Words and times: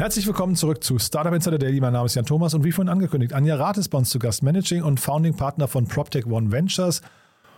Herzlich 0.00 0.26
willkommen 0.26 0.56
zurück 0.56 0.82
zu 0.82 0.98
Startup 0.98 1.34
Insider 1.34 1.58
Daily. 1.58 1.78
Mein 1.78 1.92
Name 1.92 2.06
ist 2.06 2.14
Jan 2.14 2.24
Thomas 2.24 2.54
und 2.54 2.64
wie 2.64 2.72
vorhin 2.72 2.88
angekündigt, 2.88 3.34
Anja 3.34 3.56
Rath 3.56 3.76
ist 3.76 3.90
bei 3.90 3.98
uns 3.98 4.08
zu 4.08 4.18
Gast, 4.18 4.42
Managing 4.42 4.82
und 4.82 4.98
Founding 4.98 5.36
Partner 5.36 5.68
von 5.68 5.86
PropTech 5.86 6.24
One 6.24 6.50
Ventures. 6.50 7.02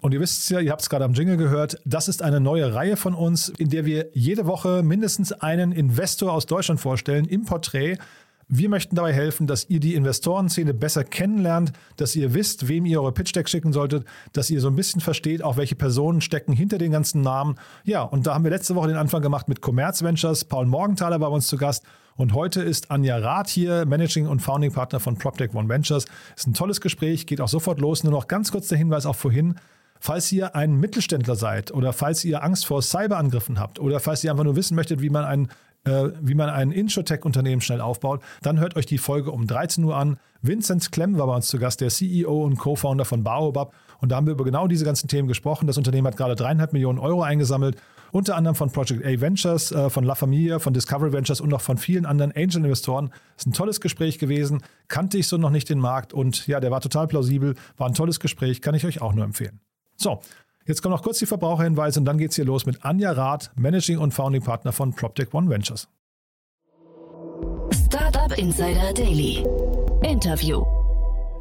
Und 0.01 0.13
ihr 0.13 0.19
wisst 0.19 0.51
ja, 0.51 0.59
ihr 0.59 0.73
habt 0.73 0.83
es 0.83 0.91
gerade 0.91 1.05
am 1.05 1.13
Jingle 1.13 1.37
gehört, 1.37 1.81
das 1.85 2.09
ist 2.09 2.21
eine 2.21 2.41
neue 2.41 2.75
Reihe 2.75 2.97
von 2.97 3.15
uns, 3.15 3.49
in 3.49 3.71
der 3.71 3.85
wir 3.85 4.09
jede 4.13 4.45
Woche 4.47 4.83
mindestens 4.83 5.31
einen 5.31 5.71
Investor 5.71 6.33
aus 6.33 6.47
Deutschland 6.47 6.81
vorstellen 6.81 7.27
im 7.27 7.45
Porträt. 7.45 7.99
Wir 8.49 8.69
möchten 8.69 8.97
dabei 8.97 9.13
helfen, 9.13 9.47
dass 9.47 9.71
ihr 9.71 9.79
die 9.79 9.95
Investorenszene 9.95 10.75
besser 10.75 11.05
kennenlernt, 11.05 11.71
dass 11.97 12.17
ihr 12.17 12.35
wisst, 12.35 12.67
wem 12.67 12.87
ihr 12.87 13.01
eure 13.01 13.13
Pitch 13.13 13.37
Deck 13.37 13.49
schicken 13.49 13.73
solltet, 13.73 14.05
dass 14.33 14.51
ihr 14.51 14.61
so 14.61 14.67
ein 14.67 14.75
bisschen 14.75 15.01
versteht, 15.01 15.45
auch 15.45 15.59
welche 15.59 15.77
Personen 15.77 16.21
stecken 16.21 16.55
hinter 16.55 16.79
den 16.79 16.91
ganzen 16.91 17.23
Namen. 17.23 17.55
Ja, 17.85 18.03
und 18.03 18.27
da 18.27 18.35
haben 18.35 18.43
wir 18.43 18.51
letzte 18.51 18.75
Woche 18.75 18.89
den 18.89 18.97
Anfang 18.97 19.23
gemacht 19.23 19.47
mit 19.47 19.61
Commerz 19.61 20.03
Ventures. 20.03 20.45
Paul 20.45 20.67
Morgenthaler 20.67 21.21
war 21.21 21.31
bei 21.31 21.37
uns 21.37 21.47
zu 21.47 21.57
Gast. 21.57 21.85
Und 22.17 22.35
heute 22.35 22.63
ist 22.63 22.91
Anja 22.91 23.17
Rath 23.17 23.49
hier, 23.49 23.87
Managing 23.87 24.27
und 24.27 24.41
Founding 24.41 24.73
Partner 24.73 25.01
von 25.01 25.17
PropTech 25.17 25.55
One 25.55 25.69
Ventures. 25.69 26.05
Ist 26.37 26.47
ein 26.47 26.55
tolles 26.55 26.81
Gespräch, 26.81 27.27
geht 27.27 27.41
auch 27.41 27.49
sofort 27.49 27.81
los. 27.81 28.05
Nur 28.05 28.13
noch 28.13 28.29
ganz 28.29 28.53
kurz 28.53 28.69
der 28.69 28.79
Hinweis 28.79 29.07
auch 29.07 29.17
vorhin. 29.17 29.57
Falls 30.01 30.33
ihr 30.33 30.57
ein 30.57 30.75
Mittelständler 30.81 31.37
seid 31.37 31.73
oder 31.73 31.93
falls 31.93 32.25
ihr 32.25 32.43
Angst 32.43 32.67
vor 32.67 32.83
Cyberangriffen 32.83 33.61
habt 33.61 33.79
oder 33.79 34.01
falls 34.01 34.25
ihr 34.25 34.33
einfach 34.33 34.45
nur 34.45 34.57
wissen 34.57 34.75
möchtet, 34.75 35.01
wie 35.01 35.11
man 35.11 35.25
ein 35.25 35.49
äh, 35.85 36.11
wie 36.21 36.35
man 36.35 36.49
ein 36.49 36.71
Introtech-Unternehmen 36.71 37.61
schnell 37.61 37.81
aufbaut, 37.81 38.23
dann 38.43 38.61
hört 38.61 38.77
euch 38.77 38.87
die 38.87 38.99
Folge 38.99 39.33
um 39.33 39.47
13 39.47 39.83
Uhr 39.83 39.97
an. 39.97 40.17
Vincent 40.41 40.93
Klemm 40.93 41.19
war 41.19 41.27
bei 41.27 41.35
uns 41.35 41.49
zu 41.49 41.59
Gast, 41.59 41.81
der 41.81 41.89
CEO 41.89 42.45
und 42.45 42.57
Co-Founder 42.57 43.05
von 43.05 43.25
Baobab. 43.25 43.75
Und 44.03 44.11
da 44.11 44.17
haben 44.17 44.27
wir 44.27 44.33
über 44.33 44.45
genau 44.45 44.67
diese 44.67 44.85
ganzen 44.85 45.09
Themen 45.09 45.29
gesprochen. 45.29 45.67
Das 45.67 45.79
Unternehmen 45.79 46.07
hat 46.09 46.17
gerade 46.17 46.35
dreieinhalb 46.35 46.73
Millionen 46.73 46.99
Euro 46.99 47.23
eingesammelt, 47.23 47.77
unter 48.11 48.37
anderem 48.37 48.57
von 48.57 48.71
Project 48.71 49.07
A 49.07 49.21
Ventures, 49.21 49.73
äh, 49.73 49.89
von 49.89 50.05
La 50.05 50.15
Familia, 50.15 50.59
von 50.59 50.75
Discovery 50.75 51.13
Ventures 51.13 51.41
und 51.41 51.49
noch 51.49 51.61
von 51.63 51.79
vielen 51.79 52.05
anderen 52.05 52.33
Angel-Investoren. 52.33 53.11
Ist 53.39 53.47
ein 53.47 53.53
tolles 53.53 53.81
Gespräch 53.81 54.19
gewesen. 54.19 54.63
Kannte 54.89 55.17
ich 55.17 55.29
so 55.29 55.39
noch 55.39 55.51
nicht 55.51 55.71
den 55.71 55.79
Markt 55.79 56.13
und 56.13 56.47
ja, 56.47 56.61
der 56.61 56.71
war 56.71 56.81
total 56.81 57.07
plausibel. 57.07 57.55
War 57.79 57.89
ein 57.89 57.95
tolles 57.95 58.21
Gespräch, 58.21 58.61
kann 58.61 58.75
ich 58.75 58.85
euch 58.85 59.01
auch 59.01 59.15
nur 59.15 59.25
empfehlen. 59.25 59.61
So, 59.97 60.21
Jetzt 60.65 60.81
kommen 60.81 60.95
noch 60.95 61.03
kurz 61.03 61.19
die 61.19 61.27
Verbraucherhinweise 61.27 61.99
und 61.99 62.07
dann 62.07 62.19
geht 62.19 62.31
es 62.31 62.37
hier 62.37 62.45
los 62.45 62.67
mit 62.67 62.85
Anja 62.85 63.11
Rath, 63.13 63.51
Managing 63.57 63.99
und 63.99 64.15
Founding 64.15 64.43
Partner 64.43 64.73
von 64.73 64.93
PropTech 64.93 65.35
One 65.35 65.51
Ventures. 65.51 65.89
Startup 67.73 68.37
Insider 68.39 68.93
Daily. 68.95 69.45
Interview. 70.03 70.82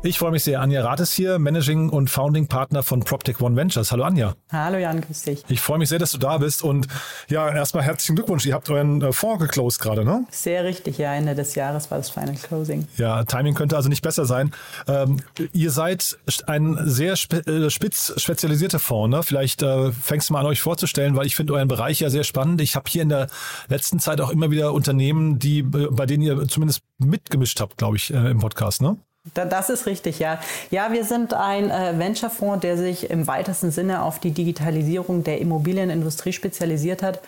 Ich 0.03 0.17
freue 0.17 0.31
mich 0.31 0.43
sehr. 0.43 0.61
Anja 0.61 0.83
Rath 0.83 0.99
ist 0.99 1.13
hier, 1.13 1.37
Managing 1.37 1.89
und 1.89 2.09
Founding 2.09 2.47
Partner 2.47 2.81
von 2.81 3.01
PropTech 3.01 3.39
One 3.39 3.55
Ventures. 3.55 3.91
Hallo 3.91 4.03
Anja. 4.03 4.33
Hallo 4.51 4.79
Jan, 4.79 4.99
grüß 4.99 5.21
dich. 5.21 5.43
Ich 5.47 5.61
freue 5.61 5.77
mich 5.77 5.89
sehr, 5.89 5.99
dass 5.99 6.11
du 6.11 6.17
da 6.17 6.39
bist 6.39 6.63
und 6.63 6.87
ja, 7.29 7.47
erstmal 7.53 7.83
herzlichen 7.83 8.15
Glückwunsch. 8.15 8.47
Ihr 8.47 8.55
habt 8.55 8.67
euren 8.71 9.03
äh, 9.03 9.13
Fonds 9.13 9.43
geclosed 9.43 9.79
gerade, 9.79 10.03
ne? 10.03 10.25
Sehr 10.31 10.63
richtig, 10.63 10.97
ja, 10.97 11.13
Ende 11.13 11.35
des 11.35 11.53
Jahres 11.53 11.91
war 11.91 11.99
das 11.99 12.09
Final 12.09 12.33
Closing. 12.33 12.87
Ja, 12.97 13.23
Timing 13.25 13.53
könnte 13.53 13.75
also 13.75 13.89
nicht 13.89 14.01
besser 14.01 14.25
sein. 14.25 14.51
Ähm, 14.87 15.17
ihr 15.53 15.69
seid 15.69 16.17
ein 16.47 16.79
sehr 16.81 17.15
spe 17.15 17.45
äh, 17.45 17.69
spitz 17.69 18.11
spezialisierter 18.17 18.79
Fonds, 18.79 19.15
ne? 19.15 19.21
Vielleicht 19.21 19.61
äh, 19.61 19.91
fängst 19.91 20.29
du 20.29 20.33
mal 20.33 20.39
an, 20.39 20.47
euch 20.47 20.61
vorzustellen, 20.61 21.15
weil 21.15 21.27
ich 21.27 21.35
finde 21.35 21.53
euren 21.53 21.67
Bereich 21.67 21.99
ja 21.99 22.09
sehr 22.09 22.23
spannend. 22.23 22.59
Ich 22.61 22.75
habe 22.75 22.89
hier 22.89 23.03
in 23.03 23.09
der 23.09 23.27
letzten 23.67 23.99
Zeit 23.99 24.19
auch 24.19 24.31
immer 24.31 24.49
wieder 24.49 24.73
Unternehmen, 24.73 25.37
die, 25.37 25.59
äh, 25.59 25.89
bei 25.91 26.07
denen 26.07 26.23
ihr 26.23 26.47
zumindest 26.47 26.81
mitgemischt 26.97 27.61
habt, 27.61 27.77
glaube 27.77 27.97
ich, 27.97 28.11
äh, 28.11 28.31
im 28.31 28.39
Podcast, 28.39 28.81
ne? 28.81 28.97
Das 29.35 29.69
ist 29.69 29.85
richtig, 29.85 30.17
ja. 30.17 30.39
Ja, 30.71 30.91
wir 30.91 31.05
sind 31.05 31.35
ein 31.35 31.69
äh, 31.69 31.97
Venture-Fonds, 31.99 32.61
der 32.61 32.75
sich 32.75 33.11
im 33.11 33.27
weitesten 33.27 33.69
Sinne 33.69 34.01
auf 34.01 34.17
die 34.17 34.31
Digitalisierung 34.31 35.23
der 35.23 35.39
Immobilienindustrie 35.39 36.33
spezialisiert 36.33 37.03
hat. 37.03 37.19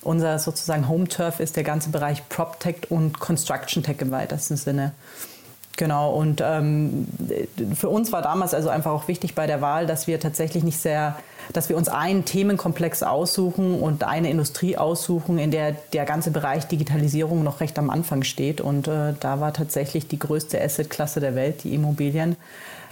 Unser 0.00 0.38
sozusagen 0.38 0.88
Home-Turf 0.88 1.40
ist 1.40 1.56
der 1.56 1.62
ganze 1.62 1.90
Bereich 1.90 2.26
PropTech 2.30 2.90
und 2.90 3.20
Construction 3.20 3.82
Tech 3.82 3.96
im 4.00 4.10
weitesten 4.10 4.56
Sinne. 4.56 4.92
Genau, 5.76 6.10
und 6.10 6.42
ähm, 6.44 7.06
für 7.74 7.88
uns 7.88 8.12
war 8.12 8.20
damals 8.20 8.52
also 8.52 8.68
einfach 8.68 8.90
auch 8.90 9.08
wichtig 9.08 9.34
bei 9.34 9.46
der 9.46 9.62
Wahl, 9.62 9.86
dass 9.86 10.06
wir 10.06 10.20
tatsächlich 10.20 10.64
nicht 10.64 10.78
sehr, 10.78 11.16
dass 11.52 11.70
wir 11.70 11.78
uns 11.78 11.88
einen 11.88 12.26
Themenkomplex 12.26 13.02
aussuchen 13.02 13.80
und 13.80 14.04
eine 14.04 14.30
Industrie 14.30 14.76
aussuchen, 14.76 15.38
in 15.38 15.50
der 15.50 15.72
der 15.92 16.04
ganze 16.04 16.30
Bereich 16.30 16.66
Digitalisierung 16.66 17.42
noch 17.42 17.60
recht 17.60 17.78
am 17.78 17.88
Anfang 17.88 18.22
steht. 18.22 18.60
Und 18.60 18.86
äh, 18.86 19.14
da 19.18 19.40
war 19.40 19.54
tatsächlich 19.54 20.08
die 20.08 20.18
größte 20.18 20.60
Assetklasse 20.60 21.20
der 21.20 21.34
Welt, 21.34 21.64
die 21.64 21.74
Immobilien. 21.74 22.36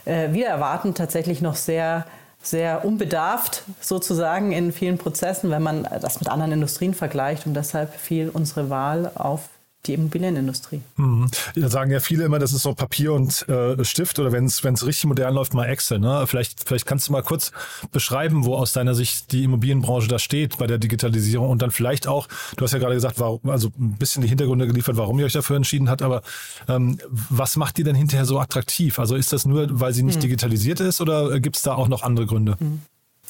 Äh, 0.07 0.33
wir 0.33 0.47
erwarten 0.47 0.95
tatsächlich 0.95 1.43
noch 1.43 1.57
sehr 1.57 2.07
sehr 2.43 2.87
unbedarft 2.87 3.65
sozusagen 3.83 4.53
in 4.53 4.73
vielen 4.73 4.97
Prozessen, 4.97 5.51
wenn 5.51 5.63
man 5.63 5.87
das 6.01 6.21
mit 6.21 6.31
anderen 6.31 6.53
Industrien 6.53 6.95
vergleicht. 6.95 7.47
Und 7.47 7.53
deshalb 7.53 7.95
fiel 7.95 8.31
unsere 8.31 8.71
Wahl 8.71 9.13
auf 9.15 9.51
die 9.87 9.95
Immobilienindustrie. 9.95 10.83
Mhm. 10.97 11.31
Da 11.55 11.69
sagen 11.69 11.91
ja 11.91 12.01
viele 12.01 12.25
immer, 12.25 12.39
das 12.39 12.53
ist 12.53 12.63
so 12.63 12.75
Papier 12.75 13.15
und 13.15 13.49
äh, 13.49 13.83
Stift 13.85 14.19
oder 14.19 14.31
wenn 14.31 14.45
es 14.45 14.63
richtig 14.65 15.05
modern 15.05 15.35
läuft, 15.35 15.55
mal 15.55 15.65
Excel. 15.65 15.99
Ne? 15.99 16.27
Vielleicht, 16.27 16.67
vielleicht 16.67 16.85
kannst 16.85 17.09
du 17.09 17.13
mal 17.13 17.23
kurz 17.23 17.51
beschreiben, 17.91 18.45
wo 18.45 18.57
aus 18.57 18.73
deiner 18.73 18.95
Sicht 18.95 19.33
die 19.33 19.45
Immobilienbranche 19.45 20.09
da 20.09 20.19
steht 20.19 20.59
bei 20.59 20.67
der 20.67 20.79
Digitalisierung 20.79 21.49
und 21.49 21.63
dann 21.63 21.71
vielleicht 21.71 22.07
auch, 22.07 22.29
du 22.57 22.65
hast 22.65 22.73
ja 22.73 22.79
gerade 22.79 22.95
gesagt, 22.95 23.19
warum, 23.19 23.49
also 23.49 23.69
ein 23.79 23.97
bisschen 23.97 24.23
die 24.23 24.29
Hintergründe 24.29 24.67
geliefert, 24.67 24.97
warum 24.99 25.19
ihr 25.19 25.25
euch 25.25 25.33
dafür 25.33 25.57
entschieden 25.57 25.89
habt, 25.89 26.03
aber 26.03 26.23
ähm, 26.69 26.99
was 27.09 27.57
macht 27.57 27.79
die 27.79 27.83
denn 27.83 27.97
hinterher 27.97 28.27
so 28.27 28.39
attraktiv? 28.39 28.99
Also 28.99 29.17
ist 29.17 29.33
das 29.33 29.47
nur, 29.47 29.81
weil 29.81 29.95
sie 29.95 30.03
nicht 30.03 30.17
mhm. 30.17 30.23
digitalisiert 30.23 30.81
ist 30.81 31.01
oder 31.01 31.41
gibt 31.41 31.57
es 31.57 31.63
da 31.63 31.75
auch 31.75 31.89
noch 31.89 32.03
andere 32.03 32.27
Gründe? 32.27 32.57
Mhm. 32.59 32.83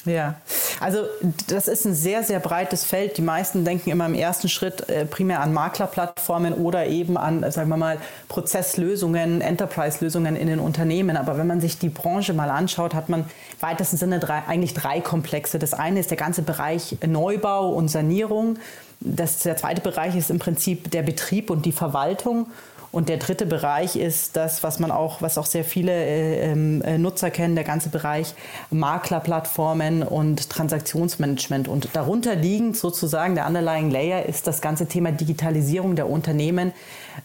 Ja, 0.06 0.36
also 0.80 1.00
das 1.48 1.68
ist 1.68 1.84
ein 1.84 1.94
sehr, 1.94 2.22
sehr 2.22 2.40
breites 2.40 2.84
Feld. 2.84 3.18
Die 3.18 3.22
meisten 3.22 3.64
denken 3.64 3.90
immer 3.90 4.06
im 4.06 4.14
ersten 4.14 4.48
Schritt 4.48 4.88
äh, 4.88 5.04
primär 5.04 5.40
an 5.40 5.52
Maklerplattformen 5.52 6.54
oder 6.54 6.86
eben 6.86 7.18
an, 7.18 7.50
sagen 7.50 7.68
wir 7.68 7.76
mal, 7.76 7.98
Prozesslösungen, 8.28 9.42
Enterprise-Lösungen 9.42 10.36
in 10.36 10.46
den 10.46 10.58
Unternehmen. 10.58 11.18
Aber 11.18 11.36
wenn 11.36 11.46
man 11.46 11.60
sich 11.60 11.78
die 11.78 11.90
Branche 11.90 12.32
mal 12.32 12.48
anschaut, 12.48 12.94
hat 12.94 13.10
man 13.10 13.20
im 13.20 13.26
weitesten 13.60 13.98
Sinne 13.98 14.20
drei, 14.20 14.42
eigentlich 14.46 14.72
drei 14.72 15.00
Komplexe. 15.00 15.58
Das 15.58 15.74
eine 15.74 16.00
ist 16.00 16.10
der 16.10 16.16
ganze 16.16 16.42
Bereich 16.42 16.96
Neubau 17.06 17.70
und 17.70 17.88
Sanierung. 17.88 18.58
Das, 19.00 19.40
der 19.40 19.56
zweite 19.56 19.82
Bereich 19.82 20.14
ist 20.16 20.30
im 20.30 20.38
Prinzip 20.38 20.90
der 20.90 21.02
Betrieb 21.02 21.50
und 21.50 21.66
die 21.66 21.72
Verwaltung. 21.72 22.46
Und 22.92 23.08
der 23.08 23.18
dritte 23.18 23.46
Bereich 23.46 23.94
ist 23.94 24.36
das, 24.36 24.64
was 24.64 24.80
man 24.80 24.90
auch, 24.90 25.22
was 25.22 25.38
auch 25.38 25.46
sehr 25.46 25.64
viele 25.64 25.92
äh, 25.92 26.50
ähm, 26.50 26.82
äh, 26.82 26.98
Nutzer 26.98 27.30
kennen, 27.30 27.54
der 27.54 27.62
ganze 27.62 27.88
Bereich 27.88 28.34
Maklerplattformen 28.70 30.02
und 30.02 30.50
Transaktionsmanagement. 30.50 31.68
Und 31.68 31.88
darunter 31.92 32.34
liegend 32.34 32.76
sozusagen 32.76 33.36
der 33.36 33.46
underlying 33.46 33.90
Layer 33.90 34.26
ist 34.26 34.48
das 34.48 34.60
ganze 34.60 34.86
Thema 34.86 35.12
Digitalisierung 35.12 35.94
der 35.94 36.10
Unternehmen, 36.10 36.72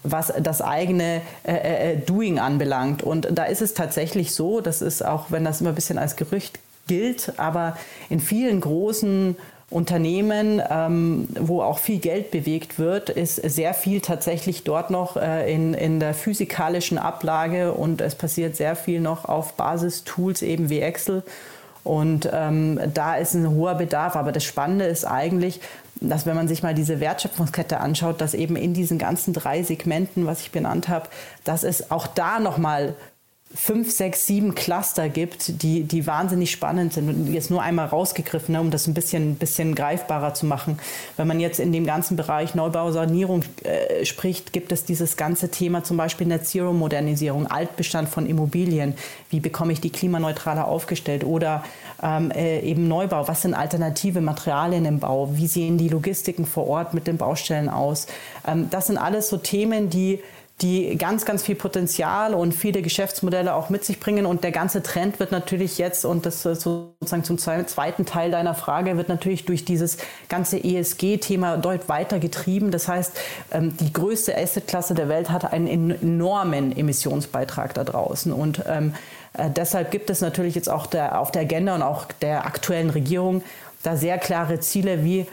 was 0.03 0.31
das 0.39 0.61
eigene 0.61 1.21
äh, 1.43 1.53
äh, 1.53 1.93
äh, 1.93 1.97
Doing 1.97 2.37
anbelangt. 2.37 3.01
Und 3.01 3.27
da 3.31 3.45
ist 3.45 3.63
es 3.63 3.73
tatsächlich 3.73 4.35
so, 4.35 4.61
das 4.61 4.83
ist 4.83 5.03
auch, 5.03 5.31
wenn 5.31 5.43
das 5.43 5.61
immer 5.61 5.71
ein 5.71 5.75
bisschen 5.75 5.97
als 5.97 6.15
Gerücht 6.15 6.59
gilt, 6.87 7.33
aber 7.37 7.75
in 8.09 8.19
vielen 8.19 8.61
großen 8.61 9.35
Unternehmen, 9.69 10.61
ähm, 10.69 11.27
wo 11.39 11.61
auch 11.61 11.79
viel 11.79 11.99
Geld 11.99 12.29
bewegt 12.31 12.77
wird, 12.77 13.09
ist 13.09 13.35
sehr 13.37 13.73
viel 13.73 13.99
tatsächlich 13.99 14.63
dort 14.63 14.91
noch 14.91 15.17
äh, 15.17 15.51
in, 15.51 15.73
in 15.73 15.99
der 15.99 16.13
physikalischen 16.13 16.97
Ablage 16.97 17.73
und 17.73 17.99
es 18.01 18.13
passiert 18.13 18.55
sehr 18.55 18.75
viel 18.75 18.99
noch 18.99 19.25
auf 19.25 19.53
Basistools 19.53 20.43
eben 20.43 20.69
wie 20.69 20.81
Excel. 20.81 21.23
Und 21.83 22.27
ähm, 22.33 22.79
da 22.93 23.15
ist 23.15 23.35
ein 23.35 23.47
hoher 23.47 23.75
Bedarf. 23.75 24.15
Aber 24.15 24.31
das 24.31 24.43
Spannende 24.43 24.85
ist 24.85 25.05
eigentlich, 25.05 25.61
dass 26.01 26.25
wenn 26.25 26.35
man 26.35 26.47
sich 26.47 26.63
mal 26.63 26.73
diese 26.73 26.99
Wertschöpfungskette 26.99 27.79
anschaut, 27.79 28.21
dass 28.21 28.33
eben 28.33 28.55
in 28.55 28.73
diesen 28.73 28.97
ganzen 28.97 29.33
drei 29.33 29.61
Segmenten, 29.61 30.25
was 30.25 30.41
ich 30.41 30.51
benannt 30.51 30.89
habe, 30.89 31.07
dass 31.43 31.63
es 31.63 31.91
auch 31.91 32.07
da 32.07 32.39
nochmal 32.39 32.95
fünf, 33.55 33.91
sechs, 33.91 34.27
sieben 34.27 34.53
Cluster 34.53 35.07
gibt, 35.07 35.63
die, 35.63 35.83
die 35.83 36.05
wahnsinnig 36.05 36.51
spannend 36.51 36.93
sind. 36.93 37.09
Und 37.09 37.33
jetzt 37.33 37.49
nur 37.49 37.61
einmal 37.61 37.87
rausgegriffen, 37.87 38.53
ne, 38.53 38.61
um 38.61 38.69
das 38.69 38.85
ein 38.85 38.93
bisschen, 38.93 39.35
bisschen 39.35 39.75
greifbarer 39.75 40.33
zu 40.33 40.45
machen. 40.45 40.77
Wenn 41.15 41.27
man 41.27 41.39
jetzt 41.39 41.59
in 41.59 41.71
dem 41.71 41.85
ganzen 41.85 42.17
Bereich 42.17 42.53
Neubau, 42.53 42.91
Sanierung 42.91 43.43
äh, 43.63 44.05
spricht, 44.05 44.51
gibt 44.51 44.71
es 44.71 44.83
dieses 44.83 45.15
ganze 45.15 45.49
Thema 45.49 45.83
zum 45.83 45.95
Beispiel 45.97 46.27
Net 46.27 46.45
Zero 46.45 46.73
Modernisierung, 46.73 47.47
Altbestand 47.47 48.09
von 48.09 48.25
Immobilien. 48.25 48.93
Wie 49.29 49.39
bekomme 49.39 49.71
ich 49.71 49.79
die 49.79 49.89
klimaneutraler 49.89 50.67
aufgestellt? 50.67 51.23
Oder 51.23 51.63
ähm, 52.03 52.31
äh, 52.31 52.59
eben 52.59 52.87
Neubau. 52.87 53.27
Was 53.27 53.41
sind 53.41 53.53
alternative 53.53 54.19
Materialien 54.19 54.85
im 54.85 54.99
Bau? 54.99 55.29
Wie 55.33 55.47
sehen 55.47 55.77
die 55.77 55.87
Logistiken 55.87 56.45
vor 56.45 56.67
Ort 56.67 56.93
mit 56.93 57.07
den 57.07 57.17
Baustellen 57.17 57.69
aus? 57.69 58.07
Ähm, 58.45 58.69
das 58.69 58.87
sind 58.87 58.97
alles 58.97 59.29
so 59.29 59.37
Themen, 59.37 59.89
die 59.89 60.19
die 60.61 60.97
ganz, 60.97 61.25
ganz 61.25 61.43
viel 61.43 61.55
Potenzial 61.55 62.33
und 62.33 62.53
viele 62.53 62.81
Geschäftsmodelle 62.81 63.53
auch 63.53 63.69
mit 63.69 63.83
sich 63.83 63.99
bringen. 63.99 64.25
Und 64.25 64.45
der 64.45 64.51
ganze 64.51 64.81
Trend 64.81 65.19
wird 65.19 65.33
natürlich 65.33 65.77
jetzt, 65.77 66.05
und 66.05 66.25
das 66.25 66.43
sozusagen 66.43 67.25
zum 67.25 67.37
zweiten 67.37 68.05
Teil 68.05 68.31
deiner 68.31 68.55
Frage, 68.55 68.95
wird 68.95 69.09
natürlich 69.09 69.43
durch 69.43 69.65
dieses 69.65 69.97
ganze 70.29 70.63
ESG-Thema 70.63 71.57
deutlich 71.57 71.89
weiter 71.89 72.19
getrieben. 72.19 72.71
Das 72.71 72.87
heißt, 72.87 73.19
ähm, 73.51 73.75
die 73.77 73.91
größte 73.91 74.37
Assetklasse 74.37 74.93
der 74.93 75.09
Welt 75.09 75.29
hat 75.29 75.51
einen 75.51 75.91
enormen 75.91 76.75
Emissionsbeitrag 76.75 77.73
da 77.73 77.83
draußen. 77.83 78.31
Und 78.31 78.63
ähm, 78.65 78.93
äh, 79.33 79.49
deshalb 79.49 79.91
gibt 79.91 80.09
es 80.09 80.21
natürlich 80.21 80.55
jetzt 80.55 80.69
auch 80.69 80.85
der, 80.85 81.19
auf 81.19 81.31
der 81.31 81.41
Agenda 81.41 81.75
und 81.75 81.81
auch 81.81 82.05
der 82.21 82.45
aktuellen 82.45 82.91
Regierung 82.91 83.43
da 83.83 83.97
sehr 83.97 84.17
klare 84.17 84.61
Ziele, 84.61 85.03
wie 85.03 85.27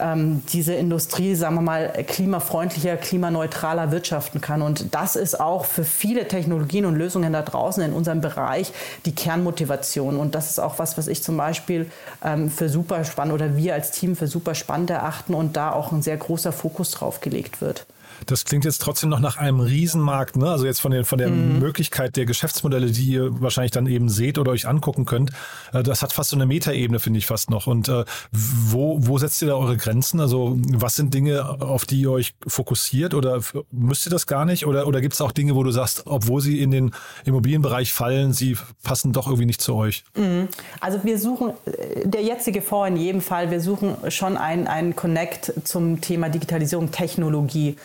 ähm, 0.00 0.42
diese 0.52 0.74
Industrie, 0.74 1.34
sagen 1.34 1.54
wir 1.56 1.62
mal, 1.62 1.88
klimafreundlicher, 2.06 2.96
klimaneutraler 2.96 3.92
wirtschaften 3.92 4.40
kann. 4.40 4.62
Und 4.62 4.94
das 4.94 5.16
ist 5.16 5.40
auch 5.40 5.64
für 5.64 5.84
viele 5.84 6.28
Technologien 6.28 6.84
und 6.84 6.96
Lösungen 6.96 7.32
da 7.32 7.42
draußen 7.42 7.82
in 7.82 7.92
unserem 7.92 8.20
Bereich 8.20 8.72
die 9.06 9.14
Kernmotivation. 9.14 10.16
Und 10.16 10.34
das 10.34 10.50
ist 10.50 10.58
auch 10.58 10.78
was, 10.78 10.98
was 10.98 11.08
ich 11.08 11.22
zum 11.22 11.36
Beispiel 11.36 11.90
ähm, 12.24 12.50
für 12.50 12.68
super 12.68 13.04
spannend 13.04 13.34
oder 13.34 13.56
wir 13.56 13.74
als 13.74 13.90
Team 13.90 14.16
für 14.16 14.26
super 14.26 14.54
spannend 14.54 14.90
erachten 14.90 15.34
und 15.34 15.56
da 15.56 15.72
auch 15.72 15.92
ein 15.92 16.02
sehr 16.02 16.16
großer 16.16 16.52
Fokus 16.52 16.90
drauf 16.90 17.20
gelegt 17.20 17.60
wird. 17.60 17.86
Das 18.26 18.44
klingt 18.44 18.64
jetzt 18.64 18.82
trotzdem 18.82 19.10
noch 19.10 19.20
nach 19.20 19.36
einem 19.36 19.60
Riesenmarkt, 19.60 20.36
ne? 20.36 20.50
Also 20.50 20.66
jetzt 20.66 20.80
von, 20.80 20.92
den, 20.92 21.04
von 21.04 21.18
der 21.18 21.28
mhm. 21.28 21.58
Möglichkeit 21.58 22.16
der 22.16 22.26
Geschäftsmodelle, 22.26 22.90
die 22.90 23.04
ihr 23.04 23.40
wahrscheinlich 23.40 23.72
dann 23.72 23.86
eben 23.86 24.08
seht 24.08 24.38
oder 24.38 24.52
euch 24.52 24.66
angucken 24.66 25.04
könnt. 25.04 25.30
Äh, 25.72 25.82
das 25.82 26.02
hat 26.02 26.12
fast 26.12 26.30
so 26.30 26.36
eine 26.36 26.46
Metaebene, 26.46 27.00
finde 27.00 27.18
ich 27.18 27.26
fast 27.26 27.50
noch. 27.50 27.66
Und 27.66 27.88
äh, 27.88 28.04
wo, 28.30 28.98
wo 29.00 29.18
setzt 29.18 29.42
ihr 29.42 29.48
da 29.48 29.54
eure 29.54 29.76
Grenzen? 29.76 30.20
Also 30.20 30.58
was 30.72 30.94
sind 30.94 31.14
Dinge, 31.14 31.60
auf 31.60 31.84
die 31.84 32.02
ihr 32.02 32.10
euch 32.10 32.34
fokussiert 32.46 33.14
oder 33.14 33.40
müsst 33.70 34.06
ihr 34.06 34.10
das 34.10 34.26
gar 34.26 34.44
nicht? 34.44 34.66
Oder, 34.66 34.86
oder 34.86 35.00
gibt 35.00 35.14
es 35.14 35.20
auch 35.20 35.32
Dinge, 35.32 35.54
wo 35.54 35.62
du 35.62 35.70
sagst, 35.70 36.02
obwohl 36.06 36.40
sie 36.40 36.60
in 36.60 36.70
den 36.70 36.92
Immobilienbereich 37.24 37.92
fallen, 37.92 38.32
sie 38.32 38.56
passen 38.82 39.12
doch 39.12 39.26
irgendwie 39.26 39.46
nicht 39.46 39.60
zu 39.60 39.74
euch? 39.74 40.04
Mhm. 40.16 40.48
Also 40.80 41.00
wir 41.04 41.18
suchen, 41.18 41.50
äh, 41.66 42.06
der 42.08 42.22
jetzige 42.22 42.62
Fonds 42.62 42.90
in 42.90 42.96
jedem 42.96 43.20
Fall, 43.20 43.50
wir 43.50 43.60
suchen 43.60 43.96
schon 44.10 44.36
einen 44.36 44.96
Connect 44.96 45.52
zum 45.64 46.00
Thema 46.00 46.28
Digitalisierung, 46.28 46.90
Technologie 46.90 47.76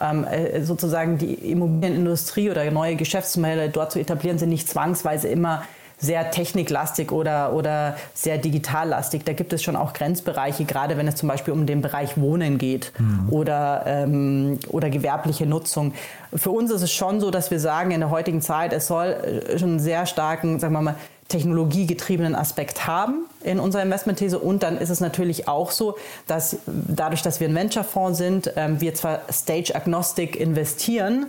ähm, 0.00 0.24
äh, 0.24 0.62
sozusagen 0.62 1.18
die 1.18 1.34
Immobilienindustrie 1.34 2.50
oder 2.50 2.68
neue 2.70 2.96
Geschäftsmodelle 2.96 3.68
dort 3.68 3.92
zu 3.92 3.98
etablieren, 3.98 4.38
sind 4.38 4.48
nicht 4.48 4.68
zwangsweise 4.68 5.28
immer 5.28 5.62
sehr 6.00 6.30
techniklastig 6.30 7.12
oder, 7.12 7.52
oder 7.52 7.96
sehr 8.14 8.38
digitallastig. 8.38 9.24
Da 9.24 9.34
gibt 9.34 9.52
es 9.52 9.62
schon 9.62 9.76
auch 9.76 9.92
Grenzbereiche, 9.92 10.64
gerade 10.64 10.96
wenn 10.96 11.06
es 11.06 11.16
zum 11.16 11.28
Beispiel 11.28 11.52
um 11.52 11.66
den 11.66 11.82
Bereich 11.82 12.18
Wohnen 12.18 12.56
geht 12.56 12.92
mhm. 12.98 13.28
oder, 13.30 13.82
ähm, 13.86 14.58
oder 14.68 14.88
gewerbliche 14.88 15.44
Nutzung. 15.44 15.92
Für 16.34 16.50
uns 16.50 16.70
ist 16.70 16.82
es 16.82 16.92
schon 16.92 17.20
so, 17.20 17.30
dass 17.30 17.50
wir 17.50 17.60
sagen, 17.60 17.90
in 17.90 18.00
der 18.00 18.10
heutigen 18.10 18.40
Zeit, 18.40 18.72
es 18.72 18.86
soll 18.86 19.08
äh, 19.08 19.58
schon 19.58 19.70
einen 19.70 19.80
sehr 19.80 20.06
starken, 20.06 20.58
sagen 20.58 20.72
wir 20.72 20.80
mal, 20.80 20.94
technologiegetriebenen 21.30 22.34
Aspekt 22.34 22.86
haben 22.86 23.24
in 23.42 23.58
unserer 23.58 23.82
Investmentthese. 23.82 24.38
Und 24.38 24.62
dann 24.62 24.76
ist 24.76 24.90
es 24.90 25.00
natürlich 25.00 25.48
auch 25.48 25.70
so, 25.70 25.96
dass 26.26 26.58
dadurch, 26.66 27.22
dass 27.22 27.40
wir 27.40 27.48
ein 27.48 27.54
Venture-Fonds 27.54 28.18
sind, 28.18 28.52
ähm, 28.56 28.80
wir 28.80 28.94
zwar 28.94 29.20
stage-agnostic 29.30 30.36
investieren, 30.36 31.26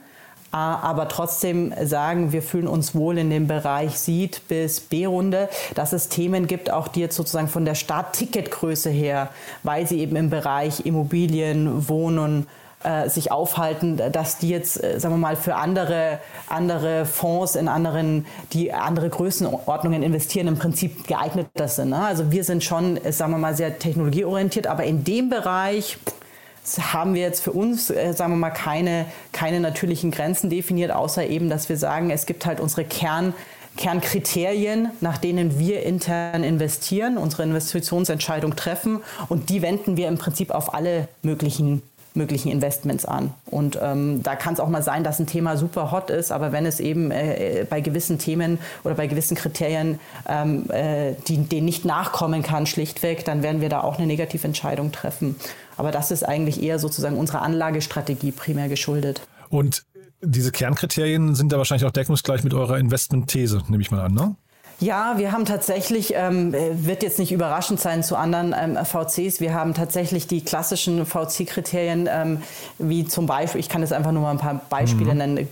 aber 0.51 1.07
trotzdem 1.07 1.73
sagen, 1.81 2.33
wir 2.33 2.41
fühlen 2.41 2.67
uns 2.67 2.93
wohl 2.93 3.17
in 3.17 3.29
dem 3.29 3.47
Bereich 3.47 3.97
Seed 3.97 4.41
bis 4.49 4.81
B-Runde, 4.81 5.47
dass 5.75 5.93
es 5.93 6.09
Themen 6.09 6.45
gibt, 6.45 6.69
auch 6.71 6.89
die 6.89 6.99
jetzt 6.99 7.15
sozusagen 7.15 7.47
von 7.47 7.63
der 7.63 7.75
Startticketgröße 7.75 8.89
her, 8.89 9.29
weil 9.63 9.87
sie 9.87 10.01
eben 10.01 10.17
im 10.17 10.29
Bereich 10.29 10.85
Immobilien, 10.85 11.87
Wohnen, 11.87 12.47
äh, 12.83 13.09
sich 13.09 13.31
aufhalten, 13.31 14.01
dass 14.11 14.37
die 14.37 14.49
jetzt, 14.49 14.83
äh, 14.83 14.99
sagen 14.99 15.15
wir 15.15 15.19
mal, 15.19 15.35
für 15.35 15.55
andere, 15.55 16.19
andere 16.47 17.05
Fonds 17.05 17.55
in 17.55 17.67
anderen, 17.67 18.25
die 18.53 18.73
andere 18.73 19.09
Größenordnungen 19.09 20.03
investieren, 20.03 20.47
im 20.47 20.57
Prinzip 20.57 21.07
geeigneter 21.07 21.67
sind. 21.67 21.89
Ne? 21.89 21.99
Also 22.03 22.31
wir 22.31 22.43
sind 22.43 22.63
schon, 22.63 22.99
sagen 23.11 23.31
wir 23.31 23.37
mal, 23.37 23.55
sehr 23.55 23.79
technologieorientiert, 23.79 24.67
aber 24.67 24.83
in 24.83 25.03
dem 25.03 25.29
Bereich 25.29 25.97
haben 26.79 27.13
wir 27.13 27.21
jetzt 27.21 27.43
für 27.43 27.51
uns, 27.51 27.89
äh, 27.89 28.13
sagen 28.13 28.33
wir 28.33 28.37
mal, 28.37 28.51
keine, 28.51 29.05
keine 29.31 29.59
natürlichen 29.59 30.11
Grenzen 30.11 30.49
definiert, 30.49 30.91
außer 30.91 31.25
eben, 31.25 31.49
dass 31.49 31.69
wir 31.69 31.77
sagen, 31.77 32.11
es 32.11 32.25
gibt 32.25 32.45
halt 32.45 32.59
unsere 32.59 32.83
Kern, 32.83 33.33
Kernkriterien, 33.77 34.89
nach 34.99 35.17
denen 35.17 35.57
wir 35.57 35.83
intern 35.83 36.43
investieren, 36.43 37.17
unsere 37.17 37.43
Investitionsentscheidung 37.43 38.55
treffen 38.55 38.99
und 39.29 39.49
die 39.49 39.61
wenden 39.61 39.95
wir 39.95 40.07
im 40.07 40.17
Prinzip 40.17 40.51
auf 40.51 40.73
alle 40.73 41.07
möglichen 41.23 41.81
möglichen 42.13 42.51
Investments 42.51 43.05
an. 43.05 43.33
Und 43.45 43.79
ähm, 43.81 44.21
da 44.23 44.35
kann 44.35 44.53
es 44.53 44.59
auch 44.59 44.67
mal 44.67 44.83
sein, 44.83 45.03
dass 45.03 45.19
ein 45.19 45.27
Thema 45.27 45.57
super 45.57 45.91
hot 45.91 46.09
ist, 46.09 46.31
aber 46.31 46.51
wenn 46.51 46.65
es 46.65 46.79
eben 46.79 47.11
äh, 47.11 47.65
bei 47.69 47.81
gewissen 47.81 48.17
Themen 48.17 48.59
oder 48.83 48.95
bei 48.95 49.07
gewissen 49.07 49.35
Kriterien 49.35 49.99
ähm, 50.27 50.69
äh, 50.71 51.13
die, 51.27 51.37
denen 51.37 51.65
nicht 51.65 51.85
nachkommen 51.85 52.43
kann, 52.43 52.65
schlichtweg, 52.65 53.23
dann 53.23 53.43
werden 53.43 53.61
wir 53.61 53.69
da 53.69 53.81
auch 53.81 53.97
eine 53.97 54.07
Negativentscheidung 54.07 54.91
treffen. 54.91 55.35
Aber 55.77 55.91
das 55.91 56.11
ist 56.11 56.23
eigentlich 56.23 56.61
eher 56.61 56.79
sozusagen 56.79 57.17
unserer 57.17 57.41
Anlagestrategie 57.41 58.31
primär 58.31 58.67
geschuldet. 58.67 59.21
Und 59.49 59.83
diese 60.21 60.51
Kernkriterien 60.51 61.35
sind 61.35 61.51
da 61.51 61.57
wahrscheinlich 61.57 61.85
auch 61.85 61.91
deckungsgleich 61.91 62.43
mit 62.43 62.53
eurer 62.53 62.77
Investmentthese, 62.77 63.63
nehme 63.69 63.81
ich 63.81 63.91
mal 63.91 64.01
an, 64.01 64.13
ne? 64.13 64.35
Ja, 64.81 65.19
wir 65.19 65.31
haben 65.31 65.45
tatsächlich, 65.45 66.13
ähm, 66.15 66.53
wird 66.53 67.03
jetzt 67.03 67.19
nicht 67.19 67.31
überraschend 67.31 67.79
sein 67.79 68.03
zu 68.03 68.15
anderen 68.15 68.55
ähm, 68.57 68.83
VCs, 68.83 69.39
wir 69.39 69.53
haben 69.53 69.75
tatsächlich 69.75 70.25
die 70.25 70.43
klassischen 70.43 71.05
VC-Kriterien, 71.05 72.09
ähm, 72.11 72.41
wie 72.79 73.05
zum 73.05 73.27
Beispiel, 73.27 73.59
ich 73.59 73.69
kann 73.69 73.81
jetzt 73.81 73.93
einfach 73.93 74.11
nur 74.11 74.23
mal 74.23 74.31
ein 74.31 74.39
paar 74.39 74.59
Beispiele 74.71 75.11
mhm. 75.11 75.17
nennen. 75.17 75.49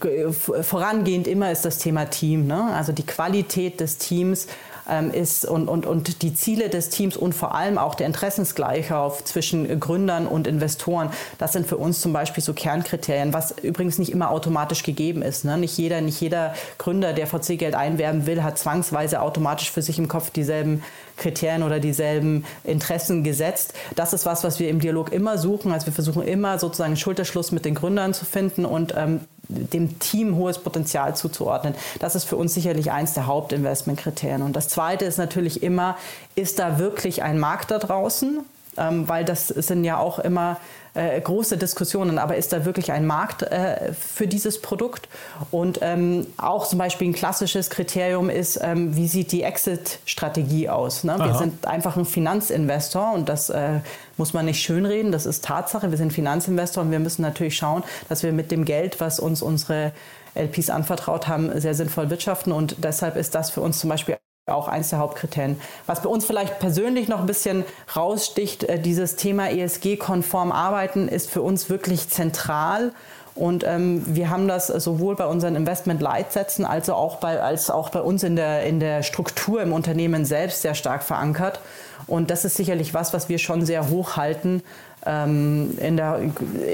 Vorangehend 0.64 1.28
immer 1.28 1.52
ist 1.52 1.64
das 1.64 1.78
Thema 1.78 2.06
Team, 2.06 2.48
ne? 2.48 2.74
also 2.74 2.92
die 2.92 3.06
Qualität 3.06 3.80
des 3.80 4.00
Teams 4.00 4.48
ähm, 4.90 5.12
ist 5.12 5.46
und, 5.46 5.68
und, 5.68 5.86
und 5.86 6.22
die 6.22 6.34
Ziele 6.34 6.70
des 6.70 6.90
Teams 6.90 7.18
und 7.18 7.34
vor 7.34 7.56
allem 7.56 7.78
auch 7.78 7.96
der 7.96 8.08
Interessensgleichheit 8.08 9.28
zwischen 9.28 9.80
Gründern 9.80 10.28
und 10.28 10.48
Investoren, 10.48 11.10
das 11.38 11.54
sind 11.54 11.68
für 11.68 11.78
uns 11.78 12.02
zum 12.02 12.14
Beispiel 12.14 12.44
so 12.44 12.54
Kernkriterien, 12.54 13.34
was 13.34 13.52
übrigens 13.62 13.98
nicht 14.00 14.12
immer 14.12 14.32
automatisch 14.32 14.84
gegeben 14.84 15.22
ist. 15.22 15.46
Ne? 15.46 15.58
Nicht, 15.58 15.78
jeder, 15.78 16.02
nicht 16.02 16.20
jeder 16.22 16.54
Gründer, 16.78 17.14
der 17.14 17.28
VC-Geld 17.28 17.76
einwerben 17.76 18.26
will, 18.26 18.44
hat 18.44 18.58
zwangsweise 18.58 19.22
automatisch 19.22 19.72
für 19.72 19.82
sich 19.82 20.00
im 20.00 20.08
Kopf 20.08 20.30
dieselben 20.30 20.84
Kriterien 21.20 21.64
oder 21.64 21.80
dieselben 21.80 22.46
Interessen 22.64 23.24
gesetzt. 23.24 23.74
Das 23.96 24.14
ist 24.14 24.26
was, 24.26 24.44
was 24.44 24.60
wir 24.60 24.70
im 24.70 24.80
Dialog 24.80 25.12
immer 25.12 25.38
suchen. 25.38 25.72
Also 25.72 25.86
wir 25.86 25.94
versuchen 25.94 26.24
immer 26.24 26.58
sozusagen 26.58 26.98
Schulterschluss 26.98 27.52
mit 27.52 27.66
den 27.66 27.76
Gründern 27.76 28.14
zu 28.14 28.26
finden 28.26 28.66
und 28.66 28.94
ähm, 28.98 29.22
dem 29.50 30.00
Team 30.00 30.36
hohes 30.36 30.60
Potenzial 30.60 31.16
zuzuordnen. 31.16 31.74
Das 32.00 32.16
ist 32.16 32.24
für 32.24 32.36
uns 32.36 32.54
sicherlich 32.54 32.92
eins 32.92 33.14
der 33.14 33.26
Hauptinvestmentkriterien. 33.26 34.42
Und 34.42 34.56
das 34.56 34.68
Zweite 34.68 35.06
ist 35.06 35.18
natürlich 35.18 35.64
immer, 35.64 35.98
ist 36.36 36.60
da 36.60 36.80
wirklich 36.80 37.24
ein 37.24 37.40
Markt 37.40 37.72
da 37.72 37.80
draußen? 37.80 38.40
Ähm, 38.78 39.10
weil 39.10 39.26
das 39.26 39.48
sind 39.48 39.84
ja 39.84 39.98
auch 39.98 40.20
immer 40.20 40.58
äh, 40.94 41.20
große 41.20 41.58
Diskussionen, 41.58 42.18
aber 42.18 42.36
ist 42.36 42.54
da 42.54 42.66
wirklich 42.66 42.92
ein 42.92 43.06
Markt 43.06 43.44
äh, 43.44 43.94
für 43.94 44.28
dieses 44.28 44.62
Produkt? 44.62 45.08
Und 45.52 45.80
ähm, 45.82 46.28
auch 46.38 46.68
zum 46.68 46.80
Beispiel 46.80 47.10
ein 47.10 47.14
klassisches 47.14 47.70
Kriterium 47.70 48.30
ist, 48.30 48.60
ähm, 48.62 48.96
wie 48.96 49.08
sieht 49.08 49.32
die 49.32 49.44
Exit-Strategie 49.44 50.70
aus? 50.70 51.04
Ne? 51.04 51.18
Wir 51.20 51.36
sind 51.36 51.66
einfach 51.66 51.98
ein 51.98 52.06
Finanzinvestor 52.06 53.14
und 53.14 53.30
das 53.30 53.50
äh, 53.50 53.80
muss 54.18 54.34
man 54.34 54.46
nicht 54.46 54.62
schönreden, 54.62 55.12
das 55.12 55.26
ist 55.26 55.44
Tatsache. 55.46 55.92
Wir 55.92 55.98
sind 55.98 56.14
Finanzinvestor 56.14 56.84
und 56.84 56.92
wir 56.92 57.00
müssen 57.00 57.22
natürlich 57.22 57.58
schauen, 57.58 57.84
dass 58.08 58.24
wir 58.24 58.34
mit 58.34 58.52
dem 58.52 58.66
Geld, 58.66 59.00
was 59.00 59.20
uns 59.20 59.42
unsere 59.42 59.94
LPs 60.36 60.70
anvertraut 60.70 61.28
haben, 61.28 61.60
sehr 61.60 61.74
sinnvoll 61.74 62.10
wirtschaften. 62.10 62.52
Und 62.52 62.84
deshalb 62.84 63.16
ist 63.16 63.36
das 63.36 63.50
für 63.52 63.62
uns 63.62 63.80
zum 63.80 63.90
Beispiel 63.90 64.19
auch 64.50 64.68
eins 64.68 64.90
der 64.90 65.00
Hauptkriterien. 65.00 65.60
Was 65.86 66.02
bei 66.02 66.10
uns 66.10 66.26
vielleicht 66.26 66.60
persönlich 66.60 67.08
noch 67.08 67.20
ein 67.20 67.26
bisschen 67.26 67.66
raussticht, 67.96 68.64
äh, 68.64 68.80
dieses 68.80 69.16
Thema 69.16 69.50
ESG-konform 69.50 70.52
arbeiten 70.52 71.08
ist 71.08 71.30
für 71.30 71.42
uns 71.42 71.70
wirklich 71.70 72.10
zentral. 72.10 72.92
Und 73.36 73.64
ähm, 73.64 74.04
wir 74.06 74.30
haben 74.30 74.50
das 74.50 74.68
sowohl 74.68 75.16
bei 75.16 75.26
unseren 75.26 75.56
Investment-Leitsätzen 75.56 76.66
als 76.66 76.90
auch 76.90 77.18
bei, 77.18 77.42
als 77.42 77.70
auch 77.70 77.90
bei 77.90 78.02
uns 78.02 78.24
in 78.24 78.36
der, 78.36 78.64
in 78.64 78.82
der 78.82 79.02
Struktur 79.02 79.62
im 79.62 79.72
Unternehmen 79.72 80.26
selbst 80.26 80.62
sehr 80.62 80.76
stark 80.76 81.04
verankert. 81.04 81.62
Und 82.06 82.32
das 82.32 82.44
ist 82.44 82.58
sicherlich 82.58 82.94
was, 82.94 83.14
was 83.14 83.30
wir 83.30 83.38
schon 83.38 83.66
sehr 83.66 83.90
hoch 83.90 84.18
halten. 84.18 84.62
Ähm, 85.06 85.78
in, 85.80 85.98
der, 85.98 86.20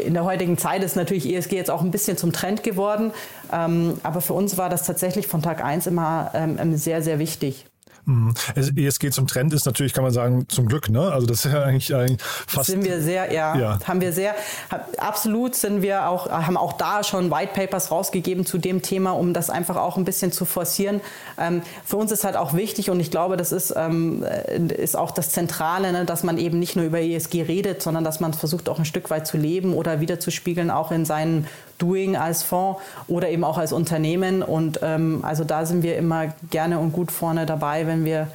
in 0.05 0.13
der 0.13 0.23
heutigen 0.23 0.57
Zeit 0.57 0.83
ist 0.83 0.95
natürlich 0.95 1.31
ESG 1.31 1.55
jetzt 1.55 1.71
auch 1.71 1.81
ein 1.81 1.91
bisschen 1.91 2.17
zum 2.17 2.31
Trend 2.31 2.63
geworden. 2.63 3.11
Ähm, 3.51 3.99
aber 4.03 4.21
für 4.21 4.33
uns 4.33 4.57
war 4.57 4.69
das 4.69 4.85
tatsächlich 4.85 5.27
von 5.27 5.41
Tag 5.41 5.63
1 5.63 5.87
immer 5.87 6.31
ähm, 6.33 6.75
sehr, 6.77 7.01
sehr 7.01 7.19
wichtig. 7.19 7.65
Mhm. 8.05 8.33
ESG 8.55 9.09
zum 9.11 9.27
Trend 9.27 9.53
ist 9.53 9.65
natürlich, 9.65 9.93
kann 9.93 10.03
man 10.03 10.13
sagen, 10.13 10.47
zum 10.47 10.67
Glück, 10.67 10.89
ne? 10.89 11.11
Also 11.11 11.25
das 11.25 11.45
ist 11.45 11.51
ja 11.51 11.63
eigentlich, 11.63 11.93
eigentlich 11.93 12.21
fast. 12.21 12.69
Sind 12.69 12.83
wir 12.83 13.01
sehr, 13.01 13.33
ja, 13.33 13.55
ja, 13.57 13.79
haben 13.85 14.01
wir 14.01 14.13
sehr, 14.13 14.35
absolut 14.97 15.55
sind 15.55 15.81
wir 15.81 16.07
auch, 16.07 16.29
haben 16.29 16.57
auch 16.57 16.73
da 16.73 17.03
schon 17.03 17.31
White 17.31 17.51
Papers 17.53 17.91
rausgegeben 17.91 18.45
zu 18.45 18.57
dem 18.57 18.81
Thema, 18.81 19.11
um 19.11 19.33
das 19.33 19.49
einfach 19.49 19.75
auch 19.75 19.97
ein 19.97 20.05
bisschen 20.05 20.31
zu 20.31 20.45
forcieren. 20.45 21.01
Ähm, 21.37 21.61
für 21.83 21.97
uns 21.97 22.11
ist 22.11 22.23
halt 22.23 22.37
auch 22.37 22.53
wichtig 22.53 22.89
und 22.89 22.99
ich 22.99 23.09
glaube, 23.11 23.37
das 23.37 23.51
ist, 23.51 23.73
ähm, 23.75 24.23
ist 24.23 24.95
auch 24.95 25.11
das 25.11 25.31
Zentrale, 25.31 25.91
ne? 25.91 26.05
dass 26.05 26.23
man 26.23 26.37
eben 26.37 26.59
nicht 26.59 26.75
nur 26.75 26.85
über 26.85 27.01
ESG 27.01 27.43
redet, 27.43 27.81
sondern 27.81 28.03
dass 28.03 28.19
man 28.19 28.33
versucht 28.33 28.69
auch 28.69 28.79
ein 28.79 28.85
Stück 28.85 29.09
weit 29.09 29.25
zu 29.25 29.37
leben 29.37 29.73
oder 29.73 29.99
wiederzuspiegeln, 29.99 30.69
auch 30.69 30.91
in 30.91 31.05
seinen 31.05 31.47
Doing 31.77 32.15
als 32.15 32.43
Fonds 32.43 32.81
oder 33.07 33.29
eben 33.29 33.43
auch 33.43 33.57
als 33.57 33.73
Unternehmen. 33.73 34.41
Und 34.41 34.79
ähm, 34.81 35.19
also 35.23 35.43
da 35.43 35.65
sind 35.65 35.83
wir 35.83 35.97
immer 35.97 36.33
gerne 36.49 36.79
und 36.79 36.91
gut 36.91 37.11
vorne 37.11 37.45
dabei, 37.45 37.87
wenn 37.87 38.05
wir 38.05 38.27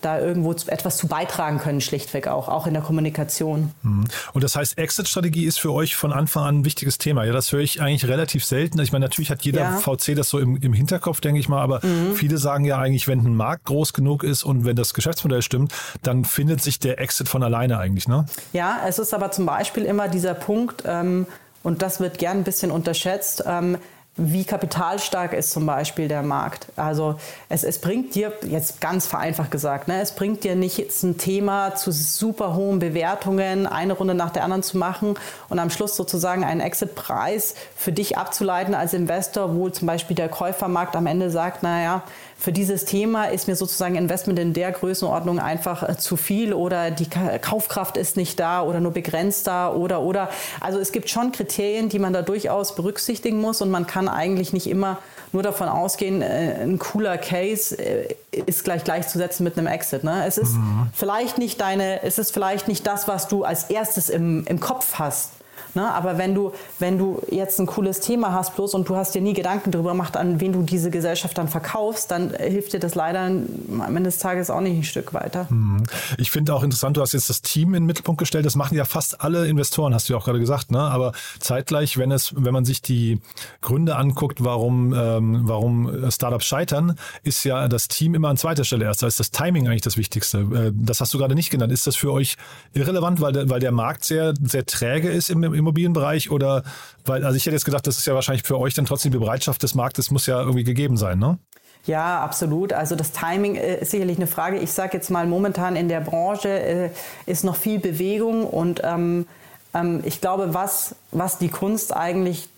da 0.00 0.18
irgendwo 0.18 0.52
etwas 0.52 0.96
zu 0.96 1.08
beitragen 1.08 1.58
können, 1.58 1.82
schlichtweg 1.82 2.26
auch, 2.26 2.48
auch 2.48 2.66
in 2.66 2.72
der 2.72 2.82
Kommunikation. 2.82 3.72
Mhm. 3.82 4.04
Und 4.32 4.42
das 4.42 4.56
heißt, 4.56 4.78
Exit-Strategie 4.78 5.44
ist 5.44 5.60
für 5.60 5.72
euch 5.72 5.94
von 5.94 6.10
Anfang 6.10 6.44
an 6.44 6.58
ein 6.60 6.64
wichtiges 6.64 6.96
Thema. 6.96 7.24
Ja, 7.24 7.34
das 7.34 7.52
höre 7.52 7.60
ich 7.60 7.82
eigentlich 7.82 8.08
relativ 8.08 8.46
selten. 8.46 8.80
Ich 8.80 8.92
meine, 8.92 9.04
natürlich 9.04 9.30
hat 9.30 9.42
jeder 9.42 9.60
ja. 9.60 9.76
VC 9.76 10.16
das 10.16 10.30
so 10.30 10.38
im, 10.38 10.56
im 10.56 10.72
Hinterkopf, 10.72 11.20
denke 11.20 11.38
ich 11.38 11.50
mal, 11.50 11.60
aber 11.60 11.84
mhm. 11.84 12.14
viele 12.14 12.38
sagen 12.38 12.64
ja 12.64 12.78
eigentlich, 12.78 13.08
wenn 13.08 13.20
ein 13.20 13.36
Markt 13.36 13.64
groß 13.66 13.92
genug 13.92 14.24
ist 14.24 14.42
und 14.42 14.64
wenn 14.64 14.74
das 14.74 14.94
Geschäftsmodell 14.94 15.42
stimmt, 15.42 15.74
dann 16.02 16.24
findet 16.24 16.62
sich 16.62 16.78
der 16.78 16.98
Exit 16.98 17.28
von 17.28 17.42
alleine 17.42 17.78
eigentlich, 17.78 18.08
ne? 18.08 18.24
Ja, 18.54 18.80
es 18.88 18.98
ist 18.98 19.12
aber 19.12 19.32
zum 19.32 19.44
Beispiel 19.44 19.84
immer 19.84 20.08
dieser 20.08 20.32
Punkt, 20.32 20.84
ähm, 20.86 21.26
und 21.64 21.82
das 21.82 21.98
wird 21.98 22.18
gern 22.18 22.38
ein 22.38 22.44
bisschen 22.44 22.70
unterschätzt, 22.70 23.42
ähm, 23.46 23.78
wie 24.16 24.44
kapitalstark 24.44 25.32
ist 25.32 25.50
zum 25.50 25.66
Beispiel 25.66 26.06
der 26.06 26.22
Markt. 26.22 26.68
Also 26.76 27.16
es, 27.48 27.64
es 27.64 27.80
bringt 27.80 28.14
dir, 28.14 28.32
jetzt 28.46 28.80
ganz 28.80 29.06
vereinfacht 29.06 29.50
gesagt, 29.50 29.88
ne, 29.88 30.00
es 30.00 30.12
bringt 30.12 30.44
dir 30.44 30.54
nicht 30.54 30.78
jetzt 30.78 31.02
ein 31.02 31.18
Thema 31.18 31.74
zu 31.74 31.90
super 31.90 32.54
hohen 32.54 32.78
Bewertungen, 32.78 33.66
eine 33.66 33.94
Runde 33.94 34.14
nach 34.14 34.30
der 34.30 34.44
anderen 34.44 34.62
zu 34.62 34.78
machen 34.78 35.16
und 35.48 35.58
am 35.58 35.70
Schluss 35.70 35.96
sozusagen 35.96 36.44
einen 36.44 36.60
Exit-Preis 36.60 37.56
für 37.74 37.90
dich 37.90 38.16
abzuleiten 38.16 38.76
als 38.76 38.94
Investor, 38.94 39.56
wo 39.56 39.68
zum 39.68 39.86
Beispiel 39.86 40.14
der 40.14 40.28
Käufermarkt 40.28 40.94
am 40.94 41.06
Ende 41.06 41.30
sagt, 41.30 41.64
naja, 41.64 42.04
für 42.44 42.52
dieses 42.52 42.84
Thema 42.84 43.24
ist 43.24 43.48
mir 43.48 43.56
sozusagen 43.56 43.94
Investment 43.96 44.38
in 44.38 44.52
der 44.52 44.70
Größenordnung 44.70 45.38
einfach 45.38 45.88
äh, 45.88 45.96
zu 45.96 46.18
viel 46.18 46.52
oder 46.52 46.90
die 46.90 47.08
Kaufkraft 47.08 47.96
ist 47.96 48.18
nicht 48.18 48.38
da 48.38 48.62
oder 48.62 48.80
nur 48.80 48.92
begrenzt 48.92 49.46
da 49.46 49.72
oder 49.72 50.02
oder. 50.02 50.28
Also 50.60 50.78
es 50.78 50.92
gibt 50.92 51.08
schon 51.08 51.32
Kriterien, 51.32 51.88
die 51.88 51.98
man 51.98 52.12
da 52.12 52.20
durchaus 52.20 52.74
berücksichtigen 52.74 53.40
muss 53.40 53.62
und 53.62 53.70
man 53.70 53.86
kann 53.86 54.08
eigentlich 54.08 54.52
nicht 54.52 54.66
immer 54.66 54.98
nur 55.32 55.42
davon 55.42 55.68
ausgehen, 55.68 56.20
äh, 56.20 56.58
ein 56.62 56.78
cooler 56.78 57.16
Case 57.16 57.76
äh, 57.78 58.14
ist 58.30 58.62
gleich 58.62 58.84
gleichzusetzen 58.84 59.42
mit 59.42 59.56
einem 59.56 59.66
Exit. 59.66 60.04
Ne? 60.04 60.26
Es 60.26 60.36
ist 60.36 60.52
mhm. 60.52 60.88
vielleicht 60.92 61.38
nicht 61.38 61.58
deine, 61.62 62.02
es 62.02 62.18
ist 62.18 62.34
vielleicht 62.34 62.68
nicht 62.68 62.86
das, 62.86 63.08
was 63.08 63.26
du 63.26 63.44
als 63.44 63.64
erstes 63.64 64.10
im, 64.10 64.44
im 64.46 64.60
Kopf 64.60 64.96
hast. 64.98 65.30
Ne? 65.74 65.92
Aber 65.92 66.18
wenn 66.18 66.34
du, 66.34 66.52
wenn 66.78 66.98
du 66.98 67.22
jetzt 67.30 67.58
ein 67.58 67.66
cooles 67.66 68.00
Thema 68.00 68.32
hast 68.32 68.54
bloß 68.56 68.74
und 68.74 68.88
du 68.88 68.96
hast 68.96 69.14
dir 69.14 69.20
nie 69.20 69.32
Gedanken 69.32 69.70
darüber 69.70 69.90
gemacht, 69.90 70.16
an 70.16 70.40
wen 70.40 70.52
du 70.52 70.62
diese 70.62 70.90
Gesellschaft 70.90 71.36
dann 71.36 71.48
verkaufst, 71.48 72.10
dann 72.10 72.32
hilft 72.34 72.72
dir 72.72 72.80
das 72.80 72.94
leider 72.94 73.20
am 73.20 73.96
Ende 73.96 74.04
des 74.04 74.18
Tages 74.18 74.50
auch 74.50 74.60
nicht 74.60 74.76
ein 74.76 74.84
Stück 74.84 75.14
weiter. 75.14 75.46
Mhm. 75.50 75.84
Ich 76.18 76.30
finde 76.30 76.54
auch 76.54 76.62
interessant, 76.62 76.96
du 76.96 77.00
hast 77.00 77.12
jetzt 77.12 77.28
das 77.28 77.42
Team 77.42 77.68
in 77.68 77.82
den 77.82 77.86
Mittelpunkt 77.86 78.18
gestellt. 78.18 78.46
Das 78.46 78.56
machen 78.56 78.76
ja 78.76 78.84
fast 78.84 79.20
alle 79.20 79.46
Investoren, 79.48 79.94
hast 79.94 80.08
du 80.08 80.12
ja 80.12 80.18
auch 80.18 80.24
gerade 80.24 80.40
gesagt. 80.40 80.70
Ne? 80.70 80.80
Aber 80.80 81.12
zeitgleich, 81.40 81.98
wenn 81.98 82.12
es, 82.12 82.34
wenn 82.36 82.52
man 82.52 82.64
sich 82.64 82.82
die 82.82 83.20
Gründe 83.60 83.96
anguckt, 83.96 84.44
warum, 84.44 84.94
ähm, 84.94 85.42
warum 85.44 86.10
Startups 86.10 86.44
scheitern, 86.44 86.98
ist 87.22 87.44
ja 87.44 87.68
das 87.68 87.88
Team 87.88 88.14
immer 88.14 88.28
an 88.28 88.36
zweiter 88.36 88.64
Stelle 88.64 88.84
erst. 88.84 89.02
Da 89.02 89.06
ist 89.06 89.18
das 89.20 89.30
Timing 89.30 89.66
eigentlich 89.66 89.82
das 89.82 89.96
Wichtigste. 89.96 90.38
Äh, 90.38 90.72
das 90.74 91.00
hast 91.00 91.12
du 91.14 91.18
gerade 91.18 91.34
nicht 91.34 91.50
genannt. 91.50 91.72
Ist 91.72 91.86
das 91.86 91.96
für 91.96 92.12
euch 92.12 92.36
irrelevant, 92.74 93.20
weil 93.20 93.32
der, 93.32 93.50
weil 93.50 93.60
der 93.60 93.72
Markt 93.72 94.04
sehr, 94.04 94.34
sehr 94.42 94.64
träge 94.66 95.10
ist 95.10 95.30
im, 95.30 95.42
im 95.42 95.63
Immobilienbereich 95.64 96.30
oder 96.30 96.62
weil, 97.04 97.24
also 97.24 97.36
ich 97.36 97.44
hätte 97.46 97.56
jetzt 97.56 97.64
gedacht, 97.64 97.86
das 97.86 97.98
ist 97.98 98.06
ja 98.06 98.14
wahrscheinlich 98.14 98.44
für 98.44 98.58
euch 98.58 98.74
dann 98.74 98.86
trotzdem 98.86 99.12
die 99.12 99.18
Bereitschaft 99.18 99.62
des 99.62 99.74
Marktes 99.74 100.10
muss 100.10 100.26
ja 100.26 100.40
irgendwie 100.40 100.64
gegeben 100.64 100.96
sein, 100.96 101.18
ne? 101.18 101.38
Ja, 101.86 102.22
absolut. 102.22 102.72
Also 102.72 102.96
das 102.96 103.12
Timing 103.12 103.56
äh, 103.56 103.80
ist 103.80 103.90
sicherlich 103.90 104.16
eine 104.16 104.26
Frage. 104.26 104.58
Ich 104.58 104.72
sage 104.72 104.96
jetzt 104.96 105.10
mal, 105.10 105.26
momentan 105.26 105.76
in 105.76 105.88
der 105.88 106.00
Branche 106.00 106.48
äh, 106.48 106.90
ist 107.26 107.44
noch 107.44 107.56
viel 107.56 107.78
Bewegung 107.78 108.46
und 108.46 108.80
ähm, 108.84 109.26
ähm, 109.74 110.00
ich 110.04 110.20
glaube, 110.20 110.54
was, 110.54 110.94
was 111.10 111.38
die 111.38 111.48
Kunst 111.48 111.94
eigentlich 111.94 112.48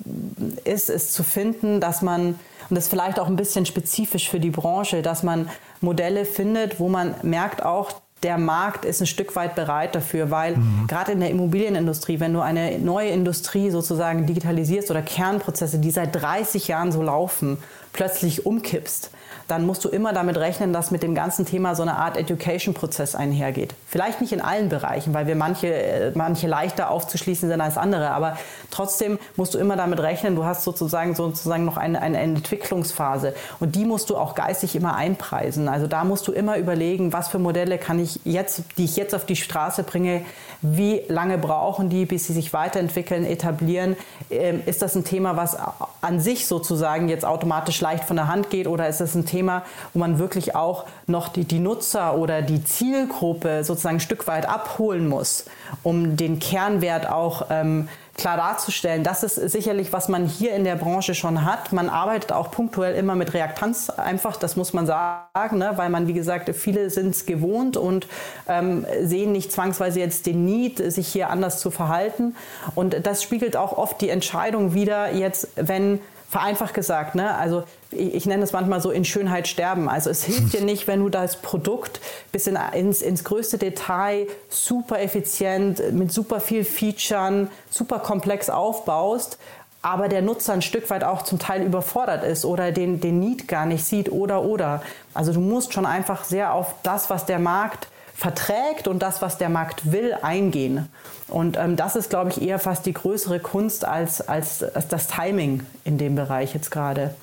ist, 0.65 0.91
ist 0.91 1.13
zu 1.13 1.25
finden, 1.25 1.81
dass 1.81 2.03
man, 2.03 2.39
und 2.69 2.77
das 2.77 2.85
ist 2.85 2.91
vielleicht 2.91 3.19
auch 3.19 3.27
ein 3.27 3.37
bisschen 3.37 3.67
spezifisch 3.67 4.29
für 4.29 4.39
die 4.39 4.51
Branche, 4.51 5.03
dass 5.03 5.23
man 5.23 5.51
Modelle 5.81 6.25
findet, 6.25 6.79
wo 6.79 6.89
man 6.89 7.15
merkt 7.23 7.65
auch, 7.65 8.01
der 8.27 8.39
Markt 8.39 8.85
ist 8.85 9.01
ein 9.01 9.07
Stück 9.07 9.37
weit 9.37 9.55
bereit 9.55 9.95
dafür, 9.95 10.33
weil 10.33 10.57
mhm. 10.57 10.89
gerade 10.89 11.13
in 11.13 11.21
der 11.21 11.31
Immobilienindustrie, 11.31 12.19
wenn 12.19 12.33
du 12.33 12.41
eine 12.41 12.77
neue 12.81 13.11
Industrie 13.11 13.71
sozusagen 13.71 14.27
digitalisierst 14.27 14.91
oder 14.91 15.01
Kernprozesse, 15.01 15.79
die 15.79 15.93
seit 15.93 16.17
30 16.17 16.67
Jahren 16.67 16.91
so 16.91 17.03
laufen, 17.03 17.59
plötzlich 17.93 18.45
umkippst, 18.45 19.13
dann 19.49 19.65
musst 19.65 19.85
du 19.85 19.89
immer 19.89 20.13
damit 20.13 20.37
rechnen, 20.37 20.73
dass 20.73 20.91
mit 20.91 21.03
dem 21.03 21.15
ganzen 21.15 21.47
Thema 21.47 21.75
so 21.75 21.83
eine 21.83 21.97
Art 21.97 22.17
Education-Prozess 22.17 23.15
einhergeht. 23.15 23.75
Vielleicht 23.87 24.21
nicht 24.21 24.33
in 24.33 24.41
allen 24.41 24.69
Bereichen, 24.69 25.15
weil 25.15 25.27
wir 25.27 25.37
manche, 25.37 25.73
äh, 25.73 26.13
manche 26.15 26.49
leichter 26.49 26.91
aufzuschließen 26.91 27.49
sind 27.49 27.61
als 27.61 27.79
andere, 27.79 28.11
aber 28.11 28.37
trotzdem 28.71 29.19
musst 29.37 29.55
du 29.55 29.59
immer 29.59 29.77
damit 29.77 30.01
rechnen, 30.01 30.35
du 30.35 30.45
hast 30.45 30.65
sozusagen, 30.65 31.15
sozusagen 31.15 31.65
noch 31.65 31.77
eine, 31.77 32.03
eine 32.03 32.19
Entwicklungsphase 32.19 33.35
und 33.61 33.77
die 33.77 33.85
musst 33.85 34.11
du 34.11 34.17
auch 34.17 34.35
geistig 34.35 34.75
immer 34.75 34.97
einpreisen. 34.97 35.69
Also 35.69 35.87
da 35.87 36.05
musst 36.05 36.27
du 36.27 36.33
immer 36.33 36.59
überlegen, 36.59 37.13
was 37.13 37.29
für 37.29 37.39
Modelle 37.39 37.79
kann 37.79 38.01
ich 38.01 38.21
jetzt, 38.25 38.63
die 38.79 38.85
ich 38.85 38.97
jetzt 38.97 39.15
auf 39.15 39.27
die 39.27 39.37
Straße 39.37 39.85
bringe, 39.85 40.23
wie 40.63 41.03
lange 41.09 41.39
brauchen 41.39 41.89
die, 41.89 42.07
bis 42.07 42.27
sie 42.27 42.33
sich 42.33 42.53
weiterentwickeln, 42.53 43.25
etablieren? 43.25 43.97
Ähm, 44.31 44.63
ist 44.67 44.83
das 44.83 44.95
ein 44.97 45.05
Thema, 45.05 45.37
was 45.37 45.57
an 46.01 46.21
sich 46.21 46.47
sozusagen 46.47 47.09
jetzt 47.09 47.25
automatisch 47.25 47.81
leicht 47.81 48.05
von 48.05 48.17
der 48.17 48.29
Hand 48.29 48.51
geht 48.51 48.67
oder 48.67 48.89
ist 48.89 49.01
das 49.01 49.15
ein 49.15 49.27
Thema, 49.27 49.36
wo 49.43 49.99
man 49.99 50.19
wirklich 50.19 50.55
auch 50.55 50.85
noch 51.07 51.29
die, 51.29 51.45
die 51.45 51.59
Nutzer 51.59 52.17
oder 52.17 52.43
die 52.43 52.65
Zielgruppe 52.65 53.65
sozusagen 53.65 53.97
ein 53.97 54.01
Stück 54.01 54.27
weit 54.27 54.49
abholen 54.49 55.09
muss, 55.09 55.45
um 55.83 56.17
den 56.17 56.39
Kernwert 56.39 57.09
auch 57.09 57.47
ähm, 57.51 57.89
klar 58.17 58.37
darzustellen. 58.37 59.05
Das 59.05 59.23
ist 59.23 59.35
sicherlich, 59.35 59.93
was 59.93 60.09
man 60.09 60.27
hier 60.27 60.55
in 60.55 60.65
der 60.65 60.77
Branche 60.77 61.15
schon 61.15 61.45
hat. 61.45 61.73
Man 61.73 61.89
arbeitet 61.89 62.33
auch 62.33 62.51
punktuell 62.51 62.95
immer 62.95 63.15
mit 63.15 63.35
Reaktanz 63.35 63.91
einfach, 63.91 64.37
das 64.37 64.57
muss 64.57 64.73
man 64.73 64.87
sagen, 64.87 65.59
ne? 65.59 65.73
weil 65.77 65.91
man, 65.91 66.07
wie 66.07 66.15
gesagt, 66.15 66.55
viele 66.55 66.91
sind 66.91 67.11
es 67.11 67.27
gewohnt 67.27 67.77
und 67.77 68.07
ähm, 68.49 68.87
sehen 69.03 69.33
nicht 69.33 69.53
zwangsweise 69.53 70.01
jetzt 70.01 70.27
den 70.27 70.45
Need, 70.45 70.79
sich 70.79 71.09
hier 71.09 71.31
anders 71.31 71.61
zu 71.61 71.71
verhalten. 71.71 72.37
Und 72.75 73.07
das 73.07 73.23
spiegelt 73.23 73.57
auch 73.57 73.77
oft 73.77 74.01
die 74.01 74.09
Entscheidung 74.09 74.75
wieder 74.75 75.13
jetzt, 75.13 75.49
wenn 75.57 76.01
vereinfacht 76.37 76.75
gesagt, 76.75 77.15
ne? 77.15 77.35
also 77.35 77.63
ich, 77.91 78.15
ich, 78.15 78.27
nenne 78.27 78.45
es 78.45 78.53
manchmal 78.53 78.83
so 78.83 78.91
in 78.91 79.07
Schönheit 79.07 79.49
sterben. 79.49 79.89
Also 79.89 80.11
es 80.11 80.23
hilft 80.23 80.53
dir 80.53 80.61
nicht, 80.65 80.87
wenn 80.87 81.01
du 81.01 81.09
das 81.09 81.37
Produkt 81.37 81.99
bis 82.31 82.47
in, 82.47 82.59
ins, 82.75 83.01
ins 83.01 83.25
größte 83.25 83.57
Detail 83.57 84.27
super 84.51 85.01
effizient, 85.01 85.95
mit 85.95 86.13
super 86.13 86.41
viel 86.41 86.65
Featuren, 86.65 87.49
super 87.71 88.01
komplex 88.01 88.51
aufbaust, 88.51 89.39
aber 89.81 90.09
der 90.09 90.21
Nutzer 90.21 90.53
ein 90.53 90.61
Stück 90.61 90.91
weit 90.91 91.05
auch 91.05 91.23
zum 91.23 91.39
Teil 91.39 91.63
überfordert 91.63 92.23
ist 92.23 92.45
oder 92.45 92.71
den, 92.71 93.01
den 93.01 93.19
Need 93.19 93.49
gar 93.49 93.65
nicht 93.65 93.87
sieht 93.87 94.13
oder 94.13 94.43
oder. 94.43 94.83
Also 95.15 95.33
du 95.33 95.41
musst 95.41 95.73
schon 95.73 95.87
einfach 95.87 96.25
sehr 96.25 96.53
auf 96.53 96.75
das, 96.83 97.09
was 97.09 97.25
der 97.25 97.39
Markt 97.39 97.89
verträgt 98.17 98.89
und 98.89 99.01
das, 99.01 99.21
was 99.21 99.37
der 99.37 99.51
Markt 99.51 99.93
will, 99.93 100.17
eingehen. 100.23 100.89
Und 101.29 101.59
ähm, 101.59 101.77
das 101.77 101.97
ist, 101.97 102.09
glaube 102.09 102.31
ich, 102.31 102.41
eher 102.41 102.59
fast 102.59 102.87
die 102.87 102.95
größere 102.95 103.41
Kunst 103.41 103.85
als, 103.85 104.27
als, 104.27 104.63
als 104.63 104.89
das 104.89 105.07
Timing 105.07 105.67
in 105.85 105.99
dem 105.99 106.15
Bereich 106.15 106.55
jetzt 106.55 106.71
gerade. 106.71 107.15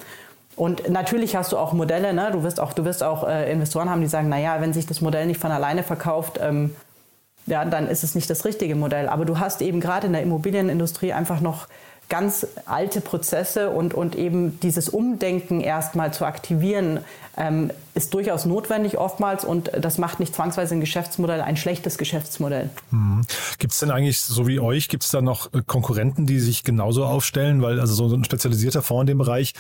Und 0.56 0.90
natürlich 0.90 1.36
hast 1.36 1.52
du 1.52 1.58
auch 1.58 1.74
Modelle, 1.74 2.14
ne? 2.14 2.30
du 2.32 2.44
wirst 2.44 2.60
auch, 2.60 2.74
du 2.74 2.86
wirst 2.86 3.02
auch 3.02 3.28
äh, 3.28 3.52
Investoren 3.52 3.90
haben, 3.90 4.02
die 4.02 4.08
sagen, 4.08 4.30
naja, 4.30 4.62
wenn 4.62 4.72
sich 4.72 4.86
das 4.86 5.02
Modell 5.02 5.26
nicht 5.26 5.40
von 5.40 5.52
alleine 5.52 5.82
verkauft, 5.82 6.40
ähm, 6.40 6.76
ja, 7.48 7.66
dann 7.66 7.88
ist 7.88 8.04
es 8.04 8.14
nicht 8.14 8.30
das 8.30 8.46
richtige 8.46 8.76
Modell. 8.76 9.10
Aber 9.10 9.26
du 9.26 9.40
hast 9.40 9.64
eben 9.64 9.82
gerade 9.82 10.08
in 10.08 10.14
der 10.14 10.22
Immobilienindustrie 10.22 11.12
einfach 11.12 11.42
noch 11.42 11.68
ganz 12.08 12.46
alte 12.66 13.02
Prozesse 13.02 13.72
und, 13.72 13.96
und 13.96 14.16
eben 14.16 14.60
dieses 14.60 14.90
Umdenken 14.90 15.60
erstmal 15.60 16.14
zu 16.14 16.26
aktivieren, 16.26 17.00
ähm, 17.38 17.72
ist 17.96 18.14
durchaus 18.14 18.46
notwendig 18.46 18.98
oftmals 18.98 19.46
und 19.46 19.72
das 19.80 19.98
macht 19.98 20.20
nicht 20.20 20.36
zwangsweise 20.36 20.76
ein 20.76 20.82
Geschäftsmodell 20.82 21.42
ein 21.42 21.58
schlechtes 21.58 21.98
Geschäftsmodell. 21.98 22.70
Mhm. 22.92 23.22
Gibt 23.60 23.74
es 23.74 23.80
denn 23.80 23.92
eigentlich, 23.92 24.20
so 24.22 24.48
wie 24.48 24.60
euch, 24.60 24.88
gibt 24.90 25.04
es 25.04 25.12
da 25.12 25.22
noch 25.22 25.54
äh, 25.54 25.62
Konkurrenten, 25.66 26.26
die 26.26 26.40
sich 26.40 26.64
genauso 26.64 27.06
aufstellen? 27.06 27.62
Weil 27.62 27.80
also 27.80 28.08
so 28.08 28.16
ein 28.16 28.24
spezialisierter 28.24 28.82
Fonds 28.82 29.02
in 29.02 29.08
dem 29.08 29.18
Bereich 29.18 29.54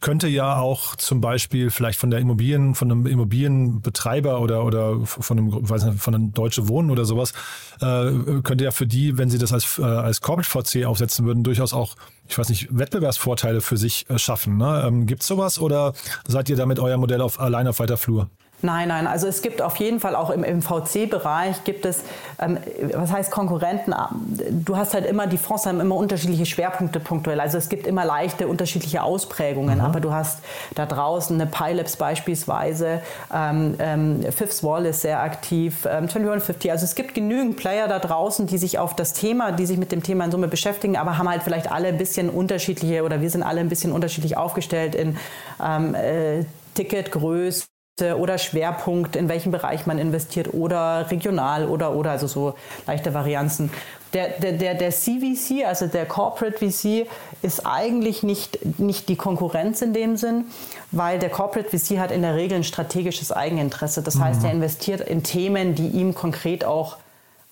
könnte 0.00 0.28
ja 0.28 0.58
auch 0.58 0.96
zum 0.96 1.20
Beispiel 1.20 1.70
vielleicht 1.70 1.98
von 1.98 2.10
der 2.10 2.20
Immobilien, 2.20 2.74
von 2.74 2.90
einem 2.90 3.06
Immobilienbetreiber 3.06 4.40
oder, 4.40 4.64
oder 4.64 5.00
von 5.06 5.38
einem, 5.38 5.68
weiß 5.68 5.84
nicht, 5.84 6.00
von 6.00 6.14
einem 6.14 6.32
Deutsche 6.32 6.68
Wohnen 6.68 6.90
oder 6.90 7.04
sowas, 7.04 7.32
äh, 7.80 8.40
könnte 8.42 8.64
ja 8.64 8.70
für 8.70 8.86
die, 8.86 9.18
wenn 9.18 9.30
sie 9.30 9.38
das 9.38 9.52
als, 9.52 9.78
äh, 9.78 9.82
als 9.82 10.20
Corporate 10.20 10.48
VC 10.48 10.84
aufsetzen 10.86 11.26
würden, 11.26 11.42
durchaus 11.42 11.72
auch 11.72 11.96
ich 12.28 12.38
weiß 12.38 12.48
nicht, 12.48 12.68
Wettbewerbsvorteile 12.70 13.60
für 13.60 13.76
sich 13.76 14.08
äh, 14.08 14.18
schaffen. 14.18 14.56
Ne? 14.56 14.84
Ähm, 14.86 15.06
Gibt 15.06 15.22
es 15.22 15.28
sowas 15.28 15.58
oder 15.58 15.92
seid 16.26 16.48
ihr 16.48 16.56
damit 16.56 16.78
euer 16.78 16.96
Modell 16.96 17.20
auf, 17.20 17.40
allein 17.40 17.66
auf 17.68 17.78
weiter 17.78 17.96
Flur? 17.96 18.30
Nein, 18.64 18.88
nein, 18.88 19.06
also 19.06 19.26
es 19.26 19.42
gibt 19.42 19.60
auf 19.60 19.76
jeden 19.76 20.00
Fall 20.00 20.16
auch 20.16 20.30
im, 20.30 20.42
im 20.42 20.62
VC-Bereich 20.62 21.64
gibt 21.64 21.84
es, 21.84 22.02
ähm, 22.40 22.56
was 22.94 23.12
heißt 23.12 23.30
Konkurrenten? 23.30 23.94
Du 24.64 24.78
hast 24.78 24.94
halt 24.94 25.04
immer, 25.04 25.26
die 25.26 25.36
Fonds 25.36 25.66
haben 25.66 25.80
immer 25.80 25.96
unterschiedliche 25.96 26.46
Schwerpunkte 26.46 26.98
punktuell. 26.98 27.40
Also 27.40 27.58
es 27.58 27.68
gibt 27.68 27.86
immer 27.86 28.06
leichte 28.06 28.48
unterschiedliche 28.48 29.02
Ausprägungen, 29.02 29.80
mhm. 29.80 29.84
aber 29.84 30.00
du 30.00 30.14
hast 30.14 30.38
da 30.74 30.86
draußen 30.86 31.38
eine 31.38 31.50
Pilops 31.50 31.96
beispielsweise, 31.96 33.02
ähm, 33.34 33.74
ähm, 33.78 34.24
Fifth 34.32 34.64
Wall 34.64 34.86
ist 34.86 35.02
sehr 35.02 35.20
aktiv, 35.20 35.84
ähm, 35.84 36.08
2150. 36.08 36.70
Also 36.70 36.84
es 36.84 36.94
gibt 36.94 37.14
genügend 37.14 37.58
Player 37.58 37.86
da 37.86 37.98
draußen, 37.98 38.46
die 38.46 38.56
sich 38.56 38.78
auf 38.78 38.96
das 38.96 39.12
Thema, 39.12 39.52
die 39.52 39.66
sich 39.66 39.76
mit 39.76 39.92
dem 39.92 40.02
Thema 40.02 40.24
in 40.24 40.30
Summe 40.30 40.48
beschäftigen, 40.48 40.96
aber 40.96 41.18
haben 41.18 41.28
halt 41.28 41.42
vielleicht 41.42 41.70
alle 41.70 41.88
ein 41.88 41.98
bisschen 41.98 42.30
unterschiedliche 42.30 43.04
oder 43.04 43.20
wir 43.20 43.28
sind 43.28 43.42
alle 43.42 43.60
ein 43.60 43.68
bisschen 43.68 43.92
unterschiedlich 43.92 44.38
aufgestellt 44.38 44.94
in 44.94 45.18
ähm, 45.62 45.94
äh, 45.94 46.46
Ticketgröße 46.74 47.66
oder 48.00 48.38
Schwerpunkt, 48.38 49.14
in 49.14 49.28
welchem 49.28 49.52
Bereich 49.52 49.86
man 49.86 49.98
investiert 49.98 50.52
oder 50.52 51.10
regional 51.12 51.68
oder 51.68 51.94
oder 51.94 52.10
also 52.10 52.26
so 52.26 52.54
leichte 52.88 53.14
Varianzen. 53.14 53.70
Der, 54.14 54.30
der, 54.40 54.52
der, 54.52 54.74
der 54.74 54.90
CVC, 54.90 55.64
also 55.64 55.86
der 55.86 56.04
Corporate 56.06 56.58
VC, 56.58 57.06
ist 57.42 57.64
eigentlich 57.64 58.24
nicht, 58.24 58.78
nicht 58.80 59.08
die 59.08 59.16
Konkurrenz 59.16 59.80
in 59.80 59.92
dem 59.92 60.16
Sinn, 60.16 60.46
weil 60.90 61.20
der 61.20 61.30
Corporate 61.30 61.76
VC 61.76 61.98
hat 61.98 62.10
in 62.10 62.22
der 62.22 62.34
Regel 62.34 62.58
ein 62.58 62.64
strategisches 62.64 63.30
Eigeninteresse. 63.30 64.02
Das 64.02 64.18
heißt, 64.18 64.42
er 64.42 64.50
mhm. 64.50 64.56
investiert 64.56 65.00
in 65.00 65.22
Themen, 65.22 65.76
die 65.76 65.88
ihm 65.88 66.14
konkret 66.14 66.64
auch 66.64 66.96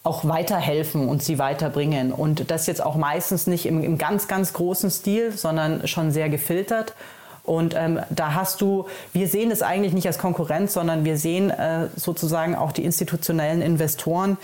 auch 0.05 0.25
weiterhelfen 0.25 1.09
und 1.09 1.23
sie 1.23 1.39
weiterbringen. 1.39 2.13
Und 2.13 2.51
das 2.51 2.67
jetzt 2.67 2.85
auch 2.85 2.97
meistens 2.97 3.47
nicht 3.47 3.67
im, 3.67 3.85
im 3.85 3.99
ganz, 3.99 4.27
ganz 4.27 4.53
großen 4.53 4.91
Stil, 4.91 5.31
sondern 5.31 5.87
schon 5.87 6.11
sehr 6.11 6.29
gefiltert. 6.29 6.95
Und 7.45 7.75
ähm, 7.77 8.01
da 8.11 8.35
hast 8.35 8.61
du, 8.61 8.87
wir 9.13 9.27
sehen 9.27 9.51
es 9.51 9.63
eigentlich 9.63 9.93
nicht 9.93 10.07
als 10.07 10.19
Konkurrenz, 10.19 10.75
sondern 10.75 11.05
wir 11.05 11.19
sehen 11.19 11.51
äh, 11.51 11.89
sozusagen 11.97 12.55
auch 12.55 12.73
die 12.73 12.85
institutionellen 12.85 13.63
Investoren, 13.63 14.39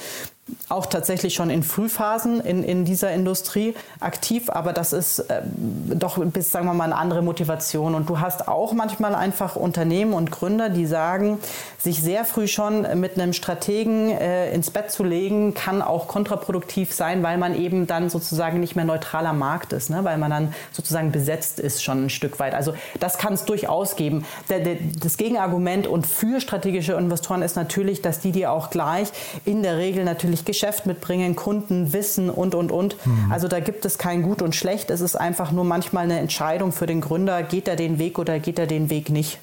auch 0.68 0.86
tatsächlich 0.86 1.34
schon 1.34 1.50
in 1.50 1.62
Frühphasen 1.62 2.40
in, 2.40 2.62
in 2.62 2.84
dieser 2.84 3.12
Industrie 3.12 3.74
aktiv, 4.00 4.50
aber 4.50 4.72
das 4.72 4.92
ist 4.92 5.20
äh, 5.20 5.42
doch 5.44 6.18
bis, 6.18 6.52
sagen 6.52 6.66
wir 6.66 6.74
mal, 6.74 6.84
eine 6.84 6.96
andere 6.96 7.22
Motivation. 7.22 7.94
Und 7.94 8.08
du 8.08 8.20
hast 8.20 8.48
auch 8.48 8.72
manchmal 8.72 9.14
einfach 9.14 9.56
Unternehmen 9.56 10.12
und 10.12 10.30
Gründer, 10.30 10.68
die 10.68 10.86
sagen, 10.86 11.38
sich 11.78 12.02
sehr 12.02 12.24
früh 12.24 12.48
schon 12.48 12.86
mit 13.00 13.18
einem 13.18 13.32
Strategen 13.32 14.10
äh, 14.10 14.52
ins 14.52 14.70
Bett 14.70 14.90
zu 14.90 15.04
legen, 15.04 15.54
kann 15.54 15.80
auch 15.80 16.08
kontraproduktiv 16.08 16.92
sein, 16.92 17.22
weil 17.22 17.38
man 17.38 17.54
eben 17.54 17.86
dann 17.86 18.10
sozusagen 18.10 18.60
nicht 18.60 18.76
mehr 18.76 18.84
neutraler 18.84 19.32
Markt 19.32 19.72
ist, 19.72 19.88
ne? 19.88 20.04
weil 20.04 20.18
man 20.18 20.30
dann 20.30 20.54
sozusagen 20.72 21.12
besetzt 21.12 21.60
ist 21.60 21.82
schon 21.82 22.06
ein 22.06 22.10
Stück 22.10 22.38
weit. 22.40 22.54
Also 22.54 22.74
das 23.00 23.18
kann 23.18 23.34
es 23.34 23.44
durchaus 23.44 23.96
geben. 23.96 24.24
Der, 24.50 24.60
der, 24.60 24.76
das 25.00 25.16
Gegenargument 25.16 25.86
und 25.86 26.06
für 26.06 26.40
strategische 26.40 26.92
Investoren 26.94 27.42
ist 27.42 27.56
natürlich, 27.56 28.02
dass 28.02 28.20
die 28.20 28.32
dir 28.32 28.52
auch 28.52 28.70
gleich 28.70 29.08
in 29.44 29.62
der 29.62 29.78
Regel 29.78 30.04
natürlich 30.04 30.37
natürlich 30.38 30.58
Geschäft 30.58 30.86
mitbringen, 30.86 31.36
Kunden, 31.36 31.92
Wissen 31.92 32.30
und, 32.30 32.54
und, 32.54 32.72
und. 32.72 32.96
Mhm. 33.06 33.32
Also 33.32 33.48
da 33.48 33.60
gibt 33.60 33.84
es 33.84 33.98
kein 33.98 34.22
Gut 34.22 34.42
und 34.42 34.54
Schlecht. 34.54 34.90
Es 34.90 35.00
ist 35.00 35.16
einfach 35.16 35.52
nur 35.52 35.64
manchmal 35.64 36.04
eine 36.04 36.18
Entscheidung 36.18 36.72
für 36.72 36.86
den 36.86 37.00
Gründer, 37.00 37.42
geht 37.42 37.68
er 37.68 37.76
den 37.76 37.98
Weg 37.98 38.18
oder 38.18 38.38
geht 38.38 38.58
er 38.58 38.66
den 38.66 38.90
Weg 38.90 39.10
nicht. 39.10 39.38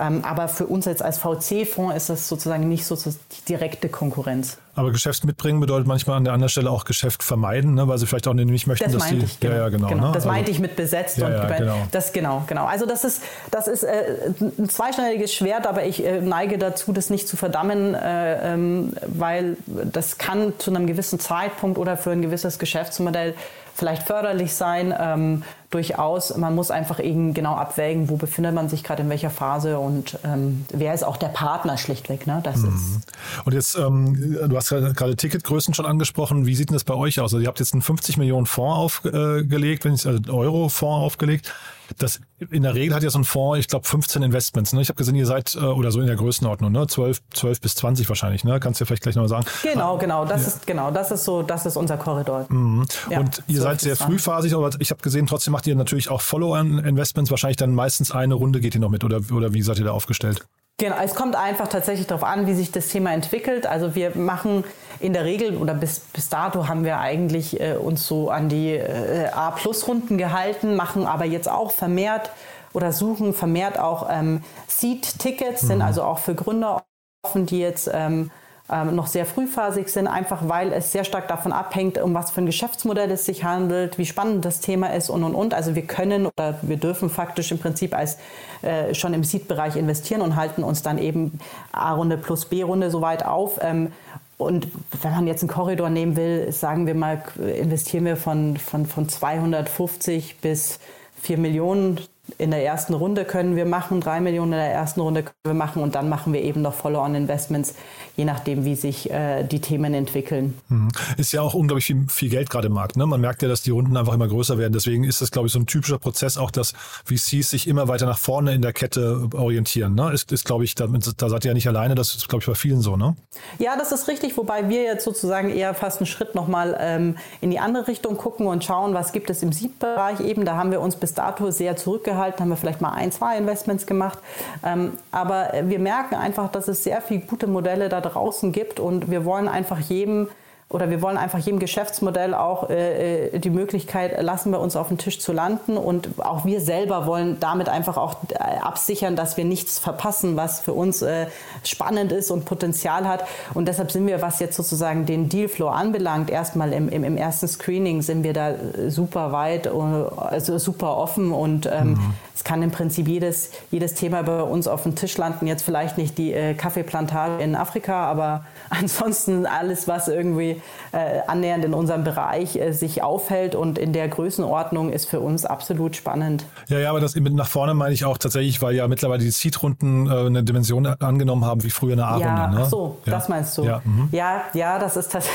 Ähm, 0.00 0.24
aber 0.24 0.48
für 0.48 0.66
uns 0.66 0.86
jetzt 0.86 1.02
als 1.02 1.18
VC-Fonds 1.18 1.96
ist 1.96 2.08
das 2.08 2.28
sozusagen 2.28 2.68
nicht 2.68 2.86
so 2.86 2.96
die 2.96 3.44
direkte 3.48 3.88
Konkurrenz. 3.88 4.58
Aber 4.74 4.90
Geschäft 4.90 5.24
mitbringen 5.24 5.60
bedeutet 5.60 5.86
manchmal 5.86 6.16
an 6.16 6.24
der 6.24 6.32
anderen 6.32 6.48
Stelle 6.48 6.70
auch 6.70 6.84
Geschäft 6.84 7.22
vermeiden, 7.22 7.74
ne? 7.74 7.88
weil 7.88 7.98
sie 7.98 8.06
vielleicht 8.06 8.26
auch 8.26 8.32
nicht 8.32 8.66
möchten, 8.66 8.90
das 8.90 8.94
dass 8.94 9.08
sie. 9.08 9.18
Ich, 9.18 9.38
genau. 9.38 9.54
Ja, 9.54 9.60
ja, 9.62 9.68
genau. 9.68 9.88
genau. 9.88 10.06
Ne? 10.08 10.12
Das 10.14 10.24
meinte 10.24 10.50
also, 10.50 10.52
ich 10.52 10.58
mit 10.60 10.76
besetzt 10.76 11.18
ja, 11.18 11.26
und 11.26 11.32
ja, 11.32 11.58
genau. 11.58 11.76
das 11.90 12.12
genau, 12.12 12.44
genau. 12.46 12.64
Also 12.64 12.86
das 12.86 13.04
ist, 13.04 13.22
das 13.50 13.68
ist 13.68 13.82
äh, 13.82 14.32
ein 14.40 14.70
zweischneidiges 14.70 15.34
Schwert, 15.34 15.66
aber 15.66 15.84
ich 15.84 16.04
äh, 16.04 16.22
neige 16.22 16.56
dazu, 16.56 16.92
das 16.92 17.10
nicht 17.10 17.28
zu 17.28 17.36
verdammen, 17.36 17.94
äh, 17.94 18.54
ähm, 18.54 18.94
weil 19.06 19.58
das 19.66 20.16
kann 20.16 20.54
zu 20.58 20.70
einem 20.70 20.86
gewissen 20.86 21.20
Zeitpunkt 21.20 21.76
oder 21.76 21.98
für 21.98 22.12
ein 22.12 22.22
gewisses 22.22 22.58
Geschäftsmodell 22.58 23.34
vielleicht 23.74 24.04
förderlich 24.04 24.54
sein. 24.54 24.94
Ähm, 24.98 25.42
durchaus, 25.74 26.36
man 26.36 26.54
muss 26.54 26.70
einfach 26.70 27.02
eben 27.02 27.34
genau 27.34 27.54
abwägen, 27.54 28.08
wo 28.08 28.16
befindet 28.16 28.54
man 28.54 28.68
sich 28.68 28.84
gerade 28.84 29.02
in 29.02 29.08
welcher 29.08 29.30
Phase 29.30 29.78
und 29.78 30.18
ähm, 30.24 30.64
wer 30.72 30.94
ist 30.94 31.02
auch 31.02 31.16
der 31.16 31.28
Partner 31.28 31.76
schlichtweg. 31.78 32.26
Ne? 32.26 32.40
Das 32.42 32.58
mhm. 32.58 32.74
ist 32.74 33.12
und 33.44 33.54
jetzt, 33.54 33.76
ähm, 33.76 34.38
du 34.48 34.56
hast 34.56 34.68
gerade 34.70 35.16
Ticketgrößen 35.16 35.74
schon 35.74 35.86
angesprochen. 35.86 36.46
Wie 36.46 36.54
sieht 36.54 36.70
denn 36.70 36.74
das 36.74 36.84
bei 36.84 36.94
euch 36.94 37.20
aus? 37.20 37.32
Also 37.32 37.40
ihr 37.40 37.48
habt 37.48 37.58
jetzt 37.58 37.72
einen 37.72 37.82
50 37.82 38.16
Millionen 38.16 38.46
Fonds 38.46 39.04
aufgelegt, 39.04 39.84
wenn 39.84 39.94
ich 39.94 40.06
also 40.06 40.20
Euro-Fonds 40.32 41.04
aufgelegt 41.04 41.52
das 41.98 42.20
in 42.50 42.62
der 42.62 42.74
Regel 42.74 42.94
hat 42.94 43.02
ja 43.02 43.10
so 43.10 43.18
ein 43.18 43.24
Fonds, 43.24 43.58
ich 43.58 43.68
glaube, 43.68 43.86
15 43.86 44.22
Investments. 44.22 44.72
Ne? 44.72 44.82
Ich 44.82 44.88
habe 44.88 44.96
gesehen, 44.96 45.14
ihr 45.14 45.26
seid 45.26 45.54
äh, 45.54 45.58
oder 45.60 45.90
so 45.90 46.00
in 46.00 46.06
der 46.06 46.16
Größenordnung, 46.16 46.72
ne? 46.72 46.86
12, 46.86 47.20
12 47.32 47.60
bis 47.60 47.74
20 47.76 48.08
wahrscheinlich. 48.08 48.44
Ne? 48.44 48.60
Kannst 48.60 48.80
du 48.80 48.84
ja 48.84 48.86
vielleicht 48.86 49.02
gleich 49.02 49.16
noch 49.16 49.26
sagen. 49.26 49.44
Genau, 49.62 49.98
genau. 49.98 50.24
Das 50.24 50.42
ja. 50.42 50.48
ist 50.48 50.66
genau, 50.66 50.90
das 50.90 51.10
ist 51.10 51.24
so, 51.24 51.42
das 51.42 51.66
ist 51.66 51.76
unser 51.76 51.96
Korridor. 51.96 52.46
Mhm. 52.48 52.86
Ja, 53.10 53.20
und 53.20 53.42
ihr 53.46 53.60
seid 53.60 53.80
sehr 53.80 53.96
frühphasig, 53.96 54.54
aber 54.54 54.70
ich 54.78 54.90
habe 54.90 55.02
gesehen, 55.02 55.26
trotzdem 55.26 55.52
macht 55.52 55.66
ihr 55.66 55.74
natürlich 55.74 56.10
auch 56.10 56.20
Follow-on-Investments. 56.20 57.30
Wahrscheinlich 57.30 57.56
dann 57.56 57.74
meistens 57.74 58.10
eine 58.10 58.34
Runde 58.34 58.60
geht 58.60 58.74
ihr 58.74 58.80
noch 58.80 58.90
mit 58.90 59.04
oder, 59.04 59.20
oder 59.32 59.54
wie 59.54 59.62
seid 59.62 59.78
ihr 59.78 59.84
da 59.84 59.92
aufgestellt? 59.92 60.44
Genau, 60.78 60.96
es 61.02 61.14
kommt 61.14 61.36
einfach 61.36 61.68
tatsächlich 61.68 62.06
darauf 62.08 62.24
an, 62.24 62.46
wie 62.46 62.54
sich 62.54 62.72
das 62.72 62.88
Thema 62.88 63.12
entwickelt. 63.12 63.66
Also 63.66 63.94
wir 63.94 64.16
machen 64.16 64.64
in 64.98 65.12
der 65.12 65.24
Regel 65.24 65.56
oder 65.56 65.74
bis, 65.74 66.00
bis 66.00 66.28
dato 66.28 66.66
haben 66.66 66.84
wir 66.84 66.98
eigentlich 66.98 67.60
äh, 67.60 67.76
uns 67.76 68.06
so 68.06 68.30
an 68.30 68.48
die 68.48 68.70
äh, 68.70 69.28
A-Plus-Runden 69.28 70.18
gehalten, 70.18 70.74
machen 70.74 71.06
aber 71.06 71.24
jetzt 71.24 71.48
auch 71.48 71.70
vermehrt 71.70 72.30
oder 72.72 72.92
suchen 72.92 73.34
vermehrt 73.34 73.78
auch 73.78 74.08
ähm, 74.10 74.42
Seed-Tickets, 74.66 75.62
mhm. 75.62 75.66
sind 75.66 75.82
also 75.82 76.02
auch 76.02 76.18
für 76.18 76.34
Gründer 76.34 76.82
offen, 77.22 77.46
die 77.46 77.60
jetzt 77.60 77.88
ähm, 77.92 78.30
ähm, 78.72 78.94
noch 78.96 79.06
sehr 79.06 79.26
frühphasig 79.26 79.88
sind, 79.88 80.06
einfach 80.06 80.48
weil 80.48 80.72
es 80.72 80.92
sehr 80.92 81.04
stark 81.04 81.28
davon 81.28 81.52
abhängt, 81.52 81.98
um 81.98 82.14
was 82.14 82.30
für 82.30 82.40
ein 82.40 82.46
Geschäftsmodell 82.46 83.10
es 83.10 83.26
sich 83.26 83.44
handelt, 83.44 83.98
wie 83.98 84.06
spannend 84.06 84.44
das 84.44 84.60
Thema 84.60 84.88
ist 84.94 85.10
und 85.10 85.22
und 85.24 85.34
und. 85.34 85.52
Also 85.52 85.74
wir 85.74 85.82
können 85.82 86.26
oder 86.26 86.58
wir 86.62 86.78
dürfen 86.78 87.10
faktisch 87.10 87.52
im 87.52 87.58
Prinzip 87.58 87.94
als 87.94 88.18
äh, 88.62 88.94
schon 88.94 89.12
im 89.14 89.24
Seed-Bereich 89.24 89.76
investieren 89.76 90.22
und 90.22 90.36
halten 90.36 90.64
uns 90.64 90.82
dann 90.82 90.98
eben 90.98 91.38
A-Runde 91.72 92.16
plus 92.16 92.46
B-Runde 92.46 92.90
so 92.90 93.02
weit 93.02 93.26
auf. 93.26 93.58
Ähm, 93.60 93.92
und 94.38 94.68
wenn 95.02 95.12
man 95.12 95.26
jetzt 95.26 95.42
einen 95.42 95.50
Korridor 95.50 95.90
nehmen 95.90 96.16
will, 96.16 96.50
sagen 96.50 96.86
wir 96.86 96.94
mal, 96.94 97.22
investieren 97.38 98.04
wir 98.06 98.16
von, 98.16 98.56
von, 98.56 98.86
von 98.86 99.08
250 99.08 100.38
bis 100.40 100.80
4 101.20 101.38
Millionen 101.38 102.00
in 102.38 102.50
der 102.50 102.64
ersten 102.64 102.94
Runde 102.94 103.24
können 103.24 103.56
wir 103.56 103.66
machen, 103.66 104.00
drei 104.00 104.20
Millionen 104.20 104.52
in 104.52 104.58
der 104.58 104.72
ersten 104.72 105.00
Runde 105.00 105.22
können 105.22 105.36
wir 105.44 105.54
machen 105.54 105.82
und 105.82 105.94
dann 105.94 106.08
machen 106.08 106.32
wir 106.32 106.42
eben 106.42 106.62
noch 106.62 106.74
Follow-on-Investments, 106.74 107.74
je 108.16 108.24
nachdem, 108.24 108.64
wie 108.64 108.74
sich 108.74 109.10
äh, 109.10 109.44
die 109.44 109.60
Themen 109.60 109.94
entwickeln. 109.94 110.58
Mhm. 110.68 110.88
Ist 111.16 111.32
ja 111.32 111.42
auch 111.42 111.54
unglaublich 111.54 111.86
viel, 111.86 112.06
viel 112.08 112.28
Geld 112.28 112.50
gerade 112.50 112.68
im 112.68 112.74
Markt. 112.74 112.96
Ne? 112.96 113.06
Man 113.06 113.20
merkt 113.20 113.42
ja, 113.42 113.48
dass 113.48 113.62
die 113.62 113.70
Runden 113.70 113.96
einfach 113.96 114.14
immer 114.14 114.28
größer 114.28 114.58
werden. 114.58 114.72
Deswegen 114.72 115.04
ist 115.04 115.20
das, 115.20 115.30
glaube 115.30 115.46
ich, 115.46 115.52
so 115.52 115.58
ein 115.58 115.66
typischer 115.66 115.98
Prozess 115.98 116.38
auch, 116.38 116.50
dass 116.50 116.72
VCs 117.04 117.50
sich 117.50 117.68
immer 117.68 117.88
weiter 117.88 118.06
nach 118.06 118.18
vorne 118.18 118.54
in 118.54 118.62
der 118.62 118.72
Kette 118.72 119.28
orientieren. 119.34 119.94
Ne? 119.94 120.12
Ist, 120.12 120.32
ist 120.32 120.44
glaube 120.44 120.64
ich, 120.64 120.74
da, 120.74 120.86
da 120.86 121.28
seid 121.28 121.44
ihr 121.44 121.50
ja 121.50 121.54
nicht 121.54 121.68
alleine, 121.68 121.94
das 121.94 122.14
ist, 122.14 122.28
glaube 122.28 122.42
ich, 122.42 122.46
bei 122.46 122.54
vielen 122.54 122.80
so, 122.80 122.96
ne? 122.96 123.16
Ja, 123.58 123.76
das 123.76 123.92
ist 123.92 124.08
richtig, 124.08 124.36
wobei 124.36 124.68
wir 124.68 124.82
jetzt 124.82 125.04
sozusagen 125.04 125.50
eher 125.50 125.74
fast 125.74 126.00
einen 126.00 126.06
Schritt 126.06 126.34
nochmal 126.34 126.76
ähm, 126.78 127.16
in 127.40 127.50
die 127.50 127.58
andere 127.58 127.88
Richtung 127.88 128.16
gucken 128.16 128.46
und 128.46 128.64
schauen, 128.64 128.94
was 128.94 129.12
gibt 129.12 129.30
es 129.30 129.42
im 129.42 129.52
Seed-Bereich 129.52 130.20
eben. 130.20 130.44
Da 130.44 130.56
haben 130.56 130.70
wir 130.70 130.80
uns 130.80 130.96
bis 130.96 131.14
dato 131.14 131.50
sehr 131.50 131.76
zurückgehalten, 131.76 132.21
haben 132.30 132.48
wir 132.48 132.56
vielleicht 132.56 132.80
mal 132.80 132.92
ein, 132.92 133.12
zwei 133.12 133.36
Investments 133.36 133.86
gemacht. 133.86 134.18
Ähm, 134.64 134.92
aber 135.10 135.52
wir 135.64 135.78
merken 135.78 136.14
einfach, 136.14 136.50
dass 136.50 136.68
es 136.68 136.84
sehr 136.84 137.00
viele 137.00 137.20
gute 137.20 137.46
Modelle 137.46 137.88
da 137.88 138.00
draußen 138.00 138.52
gibt 138.52 138.80
und 138.80 139.10
wir 139.10 139.24
wollen 139.24 139.48
einfach 139.48 139.78
jedem 139.78 140.28
oder 140.72 140.90
wir 140.90 141.02
wollen 141.02 141.16
einfach 141.16 141.38
jedem 141.38 141.58
Geschäftsmodell 141.58 142.34
auch 142.34 142.70
äh, 142.70 143.26
äh, 143.26 143.38
die 143.38 143.50
Möglichkeit 143.50 144.20
lassen, 144.22 144.50
bei 144.52 144.58
uns 144.58 144.74
auf 144.74 144.88
den 144.88 144.98
Tisch 144.98 145.20
zu 145.20 145.32
landen. 145.32 145.76
Und 145.76 146.08
auch 146.18 146.44
wir 146.44 146.60
selber 146.60 147.06
wollen 147.06 147.38
damit 147.40 147.68
einfach 147.68 147.96
auch 147.96 148.16
äh, 148.30 148.36
absichern, 148.60 149.14
dass 149.14 149.36
wir 149.36 149.44
nichts 149.44 149.78
verpassen, 149.78 150.36
was 150.36 150.60
für 150.60 150.72
uns 150.72 151.02
äh, 151.02 151.26
spannend 151.62 152.10
ist 152.10 152.30
und 152.30 152.46
Potenzial 152.46 153.06
hat. 153.06 153.24
Und 153.52 153.68
deshalb 153.68 153.92
sind 153.92 154.06
wir, 154.06 154.22
was 154.22 154.40
jetzt 154.40 154.56
sozusagen 154.56 155.04
den 155.04 155.28
Dealflow 155.28 155.68
anbelangt, 155.68 156.30
erstmal 156.30 156.72
im, 156.72 156.88
im, 156.88 157.04
im 157.04 157.16
ersten 157.16 157.48
Screening 157.48 158.00
sind 158.00 158.24
wir 158.24 158.32
da 158.32 158.50
äh, 158.50 158.90
super 158.90 159.32
weit, 159.32 159.66
also 159.66 160.58
super 160.58 160.96
offen 160.96 161.32
und 161.32 161.66
ähm, 161.66 161.90
mhm. 161.90 162.14
es 162.34 162.44
kann 162.44 162.62
im 162.62 162.70
Prinzip 162.70 163.08
jedes, 163.08 163.50
jedes 163.70 163.94
Thema 163.94 164.22
bei 164.22 164.42
uns 164.42 164.66
auf 164.66 164.84
den 164.84 164.96
Tisch 164.96 165.18
landen. 165.18 165.46
Jetzt 165.46 165.62
vielleicht 165.62 165.98
nicht 165.98 166.16
die 166.16 166.32
äh, 166.32 166.54
Kaffeeplantage 166.54 167.42
in 167.42 167.54
Afrika, 167.56 168.06
aber 168.06 168.44
ansonsten 168.70 169.44
alles, 169.44 169.86
was 169.86 170.08
irgendwie 170.08 170.61
äh, 170.92 171.20
annähernd 171.26 171.64
in 171.64 171.74
unserem 171.74 172.04
Bereich 172.04 172.56
äh, 172.56 172.72
sich 172.72 173.02
aufhält 173.02 173.54
und 173.54 173.78
in 173.78 173.92
der 173.92 174.08
Größenordnung 174.08 174.90
ist 174.90 175.08
für 175.08 175.20
uns 175.20 175.44
absolut 175.44 175.96
spannend. 175.96 176.44
Ja, 176.68 176.78
ja, 176.78 176.90
aber 176.90 177.00
das 177.00 177.14
mit 177.14 177.32
nach 177.34 177.46
vorne 177.46 177.74
meine 177.74 177.94
ich 177.94 178.04
auch 178.04 178.18
tatsächlich, 178.18 178.60
weil 178.62 178.74
ja 178.74 178.88
mittlerweile 178.88 179.22
die 179.22 179.30
Seed-Runden 179.30 180.06
äh, 180.06 180.26
eine 180.26 180.42
Dimension 180.42 180.86
angenommen 180.86 181.44
haben 181.44 181.62
wie 181.62 181.70
früher 181.70 181.92
eine 181.92 182.06
A-Runde. 182.06 182.26
Ja, 182.26 182.46
ne? 182.48 182.60
ach 182.62 182.68
so, 182.68 182.98
ja. 183.04 183.12
das 183.12 183.28
meinst 183.28 183.56
du. 183.58 183.64
Ja, 183.64 183.82
mhm. 183.84 184.08
ja, 184.12 184.42
ja, 184.54 184.78
das 184.78 184.96
ist, 184.96 185.14
das, 185.14 185.26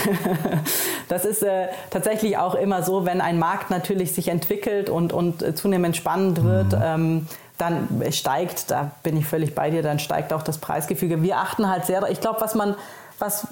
das 1.08 1.26
ist 1.26 1.44
äh, 1.44 1.68
tatsächlich 1.90 2.38
auch 2.38 2.56
immer 2.56 2.84
so, 2.84 3.06
wenn 3.06 3.22
ein 3.22 3.40
Markt 3.40 3.70
natürlich 3.70 4.14
sich 4.14 4.28
entwickelt 4.28 4.90
und, 4.90 5.14
und 5.14 5.58
zunehmend 5.58 5.96
spannend 5.96 6.44
wird. 6.44 6.74
Mhm. 6.74 6.82
Ähm, 6.84 7.28
dann 7.58 7.88
steigt, 8.12 8.70
da 8.70 8.92
bin 9.04 9.18
ich 9.18 9.26
völlig 9.26 9.56
bei 9.56 9.72
dir, 9.72 9.82
dann 9.82 9.98
steigt 10.00 10.32
auch 10.32 10.44
das 10.44 10.60
Preisgefüge. 10.60 11.24
Wir 11.24 11.38
achten 11.38 11.68
halt 11.68 11.86
sehr, 11.86 12.08
ich 12.10 12.22
glaube, 12.22 12.40
was 12.40 12.54
man 12.54 12.76
was, 13.20 13.48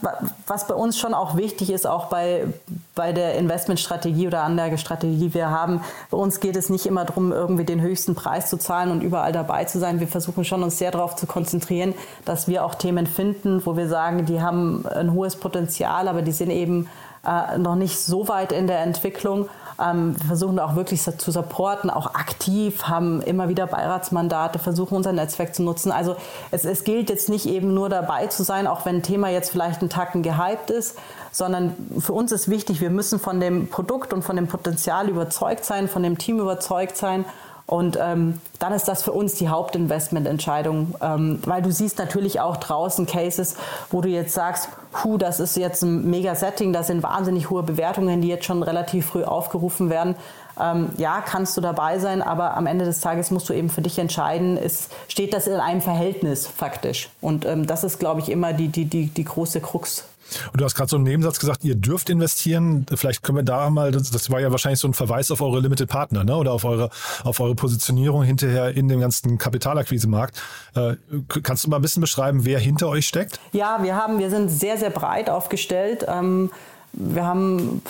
was 0.48 0.68
bei 0.68 0.76
uns 0.76 0.98
schon 0.98 1.14
auch 1.14 1.36
wichtig 1.36 1.72
ist, 1.72 1.88
auch 1.88 2.06
bei, 2.06 2.46
bei 2.94 3.12
der 3.14 3.36
Investmentstrategie 3.36 4.28
oder 4.28 4.44
Anlagestrategie, 4.44 5.18
die 5.18 5.34
wir 5.34 5.50
haben, 5.50 5.82
bei 6.12 6.18
uns 6.18 6.40
geht 6.40 6.56
es 6.56 6.70
nicht 6.70 6.86
immer 6.86 7.06
darum, 7.06 7.32
irgendwie 7.32 7.66
den 7.66 7.82
höchsten 7.82 8.16
Preis 8.16 8.50
zu 8.50 8.58
zahlen 8.58 8.92
und 8.92 9.02
überall 9.02 9.32
dabei 9.32 9.66
zu 9.66 9.80
sein. 9.80 10.00
Wir 10.00 10.08
versuchen 10.08 10.46
schon, 10.46 10.64
uns 10.64 10.78
sehr 10.78 10.92
darauf 10.92 11.16
zu 11.16 11.26
konzentrieren, 11.26 11.94
dass 12.26 12.48
wir 12.48 12.64
auch 12.64 12.76
Themen 12.76 13.08
finden, 13.08 13.66
wo 13.66 13.76
wir 13.76 13.88
sagen, 13.88 14.26
die 14.26 14.42
haben 14.42 14.86
ein 14.86 15.14
hohes 15.14 15.36
Potenzial, 15.36 16.08
aber 16.08 16.22
die 16.22 16.32
sind 16.32 16.52
eben 16.52 16.88
äh, 17.26 17.58
noch 17.58 17.76
nicht 17.76 18.00
so 18.00 18.28
weit 18.28 18.52
in 18.52 18.68
der 18.68 18.80
Entwicklung. 18.80 19.50
Ähm, 19.80 20.16
wir 20.18 20.26
versuchen 20.26 20.60
auch 20.60 20.76
wirklich 20.76 21.02
zu 21.02 21.32
supporten, 21.32 21.90
auch 21.90 22.14
aktiv, 22.14 22.84
haben 22.84 23.22
immer 23.22 23.50
wieder 23.50 23.68
Beiratsmandate, 23.68 24.60
versuchen 24.60 24.96
unser 24.96 25.12
Netzwerk 25.12 25.54
zu 25.54 25.64
nutzen. 25.64 25.92
Also 25.92 26.16
es, 26.52 26.66
es 26.66 26.84
gilt 26.84 27.10
jetzt 27.10 27.30
nicht 27.30 27.46
eben 27.46 27.74
nur 27.74 27.90
dabei 27.90 28.28
zu 28.28 28.44
sein, 28.44 28.68
auch 28.68 28.86
wenn 28.86 28.98
ein 28.98 29.04
Thema 29.04 29.30
jetzt 29.30 29.52
vielleicht 29.52 29.82
einen 29.82 29.90
Tacken 29.90 30.24
gehypt 30.24 30.70
ist, 30.70 30.98
sondern 31.32 31.76
für 32.00 32.14
uns 32.14 32.32
ist 32.32 32.50
wichtig, 32.50 32.80
wir 32.80 32.90
müssen 32.90 33.20
von 33.20 33.40
dem 33.40 33.68
Produkt 33.68 34.14
und 34.14 34.24
von 34.24 34.38
dem 34.38 34.48
Potenzial 34.48 35.10
überzeugt 35.10 35.66
sein, 35.66 35.90
von 35.90 36.04
dem 36.04 36.18
Team 36.18 36.40
überzeugt 36.40 36.96
sein 36.96 37.26
und 37.68 37.98
ähm, 38.00 38.40
dann 38.60 38.74
ist 38.74 38.88
das 38.88 39.02
für 39.02 39.12
uns 39.12 39.36
die 39.36 39.50
Hauptinvestmententscheidung, 39.50 40.94
ähm, 41.02 41.40
weil 41.46 41.64
du 41.64 41.72
siehst 41.72 41.98
natürlich 41.98 42.40
auch 42.40 42.58
draußen 42.58 43.08
Cases, 43.08 43.56
wo 43.90 44.02
du 44.02 44.10
jetzt 44.10 44.34
sagst, 44.34 44.70
hu, 45.04 45.18
das 45.18 45.40
ist 45.40 45.58
jetzt 45.58 45.82
ein 45.82 46.08
Mega-Setting, 46.10 46.74
da 46.74 46.84
sind 46.84 47.02
wahnsinnig 47.02 47.50
hohe 47.50 47.64
Bewertungen, 47.64 48.22
die 48.22 48.28
jetzt 48.28 48.46
schon 48.46 48.62
relativ 48.62 49.08
früh 49.08 49.24
aufgerufen 49.24 49.90
werden. 49.90 50.16
Ähm, 50.62 50.90
ja, 50.98 51.22
kannst 51.22 51.58
du 51.58 51.62
dabei 51.62 51.98
sein, 51.98 52.22
aber 52.22 52.56
am 52.56 52.68
Ende 52.68 52.86
des 52.86 53.02
Tages 53.02 53.32
musst 53.32 53.50
du 53.50 53.54
eben 53.54 53.70
für 53.70 53.82
dich 53.82 53.98
entscheiden, 53.98 54.58
ist, 54.58 54.92
steht 55.08 55.34
das 55.34 55.48
in 55.48 55.56
einem 55.56 55.82
Verhältnis 55.82 56.46
faktisch. 56.46 57.10
Und 57.20 57.46
ähm, 57.46 57.66
das 57.66 57.84
ist, 57.84 58.00
glaube 58.00 58.22
ich, 58.22 58.30
immer 58.30 58.54
die, 58.54 58.68
die, 58.68 58.86
die, 58.86 59.08
die 59.08 59.26
große 59.26 59.60
Krux 59.60 60.06
und 60.52 60.62
du 60.62 60.66
hast 60.66 60.76
gerade 60.76 60.90
so 60.90 60.96
einen 60.96 61.06
Nebensatz 61.06 61.40
gesagt, 61.40 61.64
ihr 61.64 61.76
dürft 61.76 62.10
investieren. 62.10 62.86
Vielleicht 62.94 63.24
können 63.24 63.38
wir 63.38 63.44
da 63.44 63.70
mal, 63.70 63.92
das, 63.92 64.12
das 64.12 64.30
war 64.30 64.40
ja 64.40 64.52
wahrscheinlich 64.52 64.80
so 64.80 64.88
ein 64.88 64.94
Verweis 64.94 65.32
auf 65.32 65.42
eure 65.42 65.60
Limited 65.60 65.90
Partner, 65.90 66.24
ne? 66.24 66.36
Oder 66.36 66.52
auf 66.52 66.66
eure, 66.66 66.90
auf 67.24 67.40
eure 67.40 67.56
Positionierung 67.56 68.24
hinterher 68.24 68.76
in 68.76 68.88
dem 68.88 69.00
ganzen 69.00 69.38
Kapitalakquisemarkt. 69.38 70.42
Äh, 70.76 70.96
kannst 71.44 71.66
du 71.66 71.70
mal 71.70 71.78
ein 71.78 71.82
bisschen 71.82 72.02
beschreiben, 72.02 72.46
wer 72.46 72.60
hinter 72.60 72.88
euch 72.90 73.08
steckt? 73.08 73.40
Ja, 73.52 73.84
wir 73.84 73.96
haben, 73.96 74.20
wir 74.20 74.30
sind 74.30 74.50
sehr, 74.50 74.78
sehr 74.78 74.90
breit 74.90 75.30
aufgestellt. 75.30 76.06
Ähm, 76.08 76.52
wir 76.94 77.26
haben, 77.26 77.82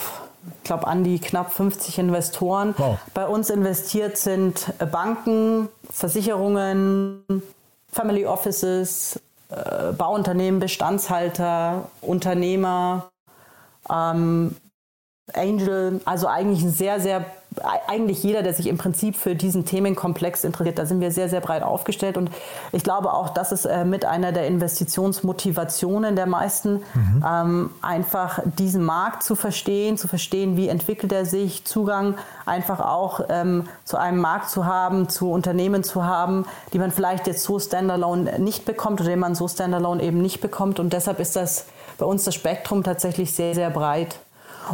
ich 0.57 0.63
glaube, 0.63 0.87
an 0.87 1.03
die 1.03 1.19
knapp 1.19 1.53
50 1.53 1.99
Investoren. 1.99 2.73
Wow. 2.77 2.97
Bei 3.13 3.27
uns 3.27 3.49
investiert 3.49 4.17
sind 4.17 4.73
Banken, 4.91 5.69
Versicherungen, 5.91 7.23
Family 7.91 8.25
Offices, 8.25 9.19
äh, 9.49 9.91
Bauunternehmen, 9.93 10.59
Bestandshalter, 10.59 11.89
Unternehmer, 12.01 13.09
ähm, 13.89 14.55
Angel, 15.33 16.01
also 16.05 16.27
eigentlich 16.27 16.63
ein 16.63 16.71
sehr, 16.71 16.99
sehr 16.99 17.25
eigentlich 17.87 18.23
jeder, 18.23 18.43
der 18.43 18.53
sich 18.53 18.67
im 18.67 18.77
Prinzip 18.77 19.15
für 19.15 19.35
diesen 19.35 19.65
Themenkomplex 19.65 20.43
interessiert, 20.43 20.79
da 20.79 20.85
sind 20.85 20.99
wir 20.99 21.11
sehr, 21.11 21.29
sehr 21.29 21.41
breit 21.41 21.63
aufgestellt. 21.63 22.17
Und 22.17 22.29
ich 22.71 22.83
glaube 22.83 23.13
auch, 23.13 23.29
das 23.29 23.51
ist 23.51 23.65
äh, 23.65 23.85
mit 23.85 24.05
einer 24.05 24.31
der 24.31 24.47
Investitionsmotivationen 24.47 26.15
der 26.15 26.25
meisten, 26.25 26.83
mhm. 26.93 27.25
ähm, 27.27 27.69
einfach 27.81 28.39
diesen 28.43 28.83
Markt 28.83 29.23
zu 29.23 29.35
verstehen, 29.35 29.97
zu 29.97 30.07
verstehen, 30.07 30.57
wie 30.57 30.67
entwickelt 30.67 31.11
er 31.13 31.25
sich, 31.25 31.65
Zugang 31.65 32.15
einfach 32.45 32.79
auch 32.79 33.21
ähm, 33.29 33.67
zu 33.83 33.97
einem 33.97 34.19
Markt 34.19 34.49
zu 34.49 34.65
haben, 34.65 35.09
zu 35.09 35.31
Unternehmen 35.31 35.83
zu 35.83 36.03
haben, 36.03 36.45
die 36.73 36.79
man 36.79 36.91
vielleicht 36.91 37.27
jetzt 37.27 37.43
so 37.43 37.59
standalone 37.59 38.39
nicht 38.39 38.65
bekommt 38.65 39.01
oder 39.01 39.09
den 39.09 39.19
man 39.19 39.35
so 39.35 39.47
standalone 39.47 40.03
eben 40.03 40.21
nicht 40.21 40.41
bekommt. 40.41 40.79
Und 40.79 40.93
deshalb 40.93 41.19
ist 41.19 41.35
das 41.35 41.65
bei 41.97 42.05
uns 42.05 42.23
das 42.23 42.35
Spektrum 42.35 42.83
tatsächlich 42.83 43.33
sehr, 43.33 43.55
sehr 43.55 43.69
breit. 43.69 44.19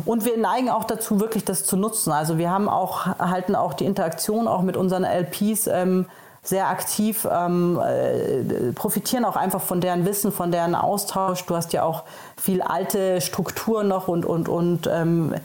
Und 0.06 0.26
wir 0.26 0.38
neigen 0.38 0.70
auch 0.70 0.84
dazu, 0.84 1.20
wirklich 1.20 1.46
das 1.46 1.64
zu 1.64 1.78
nutzen. 1.78 2.12
Also 2.12 2.38
wir 2.38 2.50
haben 2.50 2.70
auch, 2.70 3.06
halten 3.06 3.56
auch 3.56 3.74
die 3.74 3.86
Interaktion 3.86 4.48
auch 4.48 4.62
mit 4.62 4.78
unseren 4.78 5.04
LPs 5.04 5.68
ähm, 5.68 6.06
sehr 6.44 6.70
aktiv, 6.70 7.28
ähm, 7.32 7.80
äh, 7.80 8.72
profitieren 8.74 9.26
auch 9.26 9.36
einfach 9.36 9.62
von 9.62 9.80
deren 9.80 10.06
Wissen, 10.06 10.32
von 10.32 10.52
deren 10.52 10.74
Austausch. 10.74 11.46
Du 11.46 11.56
hast 11.56 11.72
ja 11.74 11.84
auch 11.84 12.04
viel 12.36 12.62
alte 12.62 13.22
Strukturen 13.22 13.88
noch 13.88 14.08
und, 14.08 14.26
und, 14.26 14.50
und 14.50 14.90
ähm, 14.92 15.36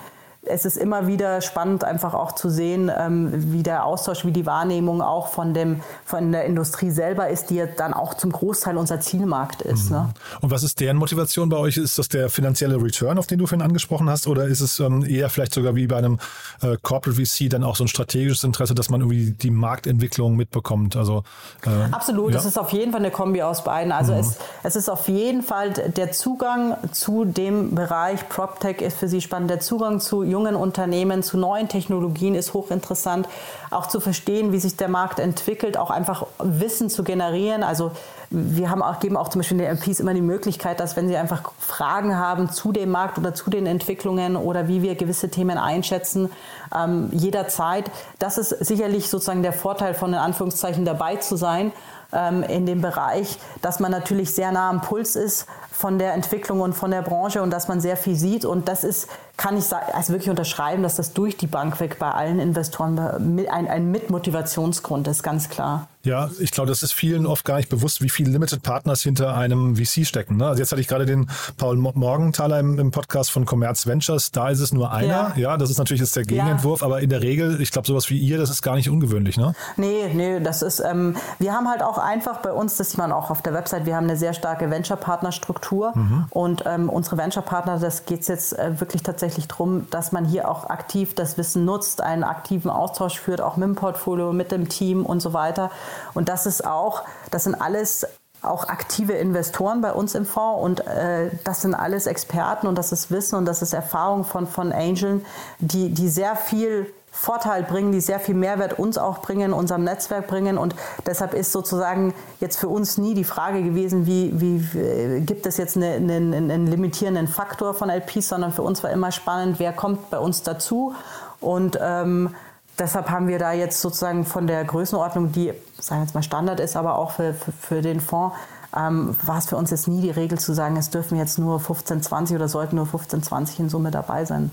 es 0.47 0.65
ist 0.65 0.77
immer 0.77 1.07
wieder 1.07 1.41
spannend, 1.41 1.85
einfach 1.85 2.15
auch 2.15 2.33
zu 2.33 2.49
sehen, 2.49 2.91
ähm, 2.97 3.53
wie 3.53 3.63
der 3.63 3.85
Austausch, 3.85 4.25
wie 4.25 4.33
die 4.33 4.47
Wahrnehmung 4.47 5.03
auch 5.03 5.29
von, 5.29 5.55
dem, 5.55 5.81
von 6.05 6.33
der 6.33 6.45
Industrie 6.45 6.91
selber 6.91 7.29
ist, 7.29 7.51
die 7.51 7.57
ja 7.57 7.67
dann 7.67 7.93
auch 7.93 8.15
zum 8.15 8.33
Großteil 8.33 8.77
unser 8.77 9.01
Zielmarkt 9.01 9.63
ist. 9.63 9.91
Mhm. 9.91 9.97
Ne? 9.97 10.09
Und 10.41 10.51
was 10.51 10.63
ist 10.63 10.81
deren 10.81 10.97
Motivation 10.97 11.49
bei 11.49 11.57
euch? 11.57 11.77
Ist 11.77 11.99
das 11.99 12.09
der 12.09 12.31
finanzielle 12.31 12.83
Return, 12.83 13.19
auf 13.19 13.27
den 13.27 13.39
du 13.39 13.47
vorhin 13.47 13.65
angesprochen 13.65 14.09
hast, 14.09 14.27
oder 14.27 14.45
ist 14.45 14.61
es 14.61 14.81
ähm, 14.81 15.05
eher 15.05 15.29
vielleicht 15.29 15.55
sogar 15.55 15.75
wie 15.75 15.87
bei 15.87 15.97
einem 15.97 16.19
äh, 16.63 16.77
Corporate 16.83 17.25
VC 17.25 17.51
dann 17.51 17.65
auch 17.65 17.77
so 17.77 17.85
ein 17.85 17.89
strategisches 17.89 18.45
Interesse, 18.45 18.75
dass 18.75 18.89
man 18.89 19.01
irgendwie 19.01 19.33
die 19.33 19.51
Marktentwicklung 19.51 20.37
mitbekommt? 20.37 20.97
Also, 20.97 21.25
äh, 21.65 21.93
Absolut, 21.93 22.31
ja? 22.31 22.37
das 22.37 22.47
ist 22.47 22.59
auf 22.59 22.71
jeden 22.73 22.93
Fall 22.93 23.01
eine 23.01 23.11
Kombi 23.11 23.43
aus 23.43 23.65
beiden. 23.65 23.93
Also 23.93 24.13
mhm. 24.13 24.21
es, 24.21 24.39
es 24.63 24.77
ist 24.77 24.89
auf 24.89 25.09
jeden 25.09 25.43
Fall 25.43 25.73
der 25.73 26.13
Zugang 26.13 26.77
zu 26.93 27.25
dem 27.25 27.75
Bereich 27.75 28.29
PropTech 28.29 28.81
ist 28.81 28.99
für 28.99 29.09
sie 29.09 29.21
spannend, 29.21 29.51
der 29.51 29.61
Zugang 29.61 30.01
zu 30.01 30.23
jungen 30.37 30.55
Unternehmen 30.55 31.22
zu 31.22 31.38
neuen 31.38 31.68
Technologien 31.68 32.35
ist 32.35 32.53
hochinteressant. 32.53 33.27
Auch 33.70 33.87
zu 33.87 34.01
verstehen, 34.01 34.53
wie 34.53 34.59
sich 34.59 34.77
der 34.77 34.88
Markt 34.88 35.18
entwickelt, 35.18 35.79
auch 35.79 35.90
einfach 35.90 36.27
Wissen 36.38 36.90
zu 36.90 37.05
generieren. 37.05 37.62
Also 37.62 37.92
wir 38.29 38.68
haben 38.70 38.83
auch, 38.83 39.01
geben 39.01 39.16
auch 39.16 39.29
zum 39.29 39.40
Beispiel 39.40 39.57
den 39.57 39.77
MPs 39.77 40.01
immer 40.01 40.12
die 40.12 40.20
Möglichkeit, 40.20 40.79
dass 40.79 40.94
wenn 40.94 41.09
sie 41.09 41.16
einfach 41.16 41.53
Fragen 41.59 42.18
haben 42.18 42.51
zu 42.51 42.70
dem 42.70 42.90
Markt 42.90 43.16
oder 43.16 43.35
zu 43.35 43.49
den 43.49 43.64
Entwicklungen 43.64 44.37
oder 44.37 44.68
wie 44.68 44.83
wir 44.83 44.94
gewisse 44.94 45.31
Themen 45.31 45.57
einschätzen, 45.57 46.31
ähm, 46.77 47.09
jederzeit. 47.12 47.90
Das 48.18 48.37
ist 48.37 48.51
sicherlich 48.51 49.09
sozusagen 49.09 49.42
der 49.42 49.55
Vorteil 49.55 49.94
von 49.94 50.11
in 50.11 50.18
Anführungszeichen 50.18 50.85
dabei 50.85 51.16
zu 51.16 51.37
sein 51.37 51.72
ähm, 52.12 52.42
in 52.42 52.66
dem 52.66 52.81
Bereich, 52.81 53.38
dass 53.62 53.81
man 53.81 53.90
natürlich 53.90 54.33
sehr 54.33 54.53
nah 54.53 54.70
am 54.70 54.81
Puls 54.81 55.16
ist 55.16 55.46
von 55.70 55.99
der 55.99 56.14
Entwicklung 56.14 56.61
und 56.61 56.72
von 56.72 56.90
der 56.90 57.03
Branche 57.03 57.42
und 57.42 57.51
dass 57.51 57.68
man 57.68 57.81
sehr 57.81 57.96
viel 57.96 58.16
sieht. 58.16 58.44
Und 58.44 58.68
das 58.68 58.83
ist, 58.85 59.09
kann 59.37 59.57
ich 59.59 59.64
also 59.72 60.12
wirklich 60.12 60.31
unterschreiben, 60.31 60.83
dass 60.83 60.96
das 60.96 61.12
durch 61.12 61.37
die 61.37 61.46
Bank 61.46 61.79
weg 61.81 61.99
bei 61.99 62.11
allen 62.11 62.38
Investoren 62.38 62.99
ein, 62.99 63.68
ein 63.68 63.90
Mitmotivationsgrund 63.90 65.09
ist, 65.09 65.22
ganz 65.22 65.51
klar. 65.51 65.88
Ja, 66.07 66.31
ich 66.38 66.53
glaube, 66.53 66.68
das 66.68 66.85
ist 66.85 66.92
vielen 66.92 67.27
oft 67.27 67.44
gar 67.44 67.57
nicht 67.57 67.68
bewusst, 67.68 68.01
wie 68.01 68.09
viele 68.09 68.31
Limited 68.31 68.62
Partners 68.62 69.03
hinter 69.03 69.37
einem 69.37 69.75
VC 69.75 70.07
stecken. 70.07 70.37
Ne? 70.37 70.46
Also 70.46 70.62
jetzt 70.62 70.70
hatte 70.70 70.81
ich 70.81 70.87
gerade 70.87 71.05
den 71.05 71.29
Paul 71.57 71.77
Morgenthaler 71.77 72.61
im, 72.61 72.79
im, 72.79 72.92
Podcast 72.92 73.33
von 73.33 73.44
Commerz 73.44 73.88
Ventures. 73.88 74.31
Da 74.31 74.51
ist 74.51 74.61
es 74.61 74.72
nur 74.72 74.92
einer. 74.92 75.09
Ja, 75.09 75.33
ja 75.37 75.57
das 75.57 75.68
ist 75.68 75.79
natürlich 75.79 76.01
jetzt 76.01 76.14
der 76.14 76.22
Gegenentwurf, 76.22 76.81
ja. 76.81 76.87
aber 76.87 77.01
in 77.01 77.11
der 77.11 77.22
Regel, 77.22 77.61
ich 77.61 77.72
glaube, 77.72 77.88
sowas 77.88 78.09
wie 78.09 78.18
ihr, 78.18 78.38
das 78.38 78.51
ist 78.51 78.62
gar 78.62 78.77
nicht 78.77 78.88
ungewöhnlich, 78.88 79.37
ne? 79.37 79.55
Nee, 79.77 80.12
nee, 80.14 80.38
das 80.38 80.62
ist, 80.62 80.79
ähm, 80.79 81.16
wir 81.40 81.53
haben 81.53 81.68
halt 81.68 81.83
auch 81.83 81.99
einfach 81.99 82.37
bei 82.37 82.53
uns, 82.53 82.77
das 82.77 82.90
sieht 82.90 82.99
man 82.99 83.11
auch 83.11 83.31
auf 83.31 83.42
der 83.42 83.53
Website, 83.53 83.85
wir 83.85 83.96
haben 83.96 84.05
eine 84.05 84.16
sehr 84.16 84.33
starke 84.33 84.70
Venture-Partner-Struktur 84.70 85.92
mhm. 85.96 86.27
und 86.31 86.62
ähm, 86.66 86.88
unsere 86.88 87.18
Venture-Partner, 87.18 87.81
das 87.81 88.05
geht 88.05 88.29
jetzt 88.29 88.57
äh, 88.57 88.79
wirklich 88.79 89.03
tatsächlich 89.03 89.26
darum, 89.49 89.89
dass 89.91 90.12
man 90.12 90.25
hier 90.25 90.49
auch 90.49 90.71
aktiv 90.71 91.15
das 91.15 91.37
Wissen 91.39 91.65
nutzt, 91.65 92.01
einen 92.01 92.25
aktiven 92.25 92.71
Austausch 92.71 93.19
führt, 93.19 93.41
auch 93.41 93.57
mit 93.57 93.69
dem 93.69 93.75
Portfolio, 93.75 94.33
mit 94.33 94.53
dem 94.53 94.69
Team 94.69 95.05
und 95.05 95.21
so 95.21 95.33
weiter. 95.33 95.71
Und 96.15 96.29
das 96.29 96.47
ist 96.47 96.67
auch, 96.67 97.03
das 97.31 97.45
sind 97.45 97.55
alles 97.55 98.07
auch 98.43 98.69
aktive 98.69 99.15
Investoren 99.15 99.81
bei 99.81 99.93
uns 99.93 100.15
im 100.15 100.25
Fonds 100.25 100.62
und 100.62 100.87
äh, 100.87 101.31
das 101.45 101.62
sind 101.62 101.75
alles 101.75 102.07
Experten 102.07 102.67
und 102.67 102.77
das 102.77 102.93
ist 102.93 103.11
Wissen 103.11 103.37
und 103.37 103.47
das 103.47 103.62
ist 103.62 103.73
Erfahrung 103.73 104.25
von, 104.25 104.47
von 104.47 104.73
Angeln, 104.73 105.25
die, 105.59 105.91
die 105.91 106.09
sehr 106.09 106.37
viel 106.37 106.93
Vorteil 107.16 107.62
bringen, 107.62 107.92
die 107.92 108.00
sehr 108.02 108.20
viel 108.20 108.35
Mehrwert 108.35 108.79
uns 108.79 108.98
auch 108.98 109.22
bringen, 109.22 109.55
unserem 109.55 109.85
Netzwerk 109.85 110.26
bringen. 110.26 110.59
Und 110.59 110.76
deshalb 111.07 111.33
ist 111.33 111.50
sozusagen 111.50 112.12
jetzt 112.40 112.59
für 112.59 112.68
uns 112.68 112.98
nie 112.98 113.14
die 113.14 113.24
Frage 113.24 113.62
gewesen, 113.62 114.05
wie, 114.05 114.38
wie, 114.38 114.62
wie 114.72 115.20
gibt 115.22 115.46
es 115.46 115.57
jetzt 115.57 115.79
einen, 115.79 116.11
einen, 116.11 116.50
einen 116.50 116.66
limitierenden 116.66 117.26
Faktor 117.26 117.72
von 117.72 117.88
LPs, 117.88 118.29
sondern 118.29 118.52
für 118.52 118.61
uns 118.61 118.85
war 118.85 118.90
immer 118.90 119.12
spannend, 119.12 119.59
wer 119.59 119.72
kommt 119.72 120.11
bei 120.11 120.18
uns 120.18 120.42
dazu. 120.42 120.94
Und 121.40 121.79
ähm, 121.81 122.35
deshalb 122.79 123.09
haben 123.09 123.29
wir 123.29 123.38
da 123.38 123.52
jetzt 123.52 123.81
sozusagen 123.81 124.26
von 124.26 124.46
der 124.46 124.62
Größenordnung, 124.64 125.33
die, 125.33 125.55
sagen 125.81 126.02
wir 126.02 126.05
jetzt 126.05 126.14
mal 126.14 126.22
Standard 126.22 126.61
ist, 126.61 126.76
aber 126.76 126.98
auch 126.98 127.12
für, 127.12 127.33
für, 127.33 127.52
für 127.52 127.83
den 127.83 128.00
Fonds, 128.00 128.37
ähm, 128.76 129.16
war 129.24 129.38
es 129.38 129.46
für 129.46 129.57
uns 129.57 129.70
jetzt 129.70 129.88
nie 129.88 130.02
die 130.02 130.11
Regel 130.11 130.38
zu 130.38 130.52
sagen, 130.52 130.76
es 130.76 130.90
dürfen 130.90 131.16
jetzt 131.16 131.38
nur 131.38 131.61
15, 131.61 132.02
20 132.02 132.37
oder 132.37 132.48
sollten 132.48 132.76
nur 132.76 132.87
15, 132.87 133.22
20 133.22 133.61
in 133.61 133.68
Summe 133.70 133.90
dabei 133.90 134.26
sein. 134.26 134.50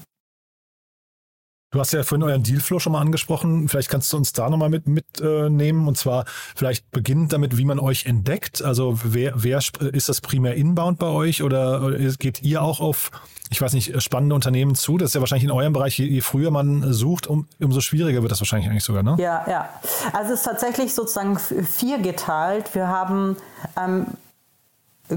Du 1.73 1.79
hast 1.79 1.91
ja 1.91 2.03
vorhin 2.03 2.21
euren 2.21 2.43
Dealflow 2.43 2.77
schon 2.77 2.93
mal 2.93 3.01
angesprochen. 3.01 3.67
Vielleicht 3.67 3.89
kannst 3.89 4.13
du 4.13 4.17
uns 4.17 4.31
da 4.31 4.47
nochmal 4.47 4.69
mit, 4.69 4.87
mitnehmen. 4.87 5.85
Äh, 5.85 5.87
und 5.87 5.97
zwar 5.97 6.25
vielleicht 6.55 6.91
beginnend 6.91 7.33
damit, 7.33 7.57
wie 7.57 7.65
man 7.65 7.79
euch 7.79 8.05
entdeckt. 8.05 8.61
Also 8.61 8.99
wer, 9.03 9.33
wer 9.35 9.57
ist 9.57 10.07
das 10.07 10.21
primär 10.21 10.53
inbound 10.53 10.99
bei 10.99 11.07
euch 11.07 11.41
oder, 11.41 11.89
geht 12.19 12.43
ihr 12.43 12.61
auch 12.61 12.79
auf, 12.79 13.09
ich 13.49 13.59
weiß 13.59 13.73
nicht, 13.73 13.99
spannende 14.03 14.35
Unternehmen 14.35 14.75
zu? 14.75 14.99
Das 14.99 15.09
ist 15.09 15.13
ja 15.15 15.21
wahrscheinlich 15.21 15.45
in 15.45 15.51
eurem 15.51 15.73
Bereich, 15.73 15.97
je, 15.97 16.05
je 16.05 16.21
früher 16.21 16.51
man 16.51 16.93
sucht, 16.93 17.25
um, 17.25 17.47
umso 17.59 17.81
schwieriger 17.81 18.21
wird 18.21 18.31
das 18.31 18.39
wahrscheinlich 18.39 18.69
eigentlich 18.69 18.83
sogar, 18.83 19.01
ne? 19.01 19.15
Ja, 19.17 19.43
ja. 19.49 19.69
Also 20.13 20.33
es 20.33 20.41
ist 20.41 20.45
tatsächlich 20.45 20.93
sozusagen 20.93 21.39
vier 21.39 21.97
geteilt. 21.97 22.75
Wir 22.75 22.87
haben 22.87 23.35
ähm, 23.81 24.05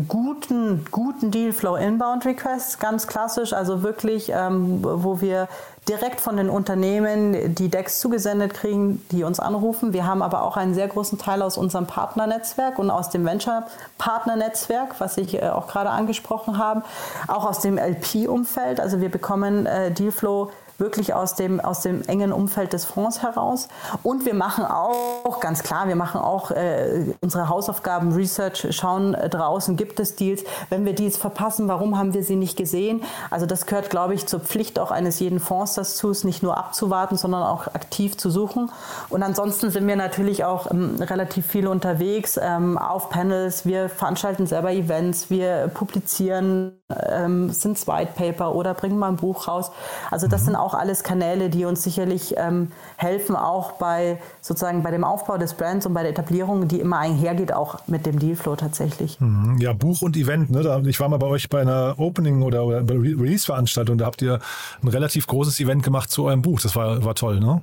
guten, 0.08 0.84
guten 0.90 1.30
Dealflow 1.30 1.76
Inbound 1.76 2.24
Requests, 2.24 2.78
ganz 2.78 3.06
klassisch, 3.06 3.52
also 3.52 3.82
wirklich, 3.82 4.30
ähm, 4.30 4.82
wo 4.82 5.20
wir 5.20 5.48
direkt 5.88 6.20
von 6.20 6.36
den 6.36 6.50
Unternehmen 6.50 7.54
die 7.54 7.68
Decks 7.68 8.00
zugesendet 8.00 8.54
kriegen, 8.54 9.04
die 9.12 9.22
uns 9.22 9.38
anrufen. 9.38 9.92
Wir 9.92 10.06
haben 10.06 10.20
aber 10.20 10.42
auch 10.42 10.56
einen 10.56 10.74
sehr 10.74 10.88
großen 10.88 11.18
Teil 11.18 11.42
aus 11.42 11.56
unserem 11.56 11.86
Partnernetzwerk 11.86 12.78
und 12.78 12.90
aus 12.90 13.10
dem 13.10 13.24
Venture-Partnernetzwerk, 13.24 14.98
was 14.98 15.16
ich 15.16 15.34
äh, 15.34 15.48
auch 15.48 15.68
gerade 15.68 15.90
angesprochen 15.90 16.58
habe, 16.58 16.82
auch 17.28 17.44
aus 17.44 17.60
dem 17.60 17.78
LP-Umfeld. 17.78 18.80
Also 18.80 19.00
wir 19.00 19.10
bekommen 19.10 19.66
äh, 19.66 19.92
Dealflow 19.92 20.50
wirklich 20.78 21.14
aus 21.14 21.34
dem, 21.34 21.60
aus 21.60 21.80
dem 21.80 22.02
engen 22.02 22.32
Umfeld 22.32 22.72
des 22.72 22.84
Fonds 22.84 23.22
heraus. 23.22 23.68
Und 24.02 24.24
wir 24.26 24.34
machen 24.34 24.64
auch, 24.64 25.40
ganz 25.40 25.62
klar, 25.62 25.88
wir 25.88 25.96
machen 25.96 26.20
auch 26.20 26.50
äh, 26.50 27.14
unsere 27.20 27.48
Hausaufgaben, 27.48 28.12
Research, 28.12 28.66
schauen 28.70 29.14
äh, 29.14 29.28
draußen, 29.28 29.76
gibt 29.76 30.00
es 30.00 30.16
Deals. 30.16 30.44
Wenn 30.68 30.84
wir 30.84 30.94
Deals 30.94 31.16
verpassen, 31.16 31.68
warum 31.68 31.98
haben 31.98 32.14
wir 32.14 32.24
sie 32.24 32.36
nicht 32.36 32.56
gesehen? 32.56 33.02
Also 33.30 33.46
das 33.46 33.66
gehört, 33.66 33.90
glaube 33.90 34.14
ich, 34.14 34.26
zur 34.26 34.40
Pflicht 34.40 34.78
auch 34.78 34.90
eines 34.90 35.20
jeden 35.20 35.40
Fonds 35.40 35.74
dazu, 35.74 36.10
es 36.10 36.24
nicht 36.24 36.42
nur 36.42 36.56
abzuwarten, 36.56 37.16
sondern 37.16 37.42
auch 37.42 37.66
aktiv 37.68 38.16
zu 38.16 38.30
suchen. 38.30 38.70
Und 39.08 39.22
ansonsten 39.22 39.70
sind 39.70 39.86
wir 39.86 39.96
natürlich 39.96 40.44
auch 40.44 40.70
ähm, 40.70 40.96
relativ 41.00 41.46
viel 41.46 41.66
unterwegs 41.66 42.38
ähm, 42.40 42.78
auf 42.78 43.10
Panels. 43.10 43.64
Wir 43.64 43.88
veranstalten 43.88 44.46
selber 44.46 44.72
Events, 44.72 45.30
wir 45.30 45.68
publizieren, 45.68 46.72
ähm, 46.88 47.50
sind 47.50 47.76
White 47.86 48.12
Paper 48.14 48.54
oder 48.54 48.74
bringen 48.74 48.98
mal 48.98 49.08
ein 49.08 49.16
Buch 49.16 49.48
raus. 49.48 49.70
Also 50.10 50.28
das 50.28 50.42
mhm. 50.42 50.46
sind 50.46 50.56
auch 50.56 50.65
auch 50.66 50.74
alles 50.74 51.04
Kanäle, 51.04 51.48
die 51.48 51.64
uns 51.64 51.84
sicherlich 51.84 52.34
ähm, 52.36 52.72
helfen, 52.96 53.36
auch 53.36 53.72
bei 53.72 54.18
sozusagen 54.40 54.82
bei 54.82 54.90
dem 54.90 55.04
Aufbau 55.04 55.38
des 55.38 55.54
Brands 55.54 55.86
und 55.86 55.94
bei 55.94 56.02
der 56.02 56.10
Etablierung, 56.10 56.66
die 56.66 56.80
immer 56.80 56.98
einhergeht, 56.98 57.52
auch 57.52 57.78
mit 57.86 58.04
dem 58.04 58.18
Dealflow 58.18 58.56
tatsächlich. 58.56 59.20
Mhm. 59.20 59.58
Ja, 59.60 59.72
Buch 59.72 60.02
und 60.02 60.16
Event. 60.16 60.50
Ne? 60.50 60.82
Ich 60.86 60.98
war 60.98 61.08
mal 61.08 61.18
bei 61.18 61.28
euch 61.28 61.48
bei 61.48 61.60
einer 61.60 61.94
Opening 61.98 62.42
oder, 62.42 62.64
oder 62.64 62.82
Release-Veranstaltung, 62.88 63.98
da 63.98 64.06
habt 64.06 64.22
ihr 64.22 64.40
ein 64.82 64.88
relativ 64.88 65.26
großes 65.26 65.60
Event 65.60 65.84
gemacht 65.84 66.10
zu 66.10 66.24
eurem 66.24 66.42
Buch. 66.42 66.60
Das 66.60 66.74
war, 66.74 67.04
war 67.04 67.14
toll, 67.14 67.38
ne? 67.38 67.62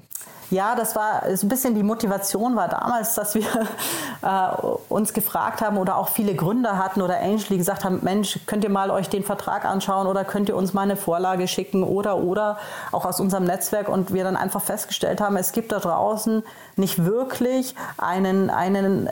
Ja, 0.54 0.76
das 0.76 0.96
war 0.96 1.36
so 1.36 1.48
ein 1.48 1.50
bisschen 1.50 1.74
die 1.74 1.82
Motivation 1.82 2.56
war 2.56 2.68
damals, 2.68 3.16
dass 3.16 3.34
wir 3.34 3.42
äh, 4.22 4.68
uns 4.88 5.14
gefragt 5.14 5.62
haben 5.62 5.80
oder 5.80 5.98
auch 5.98 6.10
viele 6.10 6.36
Gründer 6.36 6.78
hatten 6.78 7.02
oder 7.02 7.20
Angel, 7.20 7.44
die 7.50 7.58
gesagt 7.58 7.84
haben, 7.84 8.02
Mensch, 8.04 8.40
könnt 8.46 8.64
ihr 8.64 8.70
mal 8.70 8.92
euch 8.92 9.10
den 9.10 9.24
Vertrag 9.24 9.66
anschauen 9.66 10.06
oder 10.06 10.24
könnt 10.24 10.50
ihr 10.50 10.56
uns 10.56 10.74
mal 10.74 10.84
eine 10.84 10.96
Vorlage 10.96 11.48
schicken 11.48 11.82
oder 11.82 12.18
oder 12.18 12.60
auch 12.92 13.04
aus 13.06 13.20
unserem 13.20 13.46
Netzwerk 13.46 13.90
und 13.90 14.14
wir 14.14 14.24
dann 14.24 14.38
einfach 14.38 14.62
festgestellt 14.62 15.22
haben, 15.22 15.38
es 15.38 15.54
gibt 15.54 15.72
da 15.72 15.80
draußen 15.80 16.44
nicht 16.76 17.04
wirklich 17.04 17.74
einen, 17.98 18.52
einen, 18.52 19.08
äh, 19.08 19.12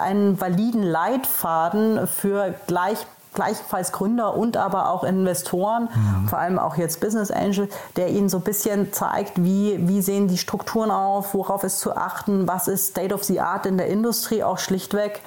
einen 0.00 0.40
validen 0.40 0.82
Leitfaden 0.82 2.06
für 2.06 2.54
gleich 2.66 3.06
gleichfalls 3.34 3.92
Gründer 3.92 4.36
und 4.36 4.56
aber 4.56 4.90
auch 4.90 5.04
Investoren, 5.04 5.88
mhm. 5.94 6.28
vor 6.28 6.38
allem 6.38 6.58
auch 6.58 6.76
jetzt 6.76 7.00
Business 7.00 7.30
Angel, 7.30 7.68
der 7.96 8.08
ihnen 8.08 8.28
so 8.28 8.38
ein 8.38 8.44
bisschen 8.44 8.92
zeigt, 8.92 9.42
wie, 9.42 9.78
wie 9.88 10.00
sehen 10.02 10.28
die 10.28 10.38
Strukturen 10.38 10.90
auf, 10.90 11.34
worauf 11.34 11.64
ist 11.64 11.80
zu 11.80 11.96
achten, 11.96 12.48
was 12.48 12.68
ist 12.68 12.88
State 12.88 13.14
of 13.14 13.24
the 13.24 13.40
Art 13.40 13.66
in 13.66 13.76
der 13.76 13.88
Industrie, 13.88 14.42
auch 14.42 14.58
schlichtweg. 14.58 15.20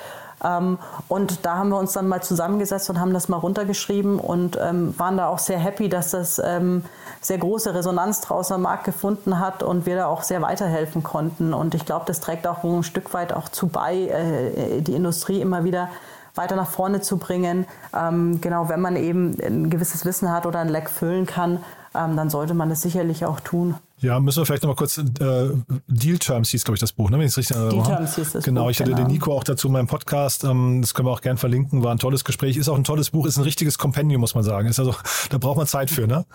Ähm, 0.44 0.78
und 1.08 1.46
da 1.46 1.56
haben 1.56 1.70
wir 1.70 1.78
uns 1.78 1.94
dann 1.94 2.08
mal 2.08 2.22
zusammengesetzt 2.22 2.90
und 2.90 3.00
haben 3.00 3.14
das 3.14 3.28
mal 3.28 3.38
runtergeschrieben 3.38 4.20
und 4.20 4.58
ähm, 4.62 4.98
waren 4.98 5.18
da 5.18 5.28
auch 5.28 5.40
sehr 5.40 5.58
happy, 5.58 5.90
dass 5.90 6.12
das 6.12 6.40
ähm, 6.44 6.84
sehr 7.22 7.40
große 7.40 7.74
Resonanz 7.74 8.22
draußen 8.22 8.56
am 8.56 8.62
Markt 8.62 8.84
gefunden 8.84 9.40
hat 9.40 9.64
und 9.64 9.86
wir 9.86 9.96
da 9.96 10.08
auch 10.08 10.24
sehr 10.24 10.42
weiterhelfen 10.42 11.04
konnten. 11.04 11.54
Und 11.54 11.74
ich 11.74 11.86
glaube, 11.86 12.06
das 12.06 12.20
trägt 12.20 12.46
auch 12.46 12.64
ein 12.64 12.84
Stück 12.84 13.14
weit 13.14 13.34
auch 13.34 13.50
zu 13.50 13.68
bei, 13.68 13.96
äh, 13.96 14.82
die 14.82 14.94
Industrie 14.94 15.42
immer 15.42 15.64
wieder 15.64 15.90
weiter 16.38 16.56
nach 16.56 16.70
vorne 16.70 17.02
zu 17.02 17.18
bringen. 17.18 17.66
Ähm, 17.96 18.40
genau, 18.42 18.70
wenn 18.70 18.82
man 18.82 18.96
eben 18.96 19.36
ein 19.42 19.70
gewisses 19.70 20.06
Wissen 20.06 20.32
hat 20.32 20.46
oder 20.46 20.60
ein 20.60 20.70
Leck 20.70 20.90
füllen 20.90 21.26
kann, 21.26 21.60
ähm, 21.96 22.16
dann 22.16 22.30
sollte 22.30 22.54
man 22.54 22.70
das 22.70 22.82
sicherlich 22.82 23.26
auch 23.26 23.40
tun. 23.40 23.76
Ja, 24.00 24.20
müssen 24.20 24.42
wir 24.42 24.46
vielleicht 24.46 24.62
nochmal 24.62 24.76
kurz, 24.76 25.00
äh, 25.00 25.04
Deal 25.88 26.20
Terms 26.20 26.50
hieß, 26.50 26.64
glaube 26.64 26.76
ich, 26.76 26.82
das 26.82 26.92
Buch, 26.92 27.10
ne? 27.10 27.18
wenn 27.18 27.26
ich 27.26 27.32
es 27.32 27.38
richtig 27.38 27.56
erinnere. 27.56 27.84
Deal 27.84 27.96
Terms 27.96 28.16
hieß 28.16 28.32
das 28.34 28.44
Genau, 28.44 28.64
Buch, 28.64 28.70
ich 28.70 28.80
hatte 28.80 28.92
genau. 28.92 29.04
den 29.04 29.12
Nico 29.12 29.34
auch 29.34 29.44
dazu 29.44 29.68
in 29.68 29.74
meinem 29.74 29.88
Podcast, 29.88 30.44
ähm, 30.44 30.82
das 30.82 30.94
können 30.94 31.08
wir 31.08 31.12
auch 31.12 31.22
gern 31.22 31.38
verlinken, 31.38 31.84
war 31.84 31.92
ein 31.92 31.98
tolles 31.98 32.24
Gespräch, 32.24 32.58
ist 32.58 32.70
auch 32.70 32.76
ein 32.76 32.84
tolles 32.84 33.10
Buch, 33.10 33.26
ist 33.26 33.38
ein 33.38 33.44
richtiges 33.44 33.80
Kompendium, 33.80 34.22
muss 34.22 34.36
man 34.36 34.44
sagen. 34.44 34.68
Ist 34.68 34.80
also, 34.80 34.94
da 35.32 35.40
braucht 35.40 35.58
man 35.58 35.66
Zeit 35.66 35.90
für, 35.90 36.06
ne? 36.06 36.26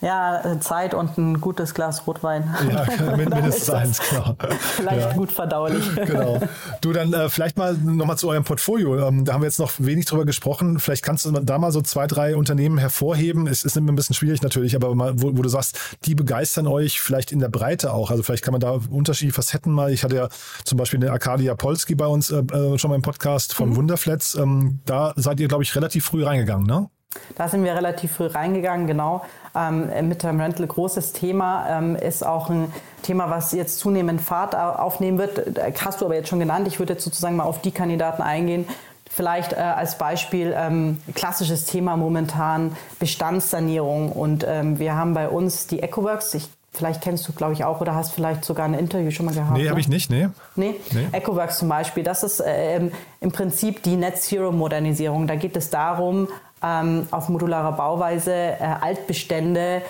Ja, 0.00 0.42
äh, 0.44 0.60
Zeit 0.60 0.94
und 0.94 1.18
ein 1.18 1.40
gutes 1.40 1.74
Glas 1.74 2.06
Rotwein. 2.06 2.54
Ja, 2.70 2.86
mindestens 3.16 3.70
eins, 3.70 4.00
genau. 4.08 4.34
Vielleicht 4.58 5.08
ja. 5.08 5.12
gut 5.12 5.30
verdaulich. 5.30 5.84
Genau. 6.10 6.40
Du, 6.80 6.92
dann 6.92 7.12
äh, 7.12 7.28
vielleicht 7.28 7.56
mal 7.56 7.74
nochmal 7.74 8.16
zu 8.16 8.28
eurem 8.28 8.42
Portfolio. 8.42 9.06
Ähm, 9.06 9.24
da 9.24 9.34
haben 9.34 9.42
wir 9.42 9.46
jetzt 9.46 9.58
noch 9.58 9.72
wenig 9.78 10.06
drüber 10.06 10.24
gesprochen. 10.24 10.80
Vielleicht 10.80 11.04
kannst 11.04 11.24
du 11.24 11.30
da 11.30 11.58
mal 11.58 11.70
so 11.72 11.82
zwei, 11.82 12.06
drei 12.06 12.36
Unternehmen 12.36 12.78
hervorheben. 12.78 13.46
Es 13.46 13.64
ist 13.64 13.76
immer 13.76 13.92
ein 13.92 13.96
bisschen 13.96 14.14
schwierig 14.14 14.42
natürlich, 14.42 14.74
aber 14.74 14.94
mal, 14.94 15.20
wo, 15.20 15.36
wo, 15.36 15.42
du 15.42 15.48
sagst, 15.48 15.78
die 16.06 16.14
begeistern 16.14 16.66
euch 16.66 17.00
vielleicht 17.00 17.32
in 17.32 17.38
der 17.38 17.48
Breite 17.48 17.92
auch. 17.92 18.10
Also 18.10 18.22
vielleicht 18.22 18.42
kann 18.42 18.52
man 18.52 18.60
da 18.60 18.78
unterschiedliche 18.90 19.34
Facetten 19.34 19.72
mal. 19.72 19.92
Ich 19.92 20.02
hatte 20.02 20.16
ja 20.16 20.28
zum 20.64 20.78
Beispiel 20.78 21.00
eine 21.00 21.12
Arcadia 21.12 21.54
Polski 21.54 21.94
bei 21.94 22.06
uns 22.06 22.30
äh, 22.30 22.38
äh, 22.38 22.78
schon 22.78 22.90
mal 22.90 22.96
im 22.96 23.02
Podcast 23.02 23.54
von 23.54 23.70
mhm. 23.70 23.76
Wunderflats. 23.76 24.34
Ähm, 24.34 24.80
da 24.86 25.12
seid 25.16 25.38
ihr, 25.38 25.48
glaube 25.48 25.62
ich, 25.62 25.76
relativ 25.76 26.06
früh 26.06 26.24
reingegangen, 26.24 26.66
ne? 26.66 26.88
Da 27.34 27.48
sind 27.48 27.64
wir 27.64 27.74
relativ 27.74 28.12
früh 28.12 28.26
reingegangen, 28.26 28.86
genau. 28.86 29.24
Ähm, 29.54 29.88
Midterm 30.08 30.40
Rental, 30.40 30.66
großes 30.66 31.12
Thema, 31.12 31.66
ähm, 31.68 31.96
ist 31.96 32.24
auch 32.24 32.48
ein 32.50 32.72
Thema, 33.02 33.30
was 33.30 33.50
jetzt 33.52 33.80
zunehmend 33.80 34.20
Fahrt 34.20 34.54
aufnehmen 34.54 35.18
wird. 35.18 35.58
Hast 35.84 36.00
du 36.00 36.04
aber 36.04 36.14
jetzt 36.14 36.28
schon 36.28 36.38
genannt. 36.38 36.68
Ich 36.68 36.78
würde 36.78 36.92
jetzt 36.92 37.04
sozusagen 37.04 37.36
mal 37.36 37.44
auf 37.44 37.60
die 37.60 37.72
Kandidaten 37.72 38.22
eingehen. 38.22 38.66
Vielleicht 39.10 39.54
äh, 39.54 39.56
als 39.56 39.98
Beispiel 39.98 40.54
ähm, 40.56 41.00
klassisches 41.16 41.64
Thema 41.64 41.96
momentan 41.96 42.76
Bestandssanierung. 43.00 44.12
Und 44.12 44.46
ähm, 44.48 44.78
wir 44.78 44.94
haben 44.94 45.14
bei 45.14 45.28
uns 45.28 45.66
die 45.66 45.82
EcoWorks. 45.82 46.34
Ich 46.34 46.48
Vielleicht 46.72 47.00
kennst 47.00 47.26
du, 47.26 47.32
glaube 47.32 47.52
ich, 47.52 47.64
auch 47.64 47.80
oder 47.80 47.96
hast 47.96 48.12
vielleicht 48.12 48.44
sogar 48.44 48.64
ein 48.64 48.74
Interview 48.74 49.10
schon 49.10 49.26
mal 49.26 49.34
gehabt. 49.34 49.56
Nee, 49.56 49.64
ne? 49.64 49.70
habe 49.70 49.80
ich 49.80 49.88
nicht, 49.88 50.08
nee. 50.08 50.28
Nee? 50.54 50.76
nee. 50.92 51.08
EcoWorks 51.10 51.58
zum 51.58 51.68
Beispiel, 51.68 52.04
das 52.04 52.22
ist 52.22 52.38
äh, 52.38 52.80
im 53.20 53.32
Prinzip 53.32 53.82
die 53.82 53.96
Net 53.96 54.18
Zero 54.18 54.52
Modernisierung. 54.52 55.26
Da 55.26 55.34
geht 55.34 55.56
es 55.56 55.70
darum, 55.70 56.28
ähm, 56.62 57.06
auf 57.10 57.28
modularer 57.28 57.72
Bauweise 57.72 58.32
äh, 58.32 58.58
Altbestände 58.80 59.82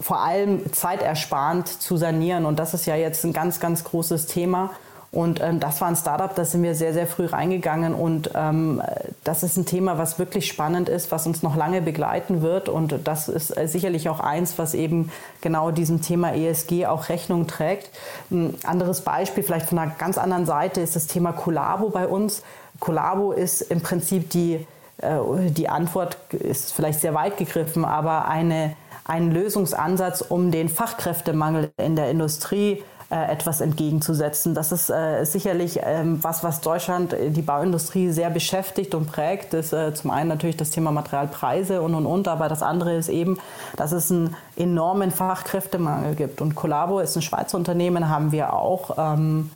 vor 0.00 0.20
allem 0.20 0.72
zeitersparend 0.72 1.68
zu 1.68 1.96
sanieren. 1.96 2.46
Und 2.46 2.58
das 2.58 2.74
ist 2.74 2.86
ja 2.86 2.96
jetzt 2.96 3.24
ein 3.24 3.32
ganz, 3.32 3.60
ganz 3.60 3.84
großes 3.84 4.26
Thema. 4.26 4.70
Und 5.14 5.40
ähm, 5.40 5.60
das 5.60 5.80
war 5.80 5.86
ein 5.86 5.94
Startup, 5.94 6.34
da 6.34 6.44
sind 6.44 6.64
wir 6.64 6.74
sehr, 6.74 6.92
sehr 6.92 7.06
früh 7.06 7.26
reingegangen. 7.26 7.94
Und 7.94 8.30
ähm, 8.34 8.82
das 9.22 9.44
ist 9.44 9.56
ein 9.56 9.64
Thema, 9.64 9.96
was 9.96 10.18
wirklich 10.18 10.48
spannend 10.48 10.88
ist, 10.88 11.12
was 11.12 11.28
uns 11.28 11.44
noch 11.44 11.54
lange 11.54 11.80
begleiten 11.80 12.42
wird. 12.42 12.68
Und 12.68 12.98
das 13.04 13.28
ist 13.28 13.56
äh, 13.56 13.68
sicherlich 13.68 14.08
auch 14.08 14.18
eins, 14.18 14.58
was 14.58 14.74
eben 14.74 15.12
genau 15.40 15.70
diesem 15.70 16.02
Thema 16.02 16.34
ESG 16.34 16.86
auch 16.86 17.08
Rechnung 17.08 17.46
trägt. 17.46 17.90
Ein 18.32 18.56
anderes 18.64 19.02
Beispiel, 19.02 19.44
vielleicht 19.44 19.68
von 19.68 19.78
einer 19.78 19.92
ganz 19.92 20.18
anderen 20.18 20.46
Seite, 20.46 20.80
ist 20.80 20.96
das 20.96 21.06
Thema 21.06 21.32
Collabo 21.32 21.90
bei 21.90 22.08
uns. 22.08 22.42
Collabo 22.80 23.30
ist 23.30 23.60
im 23.60 23.82
Prinzip 23.82 24.30
die 24.30 24.66
die 25.02 25.68
Antwort 25.68 26.16
ist 26.30 26.72
vielleicht 26.72 27.00
sehr 27.00 27.14
weit 27.14 27.36
gegriffen, 27.36 27.84
aber 27.84 28.28
eine, 28.28 28.76
ein 29.04 29.32
Lösungsansatz, 29.32 30.20
um 30.22 30.50
den 30.50 30.68
Fachkräftemangel 30.68 31.72
in 31.76 31.96
der 31.96 32.10
Industrie 32.10 32.82
äh, 33.10 33.30
etwas 33.30 33.60
entgegenzusetzen. 33.60 34.54
Das 34.54 34.72
ist 34.72 34.88
äh, 34.90 35.24
sicherlich 35.24 35.80
ähm, 35.82 36.18
was, 36.22 36.42
was 36.42 36.60
Deutschland, 36.62 37.12
äh, 37.12 37.30
die 37.30 37.42
Bauindustrie 37.42 38.10
sehr 38.10 38.30
beschäftigt 38.30 38.94
und 38.94 39.12
prägt. 39.12 39.52
Das 39.52 39.66
ist 39.66 39.72
äh, 39.72 39.94
zum 39.94 40.10
einen 40.10 40.28
natürlich 40.28 40.56
das 40.56 40.70
Thema 40.70 40.90
Materialpreise 40.90 41.82
und 41.82 41.94
und 41.94 42.06
und, 42.06 42.28
aber 42.28 42.48
das 42.48 42.62
andere 42.62 42.96
ist 42.96 43.08
eben, 43.08 43.38
dass 43.76 43.92
es 43.92 44.10
einen 44.10 44.34
enormen 44.56 45.10
Fachkräftemangel 45.10 46.14
gibt. 46.14 46.40
Und 46.40 46.54
Collabo 46.54 46.98
ist 47.00 47.14
ein 47.14 47.22
Schweizer 47.22 47.58
Unternehmen, 47.58 48.08
haben 48.08 48.32
wir 48.32 48.54
auch. 48.54 48.96
Ähm, 48.98 49.50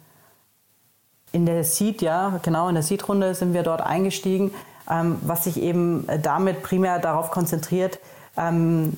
in 1.33 1.45
der 1.45 1.65
Seed, 1.65 2.01
ja, 2.01 2.39
genau, 2.43 2.69
in 2.69 2.75
der 2.75 2.83
Seed-Runde 2.83 3.35
sind 3.35 3.53
wir 3.53 3.63
dort 3.63 3.81
eingestiegen. 3.81 4.53
Ähm, 4.91 5.19
was 5.23 5.45
sich 5.45 5.61
eben 5.61 6.07
damit 6.23 6.63
primär 6.63 6.99
darauf 6.99 7.31
konzentriert, 7.31 7.99
ähm, 8.37 8.97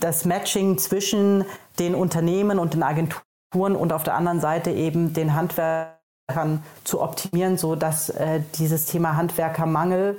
das 0.00 0.24
Matching 0.24 0.78
zwischen 0.78 1.44
den 1.78 1.94
Unternehmen 1.94 2.58
und 2.58 2.74
den 2.74 2.82
Agenturen 2.82 3.76
und 3.76 3.92
auf 3.92 4.02
der 4.02 4.14
anderen 4.14 4.40
Seite 4.40 4.70
eben 4.70 5.14
den 5.14 5.34
Handwerkern 5.34 6.62
zu 6.84 7.00
optimieren, 7.00 7.56
sodass 7.56 8.10
äh, 8.10 8.40
dieses 8.54 8.86
Thema 8.86 9.16
Handwerkermangel 9.16 10.18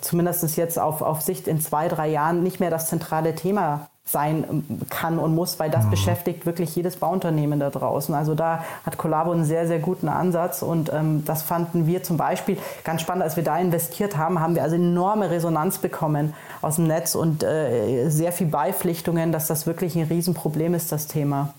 zumindest 0.00 0.56
jetzt 0.56 0.78
auf, 0.78 1.02
auf 1.02 1.20
Sicht 1.20 1.46
in 1.46 1.60
zwei, 1.60 1.88
drei 1.88 2.08
Jahren 2.08 2.42
nicht 2.42 2.60
mehr 2.60 2.70
das 2.70 2.88
zentrale 2.88 3.34
Thema 3.34 3.88
sein 4.04 4.44
ähm, 4.48 4.80
kann 4.90 5.18
und 5.18 5.34
muss, 5.34 5.58
weil 5.58 5.70
das 5.70 5.86
mhm. 5.86 5.90
beschäftigt 5.90 6.44
wirklich 6.44 6.74
jedes 6.74 6.96
Bauunternehmen 6.96 7.60
da 7.60 7.70
draußen. 7.70 8.14
Also 8.14 8.34
da 8.34 8.64
hat 8.84 8.98
Collabo 8.98 9.30
einen 9.30 9.44
sehr, 9.44 9.66
sehr 9.66 9.78
guten 9.78 10.08
Ansatz 10.08 10.62
und 10.62 10.92
ähm, 10.92 11.24
das 11.24 11.42
fanden 11.42 11.86
wir 11.86 12.02
zum 12.02 12.16
Beispiel 12.16 12.58
ganz 12.84 13.00
spannend, 13.00 13.22
als 13.22 13.36
wir 13.36 13.44
da 13.44 13.58
investiert 13.58 14.16
haben, 14.16 14.40
haben 14.40 14.54
wir 14.54 14.62
also 14.62 14.76
enorme 14.76 15.30
Resonanz 15.30 15.78
bekommen 15.78 16.34
aus 16.60 16.76
dem 16.76 16.86
Netz 16.86 17.14
und 17.14 17.42
äh, 17.42 18.08
sehr 18.08 18.32
viel 18.32 18.48
Beipflichtungen, 18.48 19.32
dass 19.32 19.46
das 19.46 19.66
wirklich 19.66 19.96
ein 19.96 20.04
Riesenproblem 20.04 20.74
ist, 20.74 20.92
das 20.92 21.06
Thema. 21.06 21.54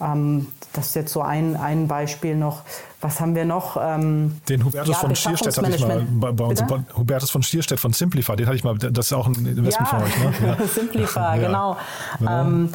Ähm, 0.00 0.48
das 0.72 0.88
ist 0.88 0.94
jetzt 0.94 1.12
so 1.12 1.22
ein, 1.22 1.56
ein 1.56 1.88
Beispiel 1.88 2.36
noch. 2.36 2.62
Was 3.00 3.20
haben 3.20 3.34
wir 3.34 3.44
noch? 3.44 3.76
Ähm, 3.80 4.40
den 4.48 4.64
Hubertus 4.64 4.88
ja, 4.88 4.94
von 4.94 5.14
Stierstedt 5.14 5.56
hatte 5.56 5.70
ich 5.70 5.86
mal 5.86 6.06
bei, 6.10 6.44
uns. 6.44 6.60
Bitte? 6.60 6.84
Hubertus 6.96 7.30
von 7.30 7.42
Stierstedt 7.42 7.80
von 7.80 7.92
Simplify, 7.92 8.36
den 8.36 8.46
hatte 8.46 8.56
ich 8.56 8.64
mal, 8.64 8.76
das 8.76 9.06
ist 9.06 9.12
auch 9.12 9.26
ein 9.26 9.34
Investment 9.34 9.92
ja, 9.92 9.98
von 9.98 10.02
euch, 10.02 10.18
ne? 10.20 10.56
Ja. 10.58 10.66
Simplify, 10.66 11.38
genau. 11.38 11.76
Ja. 12.20 12.42
Ähm, 12.42 12.72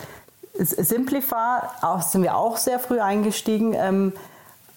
Simplify 0.59 1.59
auch, 1.81 2.01
sind 2.01 2.23
wir 2.23 2.35
auch 2.35 2.57
sehr 2.57 2.79
früh 2.79 2.99
eingestiegen. 2.99 3.73
Ähm, 3.73 4.13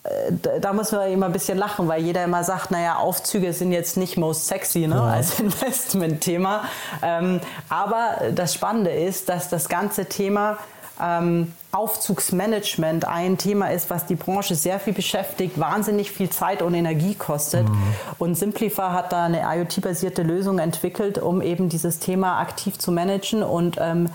äh, 0.05 0.61
da 0.61 0.73
muss 0.73 0.93
man 0.93 1.11
immer 1.11 1.27
ein 1.27 1.33
bisschen 1.33 1.59
lachen, 1.59 1.89
weil 1.89 2.03
jeder 2.03 2.25
immer 2.25 2.45
sagt, 2.45 2.71
naja, 2.71 2.97
Aufzüge 2.97 3.53
sind 3.53 3.73
jetzt 3.73 3.97
nicht 3.97 4.17
most 4.17 4.47
sexy 4.47 4.87
ne, 4.87 4.95
ja. 4.95 5.03
als 5.03 5.39
Investmentthema. 5.41 6.65
Ähm, 7.03 7.41
aber 7.69 8.17
das 8.35 8.55
Spannende 8.55 8.91
ist, 8.91 9.29
dass 9.29 9.49
das 9.49 9.69
ganze 9.69 10.07
Thema 10.07 10.59
ähm, 11.03 11.53
Aufzugsmanagement 11.73 13.07
ein 13.07 13.37
Thema 13.37 13.71
ist, 13.71 13.91
was 13.91 14.07
die 14.07 14.15
Branche 14.15 14.55
sehr 14.55 14.81
viel 14.81 14.95
beschäftigt, 14.95 15.61
wahnsinnig 15.61 16.11
viel 16.11 16.31
Zeit 16.31 16.63
und 16.63 16.75
Energie 16.75 17.15
kostet. 17.15 17.69
Mhm. 17.69 17.77
Und 18.19 18.35
Simplify 18.37 18.91
hat 18.93 19.13
da 19.13 19.25
eine 19.25 19.43
IoT-basierte 19.43 20.23
Lösung 20.23 20.59
entwickelt, 20.59 21.19
um 21.19 21.43
eben 21.43 21.69
dieses 21.69 21.99
Thema 21.99 22.41
aktiv 22.41 22.79
zu 22.79 22.93
managen 22.93 23.43
und 23.43 23.77
ähm, 23.79 24.09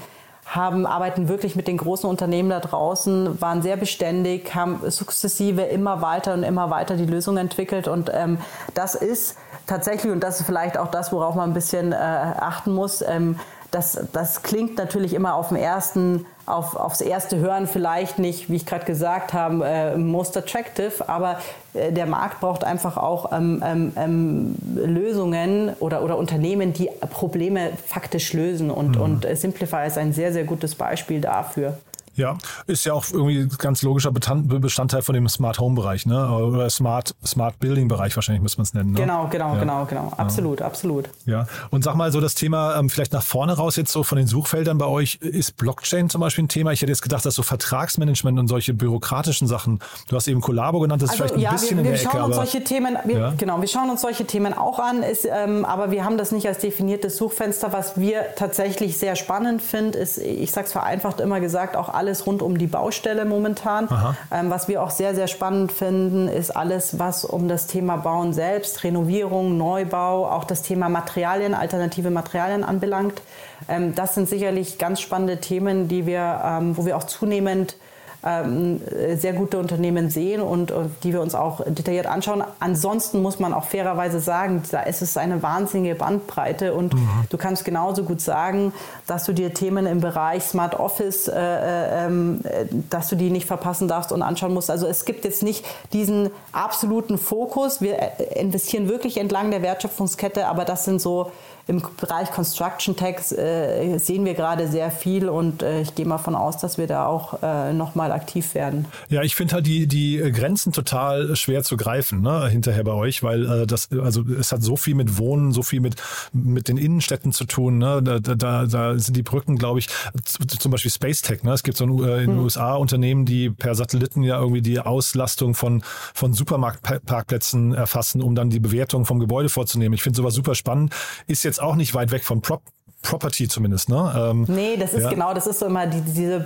haben, 0.46 0.86
arbeiten 0.86 1.30
wirklich 1.30 1.56
mit 1.56 1.68
den 1.68 1.78
großen 1.78 2.10
Unternehmen 2.10 2.50
da 2.50 2.60
draußen, 2.60 3.40
waren 3.40 3.62
sehr 3.62 3.78
beständig, 3.78 4.54
haben 4.54 4.82
sukzessive 4.90 5.62
immer 5.62 6.02
weiter 6.02 6.34
und 6.34 6.44
immer 6.44 6.70
weiter 6.70 6.98
die 6.98 7.06
Lösung 7.06 7.38
entwickelt. 7.38 7.88
Und 7.88 8.12
ähm, 8.14 8.40
das 8.74 8.96
ist 8.96 9.38
tatsächlich, 9.68 10.12
und 10.12 10.22
das 10.22 10.40
ist 10.40 10.46
vielleicht 10.46 10.78
auch 10.78 10.90
das, 10.90 11.14
worauf 11.14 11.36
man 11.36 11.52
ein 11.52 11.54
bisschen 11.54 11.94
äh, 11.94 11.96
achten 11.96 12.74
muss, 12.74 13.02
ähm, 13.02 13.40
das, 13.72 13.98
das 14.12 14.44
klingt 14.44 14.78
natürlich 14.78 15.14
immer 15.14 15.36
auf 15.36 15.48
dem 15.48 15.58
ersten, 15.58 16.26
auf, 16.46 16.76
aufs 16.76 17.00
erste 17.00 17.38
Hören 17.38 17.68
vielleicht 17.68 18.20
nicht, 18.20 18.50
wie 18.50 18.58
ich 18.58 18.66
gerade 18.66 18.84
gesagt 18.84 19.32
habe, 19.32 19.66
äh, 19.66 19.98
most 19.98 20.36
attractive, 20.36 21.08
aber 21.08 21.40
äh, 21.74 21.94
der 21.94 22.06
Markt 22.06 22.42
braucht 22.42 22.66
einfach 22.66 22.98
auch 22.98 23.32
ähm, 23.32 23.64
ähm, 23.66 23.94
ähm, 23.96 24.56
Lösungen 24.76 25.74
oder, 25.80 26.04
oder 26.04 26.18
Unternehmen, 26.18 26.74
die 26.74 26.90
Probleme 27.10 27.72
faktisch 27.88 28.34
lösen 28.34 28.70
und, 28.70 28.98
mhm. 28.98 29.02
und 29.02 29.26
äh, 29.26 29.38
Simplify 29.38 29.88
ist 29.88 29.98
ein 29.98 30.12
sehr, 30.12 30.34
sehr 30.34 30.44
gutes 30.44 30.76
Beispiel 30.76 31.22
dafür. 31.22 31.78
Ja, 32.16 32.38
ist 32.68 32.86
ja 32.86 32.94
auch 32.94 33.06
irgendwie 33.12 33.48
ganz 33.58 33.82
logischer 33.84 34.12
Bestandteil 34.12 35.02
von 35.02 35.16
dem 35.16 35.30
Smart 35.30 35.60
Home 35.60 35.76
Bereich, 35.76 36.06
ne? 36.06 36.30
Oder 36.30 36.70
Smart, 36.70 37.16
Smart 37.26 37.60
Building 37.60 37.88
Bereich 37.88 38.16
wahrscheinlich 38.16 38.42
müsste 38.42 38.60
man 38.60 38.64
es 38.64 38.74
nennen. 38.74 38.92
Ne? 38.92 39.00
Genau, 39.00 39.28
genau, 39.30 39.54
ja. 39.54 39.60
genau, 39.60 39.86
genau. 39.86 40.14
Absolut, 40.18 40.60
ja. 40.60 40.66
absolut. 40.66 41.10
Ja. 41.26 41.48
Und 41.70 41.84
sag 41.84 41.96
mal 41.96 42.12
so 42.12 42.20
das 42.20 42.36
Thema, 42.36 42.78
ähm, 42.78 42.90
vielleicht 42.90 43.14
nach 43.14 43.24
vorne 43.24 43.54
raus 43.54 43.76
jetzt 43.78 43.92
so 43.92 44.04
von 44.04 44.18
den 44.18 44.28
Suchfeldern 44.28 44.78
bei 44.78 44.86
euch, 44.86 45.16
ist 45.16 45.58
Blockchain 45.58 46.10
zum 46.10 46.22
Beispiel 46.22 46.44
ein 46.44 46.50
Thema? 46.50 46.72
Ich 46.72 46.82
hätte 46.82 46.92
jetzt 46.92 47.02
gedacht, 47.02 47.26
dass 47.26 47.36
so 47.36 47.44
Vertragsmanagement 47.44 48.40
und 48.40 48.48
solche 48.48 48.74
bürokratischen 48.74 49.48
Sachen, 49.48 49.80
du 50.10 50.16
hast 50.16 50.28
eben 50.28 50.42
Collabo 50.42 50.80
genannt, 50.80 51.02
das 51.02 51.14
ist 51.14 51.22
also, 51.22 51.34
vielleicht 51.34 51.36
ein 51.36 51.42
ja, 51.42 51.52
bisschen 51.52 51.78
wir, 51.78 51.86
wir 51.86 51.92
in 51.92 51.98
der 51.98 52.04
schauen 52.04 52.16
Ecke. 52.18 52.26
Uns 52.26 52.36
solche 52.36 52.64
Themen, 52.64 52.98
wir, 53.06 53.34
Genau, 53.38 53.62
wir 53.62 53.68
schauen 53.68 53.90
uns 53.90 54.02
solche 54.02 54.26
Themen 54.26 54.54
auch 54.54 54.80
an, 54.80 55.04
ist, 55.04 55.26
ähm, 55.26 55.66
aber 55.66 55.92
wir 55.92 56.04
haben 56.04 56.18
das 56.18 56.32
nicht 56.32 56.48
als 56.48 56.60
definiertes 56.60 57.18
Suchfenster. 57.18 57.74
Was 57.74 58.00
wir 58.00 58.36
tatsächlich 58.36 58.98
sehr 58.98 59.16
spannend 59.16 59.62
finden, 59.62 59.98
ist, 59.98 60.18
ich 60.18 60.52
sage 60.52 60.68
es 60.68 60.72
vereinfacht 60.72 61.20
immer 61.20 61.40
gesagt, 61.40 61.76
auch 61.76 61.90
alles 62.12 62.28
rund 62.28 62.42
um 62.42 62.58
die 62.58 62.68
Bau 62.68 62.82
Baustelle 62.82 63.26
momentan. 63.26 63.88
Ähm, 64.32 64.50
was 64.50 64.68
wir 64.68 64.82
auch 64.82 64.90
sehr, 64.90 65.14
sehr 65.14 65.28
spannend 65.28 65.72
finden, 65.72 66.28
ist 66.28 66.50
alles, 66.50 66.98
was 66.98 67.24
um 67.24 67.48
das 67.48 67.68
Thema 67.68 67.98
Bauen 67.98 68.34
selbst, 68.34 68.84
Renovierung, 68.84 69.56
Neubau, 69.56 70.26
auch 70.26 70.44
das 70.44 70.64
Thema 70.64 70.90
Materialien, 70.90 71.54
alternative 71.54 72.10
Materialien 72.10 72.64
anbelangt. 72.64 73.22
Ähm, 73.70 73.94
das 73.96 74.16
sind 74.16 74.28
sicherlich 74.28 74.78
ganz 74.78 75.00
spannende 75.00 75.38
Themen, 75.38 75.88
die 75.88 76.06
wir, 76.06 76.42
ähm, 76.44 76.76
wo 76.76 76.86
wir 76.86 76.98
auch 76.98 77.04
zunehmend 77.06 77.78
sehr 78.22 79.34
gute 79.34 79.58
Unternehmen 79.58 80.12
sehen 80.12 80.42
und, 80.42 80.72
und, 80.72 80.92
die 81.04 81.12
wir 81.12 81.22
uns 81.22 81.34
auch 81.34 81.62
detailliert 81.66 82.06
anschauen. 82.06 82.44
Ansonsten 82.60 83.22
muss 83.22 83.40
man 83.40 83.52
auch 83.52 83.66
fairerweise 83.66 84.20
sagen, 84.20 84.62
da 84.70 84.82
ist 84.82 85.02
es 85.02 85.18
eine 85.18 85.42
wahnsinnige 85.42 85.96
Bandbreite 85.96 86.74
und 86.76 86.94
mhm. 86.94 87.10
du 87.30 87.38
kannst 87.38 87.66
genauso 87.66 88.04
gut 88.04 88.22
sagen, 88.22 88.74
dass 89.08 89.26
du 89.26 89.34
dir 89.34 89.54
Themen 89.54 89.88
im 89.88 90.02
Bereich 90.02 90.44
Smart 90.44 90.80
Office, 90.80 91.28
äh, 91.28 91.34
äh, 91.34 92.06
ähm, 92.06 92.42
dass 92.90 93.10
du 93.10 93.16
die 93.16 93.30
nicht 93.30 93.48
verpassen 93.48 93.88
darfst 93.88 94.12
und 94.12 94.22
anschauen 94.22 94.54
musst. 94.54 94.70
Also 94.70 94.88
es 94.88 95.06
gibt 95.06 95.26
jetzt 95.26 95.42
nicht 95.42 95.66
diesen 95.94 96.30
absoluten 96.52 97.18
Fokus. 97.18 97.82
Wir 97.82 97.98
äh, 98.00 98.40
investieren 98.40 98.88
wirklich 98.88 99.18
entlang 99.18 99.52
der 99.52 99.62
Wertschöpfungskette, 99.62 100.48
aber 100.48 100.66
das 100.66 100.86
sind 100.86 101.02
so 101.02 101.32
im 101.72 101.82
Bereich 101.98 102.30
Construction 102.32 102.98
Tax 102.98 103.32
äh, 103.32 103.98
sehen 103.98 104.26
wir 104.26 104.34
gerade 104.34 104.68
sehr 104.68 104.92
viel 104.92 105.30
und 105.30 105.64
äh, 105.64 105.82
ich 105.82 105.96
gehe 105.96 106.06
mal 106.06 106.18
von 106.18 106.36
aus, 106.36 106.58
dass 106.58 106.78
wir 106.78 106.86
da 106.86 107.06
auch 107.06 107.42
äh, 107.42 107.72
nochmal 107.72 108.12
aktiv 108.12 108.56
werden. 108.56 108.86
Ja, 109.08 109.24
ich 109.24 109.36
finde 109.36 109.54
halt 109.56 109.66
die, 109.66 109.88
die 109.88 110.18
Grenzen 110.34 110.74
total 110.74 111.34
schwer 111.38 111.64
zu 111.64 111.78
greifen, 111.78 112.22
ne, 112.22 112.50
hinterher 112.50 112.84
bei 112.84 112.92
euch, 112.92 113.24
weil 113.24 113.50
äh, 113.50 113.66
das, 113.66 113.90
also 113.92 114.24
es 114.38 114.52
hat 114.52 114.62
so 114.64 114.76
viel 114.76 114.96
mit 114.96 115.18
Wohnen, 115.18 115.54
so 115.54 115.64
viel 115.64 115.80
mit, 115.80 115.96
mit 116.34 116.68
den 116.68 116.76
Innenstädten 116.76 117.32
zu 117.32 117.46
tun. 117.46 117.78
Ne? 117.78 118.04
Da, 118.04 118.20
da, 118.20 118.66
da 118.66 119.00
sind 119.00 119.16
die 119.16 119.24
Brücken, 119.24 119.58
glaube 119.58 119.80
ich, 119.80 119.88
zum 120.26 120.72
Beispiel 120.72 120.92
Space 120.92 121.22
Tech. 121.22 121.44
Ne? 121.44 121.54
Es 121.54 121.64
gibt 121.64 121.78
so 121.78 121.86
ein, 121.86 122.04
äh, 122.04 122.24
in 122.24 122.32
den 122.32 122.38
hm. 122.38 122.44
USA 122.44 122.76
Unternehmen, 122.76 123.26
die 123.26 123.50
per 123.50 123.76
Satelliten 123.76 124.24
ja 124.24 124.38
irgendwie 124.38 124.62
die 124.62 124.80
Auslastung 124.82 125.56
von, 125.56 125.84
von 126.14 126.34
Supermarktparkplätzen 126.34 127.74
erfassen, 127.74 128.22
um 128.22 128.36
dann 128.36 128.50
die 128.50 128.60
Bewertung 128.60 129.06
vom 129.06 129.20
Gebäude 129.20 129.48
vorzunehmen. 129.48 129.94
Ich 129.94 130.04
finde 130.04 130.18
sowas 130.18 130.34
super 130.34 130.56
spannend. 130.56 130.94
Ist 131.28 131.44
jetzt 131.44 131.61
auch 131.62 131.76
nicht 131.76 131.94
weit 131.94 132.12
weg 132.12 132.24
von 132.24 132.42
Prop 132.42 132.62
Property 133.02 133.48
zumindest, 133.48 133.90
ne? 133.90 134.14
Ähm, 134.16 134.46
nee, 134.48 134.78
das 134.78 134.94
ist 134.94 135.04
ja. 135.04 135.10
genau, 135.10 135.34
das 135.34 135.48
ist 135.48 135.60
so 135.60 135.66
immer 135.66 135.88
die, 135.88 136.02
diese 136.02 136.46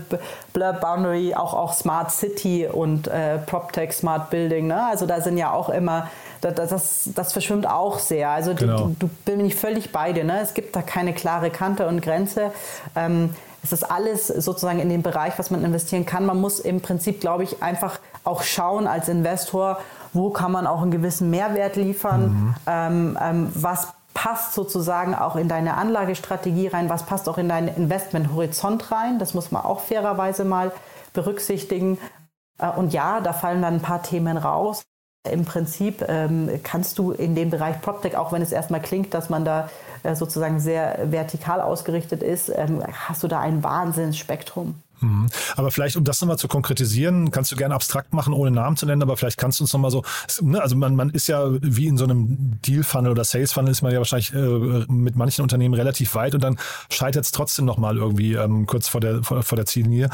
Blur 0.53 0.73
Boundary, 0.73 1.35
auch, 1.35 1.53
auch 1.53 1.73
Smart 1.73 2.11
City 2.11 2.65
und 2.65 3.07
äh, 3.07 3.39
PropTech 3.39 3.91
Smart 3.91 4.29
Building, 4.29 4.67
ne? 4.67 4.85
Also 4.85 5.05
da 5.05 5.19
sind 5.19 5.37
ja 5.37 5.51
auch 5.51 5.69
immer, 5.69 6.09
das, 6.39 6.69
das, 6.69 7.09
das 7.13 7.33
verschwimmt 7.33 7.67
auch 7.67 7.99
sehr. 7.99 8.29
Also 8.29 8.55
genau. 8.55 8.87
du, 8.87 8.95
du 8.99 9.09
bin 9.25 9.45
ich 9.45 9.55
völlig 9.55 9.91
bei 9.91 10.13
dir, 10.13 10.23
ne? 10.23 10.39
Es 10.39 10.53
gibt 10.53 10.75
da 10.75 10.81
keine 10.81 11.13
klare 11.13 11.49
Kante 11.49 11.87
und 11.87 12.01
Grenze. 12.01 12.51
Ähm, 12.95 13.31
es 13.61 13.73
ist 13.73 13.83
alles 13.83 14.27
sozusagen 14.27 14.79
in 14.79 14.89
dem 14.89 15.01
Bereich, 15.01 15.33
was 15.37 15.49
man 15.49 15.63
investieren 15.65 16.05
kann. 16.05 16.25
Man 16.25 16.39
muss 16.39 16.59
im 16.59 16.81
Prinzip, 16.81 17.19
glaube 17.19 17.43
ich, 17.43 17.63
einfach 17.63 17.99
auch 18.23 18.43
schauen 18.43 18.87
als 18.87 19.09
Investor, 19.09 19.79
wo 20.13 20.29
kann 20.29 20.51
man 20.51 20.67
auch 20.67 20.81
einen 20.81 20.91
gewissen 20.91 21.31
Mehrwert 21.31 21.75
liefern, 21.75 22.27
mhm. 22.27 22.55
ähm, 22.67 23.17
ähm, 23.21 23.51
was 23.55 23.89
passt 24.25 24.55
sozusagen 24.55 25.13
auch 25.13 25.35
in 25.35 25.47
deine 25.47 25.77
Anlagestrategie 25.77 26.65
rein, 26.65 26.89
was 26.89 27.05
passt 27.05 27.29
auch 27.29 27.37
in 27.37 27.47
deinen 27.47 27.67
Investmenthorizont 27.67 28.91
rein. 28.91 29.19
Das 29.19 29.35
muss 29.35 29.51
man 29.51 29.63
auch 29.63 29.81
fairerweise 29.81 30.45
mal 30.45 30.71
berücksichtigen. 31.13 31.99
Äh, 32.57 32.71
und 32.71 32.91
ja, 32.91 33.21
da 33.21 33.33
fallen 33.33 33.61
dann 33.61 33.75
ein 33.75 33.81
paar 33.83 34.01
Themen 34.01 34.37
raus. 34.37 34.83
Im 35.29 35.45
Prinzip 35.45 36.03
ähm, 36.07 36.49
kannst 36.63 36.97
du 36.97 37.11
in 37.11 37.35
dem 37.35 37.51
Bereich 37.51 37.79
PropTech, 37.81 38.17
auch 38.17 38.31
wenn 38.31 38.41
es 38.41 38.51
erstmal 38.51 38.81
klingt, 38.81 39.13
dass 39.13 39.29
man 39.29 39.45
da 39.45 39.69
äh, 40.01 40.15
sozusagen 40.15 40.59
sehr 40.59 41.11
vertikal 41.11 41.61
ausgerichtet 41.61 42.23
ist, 42.23 42.49
ähm, 42.49 42.83
hast 43.07 43.21
du 43.21 43.27
da 43.27 43.39
ein 43.39 43.63
Wahnsinnsspektrum. 43.63 44.81
Mhm. 45.01 45.27
Aber 45.55 45.71
vielleicht, 45.71 45.95
um 45.97 46.03
das 46.03 46.21
nochmal 46.21 46.37
zu 46.37 46.47
konkretisieren, 46.47 47.31
kannst 47.31 47.51
du 47.51 47.55
gerne 47.55 47.75
abstrakt 47.75 48.13
machen, 48.13 48.33
ohne 48.33 48.51
Namen 48.51 48.77
zu 48.77 48.85
nennen, 48.85 49.01
aber 49.01 49.17
vielleicht 49.17 49.37
kannst 49.37 49.59
du 49.59 49.63
uns 49.63 49.73
nochmal 49.73 49.91
so, 49.91 50.03
ne, 50.41 50.61
also 50.61 50.75
man, 50.75 50.95
man 50.95 51.09
ist 51.09 51.27
ja 51.27 51.45
wie 51.61 51.87
in 51.87 51.97
so 51.97 52.05
einem 52.05 52.59
Deal-Funnel 52.61 53.11
oder 53.11 53.23
Sales-Funnel 53.23 53.71
ist 53.71 53.81
man 53.81 53.91
ja 53.91 53.97
wahrscheinlich 53.99 54.33
äh, 54.33 54.85
mit 54.87 55.15
manchen 55.15 55.41
Unternehmen 55.41 55.73
relativ 55.73 56.15
weit 56.15 56.35
und 56.35 56.43
dann 56.43 56.57
scheitert 56.89 57.25
es 57.25 57.31
trotzdem 57.31 57.65
nochmal 57.65 57.97
irgendwie 57.97 58.33
ähm, 58.33 58.65
kurz 58.65 58.87
vor 58.87 59.01
der, 59.01 59.23
vor, 59.23 59.43
vor 59.43 59.55
der 59.55 59.65
Ziellinie. 59.65 60.09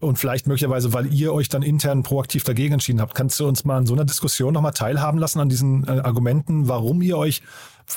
Und 0.00 0.18
vielleicht 0.18 0.46
möglicherweise, 0.46 0.92
weil 0.92 1.12
ihr 1.12 1.32
euch 1.32 1.48
dann 1.48 1.62
intern 1.62 2.02
proaktiv 2.02 2.44
dagegen 2.44 2.74
entschieden 2.74 3.00
habt, 3.00 3.14
kannst 3.14 3.38
du 3.40 3.46
uns 3.46 3.64
mal 3.64 3.78
in 3.78 3.86
so 3.86 3.94
einer 3.94 4.04
Diskussion 4.04 4.54
nochmal 4.54 4.72
teilhaben 4.72 5.18
lassen 5.18 5.40
an 5.40 5.48
diesen 5.48 5.86
äh, 5.86 6.00
Argumenten, 6.00 6.68
warum 6.68 7.02
ihr 7.02 7.16
euch 7.18 7.42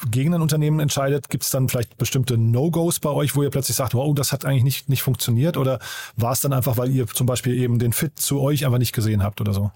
gegen 0.09 0.33
ein 0.33 0.41
Unternehmen 0.41 0.79
entscheidet, 0.79 1.29
gibt 1.29 1.43
es 1.43 1.49
dann 1.49 1.69
vielleicht 1.69 1.97
bestimmte 1.97 2.37
No-Gos 2.37 2.99
bei 2.99 3.09
euch, 3.09 3.35
wo 3.35 3.43
ihr 3.43 3.49
plötzlich 3.49 3.77
sagt, 3.77 3.93
wow, 3.93 4.13
das 4.13 4.31
hat 4.31 4.45
eigentlich 4.45 4.63
nicht, 4.63 4.89
nicht 4.89 5.03
funktioniert? 5.03 5.57
Oder 5.57 5.79
war 6.15 6.31
es 6.31 6.41
dann 6.41 6.53
einfach, 6.53 6.77
weil 6.77 6.89
ihr 6.91 7.07
zum 7.07 7.27
Beispiel 7.27 7.53
eben 7.57 7.79
den 7.79 7.93
Fit 7.93 8.19
zu 8.19 8.41
euch 8.41 8.65
einfach 8.65 8.79
nicht 8.79 8.93
gesehen 8.93 9.23
habt 9.23 9.41
oder 9.41 9.53
so? 9.53 9.71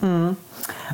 Mhm. 0.00 0.36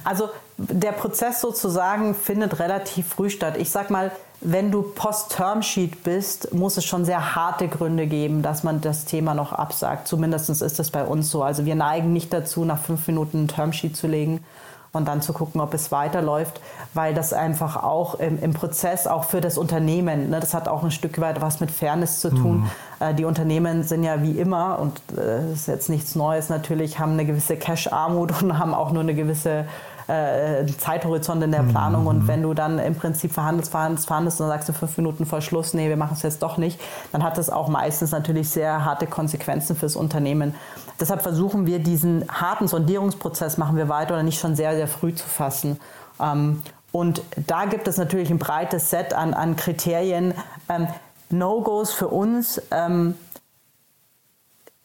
Also 0.04 0.30
der 0.56 0.92
Prozess 0.92 1.40
sozusagen 1.40 2.14
findet 2.14 2.58
relativ 2.58 3.08
früh 3.08 3.30
statt. 3.30 3.56
Ich 3.58 3.70
sag 3.70 3.90
mal, 3.90 4.12
wenn 4.40 4.70
du 4.70 4.82
Post-Term-Sheet 4.82 6.02
bist, 6.02 6.52
muss 6.52 6.76
es 6.76 6.84
schon 6.84 7.04
sehr 7.04 7.34
harte 7.34 7.68
Gründe 7.68 8.06
geben, 8.06 8.42
dass 8.42 8.62
man 8.62 8.80
das 8.80 9.04
Thema 9.04 9.34
noch 9.34 9.52
absagt. 9.52 10.08
Zumindest 10.08 10.50
ist 10.50 10.78
das 10.78 10.90
bei 10.90 11.04
uns 11.04 11.30
so. 11.30 11.42
Also 11.42 11.64
wir 11.64 11.74
neigen 11.74 12.12
nicht 12.12 12.32
dazu, 12.32 12.64
nach 12.64 12.80
fünf 12.80 13.06
Minuten 13.06 13.44
ein 13.44 13.48
Termsheet 13.48 13.96
zu 13.96 14.06
legen 14.06 14.44
und 14.92 15.08
dann 15.08 15.22
zu 15.22 15.32
gucken, 15.32 15.60
ob 15.60 15.72
es 15.72 15.90
weiterläuft, 15.90 16.60
weil 16.92 17.14
das 17.14 17.32
einfach 17.32 17.82
auch 17.82 18.14
im, 18.16 18.38
im 18.42 18.52
Prozess, 18.52 19.06
auch 19.06 19.24
für 19.24 19.40
das 19.40 19.56
Unternehmen, 19.56 20.28
ne, 20.28 20.38
das 20.38 20.52
hat 20.52 20.68
auch 20.68 20.82
ein 20.82 20.90
Stück 20.90 21.18
weit 21.20 21.40
was 21.40 21.60
mit 21.60 21.70
Fairness 21.70 22.20
zu 22.20 22.28
tun. 22.30 22.60
Mhm. 22.60 22.70
Äh, 23.00 23.14
die 23.14 23.24
Unternehmen 23.24 23.84
sind 23.84 24.04
ja 24.04 24.22
wie 24.22 24.38
immer, 24.38 24.78
und 24.78 24.98
äh, 25.12 25.48
das 25.48 25.60
ist 25.60 25.68
jetzt 25.68 25.88
nichts 25.88 26.14
Neues 26.14 26.50
natürlich, 26.50 26.98
haben 26.98 27.12
eine 27.12 27.24
gewisse 27.24 27.56
Cash-Armut 27.56 28.32
und 28.42 28.58
haben 28.58 28.74
auch 28.74 28.92
nur 28.92 29.02
eine 29.02 29.14
gewisse 29.14 29.64
äh, 30.12 30.66
Zeithorizont 30.66 31.42
in 31.42 31.52
der 31.52 31.62
Planung. 31.62 32.02
Mhm. 32.02 32.08
Und 32.08 32.28
wenn 32.28 32.42
du 32.42 32.52
dann 32.54 32.78
im 32.78 32.94
Prinzip 32.94 33.32
verhandelst, 33.32 33.70
verhandelst, 33.70 34.06
verhandelst 34.06 34.40
und 34.40 34.48
dann 34.48 34.56
sagst 34.56 34.68
du 34.68 34.72
fünf 34.72 34.96
Minuten 34.96 35.24
vor 35.24 35.40
Schluss, 35.40 35.72
nee, 35.72 35.88
wir 35.88 35.96
machen 35.96 36.14
es 36.14 36.22
jetzt 36.22 36.42
doch 36.42 36.58
nicht, 36.58 36.80
dann 37.12 37.22
hat 37.22 37.38
das 37.38 37.48
auch 37.48 37.68
meistens 37.68 38.10
natürlich 38.10 38.50
sehr 38.50 38.84
harte 38.84 39.06
Konsequenzen 39.06 39.74
fürs 39.74 39.96
Unternehmen. 39.96 40.54
Deshalb 41.00 41.22
versuchen 41.22 41.66
wir 41.66 41.78
diesen 41.78 42.28
harten 42.28 42.68
Sondierungsprozess, 42.68 43.56
machen 43.56 43.76
wir 43.76 43.88
weiter 43.88 44.14
oder 44.14 44.22
nicht 44.22 44.38
schon 44.38 44.54
sehr, 44.54 44.74
sehr 44.74 44.88
früh 44.88 45.14
zu 45.14 45.26
fassen. 45.26 45.80
Ähm, 46.20 46.62
und 46.92 47.22
da 47.46 47.64
gibt 47.64 47.88
es 47.88 47.96
natürlich 47.96 48.30
ein 48.30 48.38
breites 48.38 48.90
Set 48.90 49.14
an, 49.14 49.32
an 49.32 49.56
Kriterien. 49.56 50.34
Ähm, 50.68 50.88
No-Gos 51.30 51.92
für 51.92 52.08
uns. 52.08 52.60
Ähm, 52.70 53.14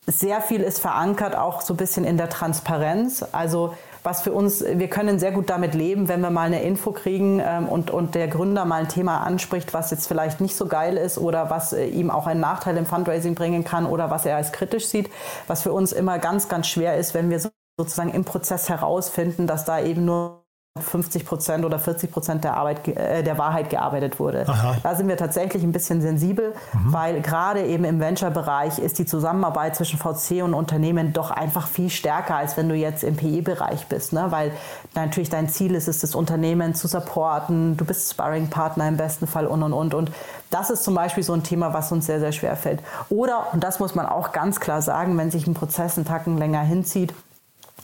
sehr 0.05 0.39
viel 0.39 0.61
ist 0.61 0.79
verankert 0.79 1.35
auch 1.35 1.59
so 1.59 1.73
ein 1.73 1.77
bisschen 1.77 2.05
in 2.05 2.15
der 2.15 2.29
Transparenz. 2.29 3.25
Also 3.33 3.73
was 4.07 4.21
für 4.21 4.31
uns, 4.31 4.63
wir 4.63 4.87
können 4.87 5.19
sehr 5.19 5.33
gut 5.33 5.49
damit 5.49 5.75
leben, 5.75 6.07
wenn 6.07 6.21
wir 6.21 6.29
mal 6.29 6.43
eine 6.43 6.63
Info 6.63 6.93
kriegen 6.93 7.41
ähm, 7.45 7.67
und, 7.67 7.91
und 7.91 8.15
der 8.15 8.29
Gründer 8.29 8.63
mal 8.63 8.79
ein 8.79 8.87
Thema 8.87 9.17
anspricht, 9.17 9.73
was 9.73 9.91
jetzt 9.91 10.07
vielleicht 10.07 10.39
nicht 10.39 10.55
so 10.55 10.67
geil 10.67 10.95
ist 10.95 11.17
oder 11.17 11.49
was 11.49 11.73
äh, 11.73 11.87
ihm 11.87 12.09
auch 12.09 12.25
einen 12.25 12.39
Nachteil 12.39 12.77
im 12.77 12.85
Fundraising 12.85 13.35
bringen 13.35 13.65
kann 13.65 13.85
oder 13.85 14.09
was 14.09 14.25
er 14.25 14.37
als 14.37 14.53
kritisch 14.53 14.87
sieht. 14.87 15.09
Was 15.47 15.61
für 15.63 15.73
uns 15.73 15.91
immer 15.91 16.19
ganz, 16.19 16.47
ganz 16.47 16.67
schwer 16.67 16.95
ist, 16.95 17.13
wenn 17.15 17.29
wir 17.29 17.41
sozusagen 17.77 18.11
im 18.11 18.23
Prozess 18.23 18.69
herausfinden, 18.69 19.45
dass 19.45 19.65
da 19.65 19.81
eben 19.81 20.05
nur 20.05 20.46
50 20.77 21.25
Prozent 21.25 21.65
oder 21.65 21.79
40 21.79 22.11
Prozent 22.11 22.43
der, 22.43 22.55
Arbeit, 22.55 22.87
äh, 22.87 23.23
der 23.23 23.37
Wahrheit 23.37 23.69
gearbeitet 23.69 24.19
wurde. 24.19 24.47
Aha. 24.47 24.75
Da 24.83 24.95
sind 24.95 25.07
wir 25.07 25.17
tatsächlich 25.17 25.63
ein 25.63 25.71
bisschen 25.71 26.01
sensibel, 26.01 26.53
mhm. 26.73 26.93
weil 26.93 27.21
gerade 27.21 27.65
eben 27.65 27.83
im 27.83 27.99
Venture-Bereich 27.99 28.79
ist 28.79 28.99
die 28.99 29.05
Zusammenarbeit 29.05 29.75
zwischen 29.75 29.99
VC 29.99 30.43
und 30.43 30.53
Unternehmen 30.53 31.13
doch 31.13 31.31
einfach 31.31 31.67
viel 31.67 31.89
stärker, 31.89 32.35
als 32.35 32.57
wenn 32.57 32.69
du 32.69 32.75
jetzt 32.75 33.03
im 33.03 33.15
PE-Bereich 33.15 33.87
bist. 33.87 34.13
Ne? 34.13 34.27
Weil 34.29 34.51
natürlich 34.95 35.29
dein 35.29 35.49
Ziel 35.49 35.75
ist 35.75 35.87
es, 35.87 35.99
das 35.99 36.15
Unternehmen 36.15 36.75
zu 36.75 36.87
supporten, 36.87 37.77
du 37.77 37.85
bist 37.85 38.11
Sparring-Partner 38.11 38.87
im 38.87 38.97
besten 38.97 39.27
Fall 39.27 39.47
und 39.47 39.63
und 39.63 39.73
und. 39.73 39.93
Und 39.93 40.11
das 40.49 40.69
ist 40.69 40.83
zum 40.83 40.95
Beispiel 40.95 41.23
so 41.23 41.33
ein 41.33 41.43
Thema, 41.43 41.73
was 41.73 41.91
uns 41.91 42.05
sehr, 42.05 42.19
sehr 42.19 42.31
schwer 42.31 42.55
fällt. 42.55 42.81
Oder, 43.09 43.47
und 43.53 43.63
das 43.63 43.79
muss 43.79 43.95
man 43.95 44.05
auch 44.05 44.31
ganz 44.31 44.59
klar 44.59 44.81
sagen, 44.81 45.17
wenn 45.17 45.31
sich 45.31 45.47
ein 45.47 45.53
Prozess 45.53 45.97
einen 45.97 46.05
Tacken 46.05 46.37
länger 46.37 46.61
hinzieht, 46.61 47.13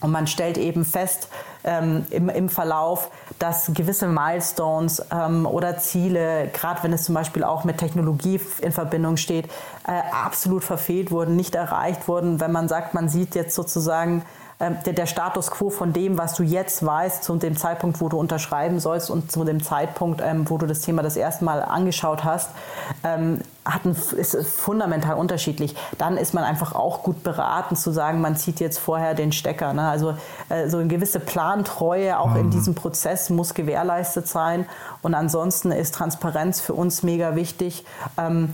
und 0.04 0.12
man 0.12 0.28
stellt 0.28 0.58
eben 0.58 0.86
fest 0.86 1.30
ähm, 1.64 2.06
im, 2.10 2.30
im 2.30 2.50
Verlauf, 2.50 3.10
dass 3.40 3.72
gewisse 3.74 4.08
Milestones 4.08 5.04
ähm, 5.12 5.46
oder 5.46 5.78
Ziele, 5.78 6.50
gerade 6.54 6.84
wenn 6.84 6.92
es 6.94 7.04
zum 7.04 7.16
Beispiel 7.16 7.44
auch 7.44 7.64
mit 7.64 7.78
Technologie 7.78 8.40
in 8.62 8.74
Verbindung 8.74 9.18
steht, 9.18 9.46
äh, 9.88 10.02
absolut 10.12 10.64
verfehlt 10.64 11.10
wurden, 11.10 11.36
nicht 11.38 11.56
erreicht 11.56 12.08
wurden. 12.08 12.42
Wenn 12.42 12.52
man 12.52 12.68
sagt, 12.68 12.94
man 12.94 13.08
sieht 13.08 13.34
jetzt 13.34 13.56
sozusagen 13.56 14.24
der, 14.70 14.94
der, 14.94 15.06
Status 15.06 15.52
quo 15.52 15.70
von 15.70 15.94
dem, 15.94 16.18
was 16.18 16.36
du 16.36 16.44
jetzt 16.44 16.86
weißt, 16.86 17.24
zu 17.24 17.36
dem 17.36 17.58
Zeitpunkt, 17.58 18.02
wo 18.02 18.10
du 18.10 18.18
unterschreiben 18.18 18.80
sollst 18.80 19.10
und 19.10 19.32
zu 19.32 19.44
dem 19.44 19.64
Zeitpunkt, 19.64 20.22
ähm, 20.24 20.50
wo 20.50 20.58
du 20.58 20.66
das 20.66 20.82
Thema 20.82 21.04
das 21.04 21.16
erste 21.16 21.44
Mal 21.44 21.62
angeschaut 21.62 22.24
hast, 22.24 22.50
ähm, 23.04 23.40
hat 23.66 23.86
ein, 23.86 23.92
ist 23.92 24.36
fundamental 24.48 25.16
unterschiedlich. 25.16 25.76
Dann 25.98 26.18
ist 26.18 26.34
man 26.34 26.44
einfach 26.44 26.76
auch 26.76 27.04
gut 27.04 27.24
beraten 27.24 27.76
zu 27.76 27.92
sagen, 27.92 28.22
man 28.22 28.36
zieht 28.36 28.60
jetzt 28.60 28.78
vorher 28.78 29.14
den 29.14 29.32
Stecker. 29.32 29.74
Ne? 29.74 29.88
Also 29.88 30.16
äh, 30.50 30.68
so 30.70 30.78
eine 30.78 30.88
gewisse 30.88 31.20
Plantreue 31.20 32.20
auch 32.20 32.32
mhm. 32.32 32.38
in 32.38 32.52
diesem 32.52 32.76
Prozess 32.76 33.30
muss 33.30 33.54
gewährleistet 33.54 34.28
sein. 34.28 34.66
Und 35.02 35.14
ansonsten 35.14 35.72
ist 35.72 35.96
Transparenz 35.96 36.62
für 36.62 36.74
uns 36.74 37.04
mega 37.04 37.36
wichtig. 37.36 37.86
Ähm, 38.18 38.54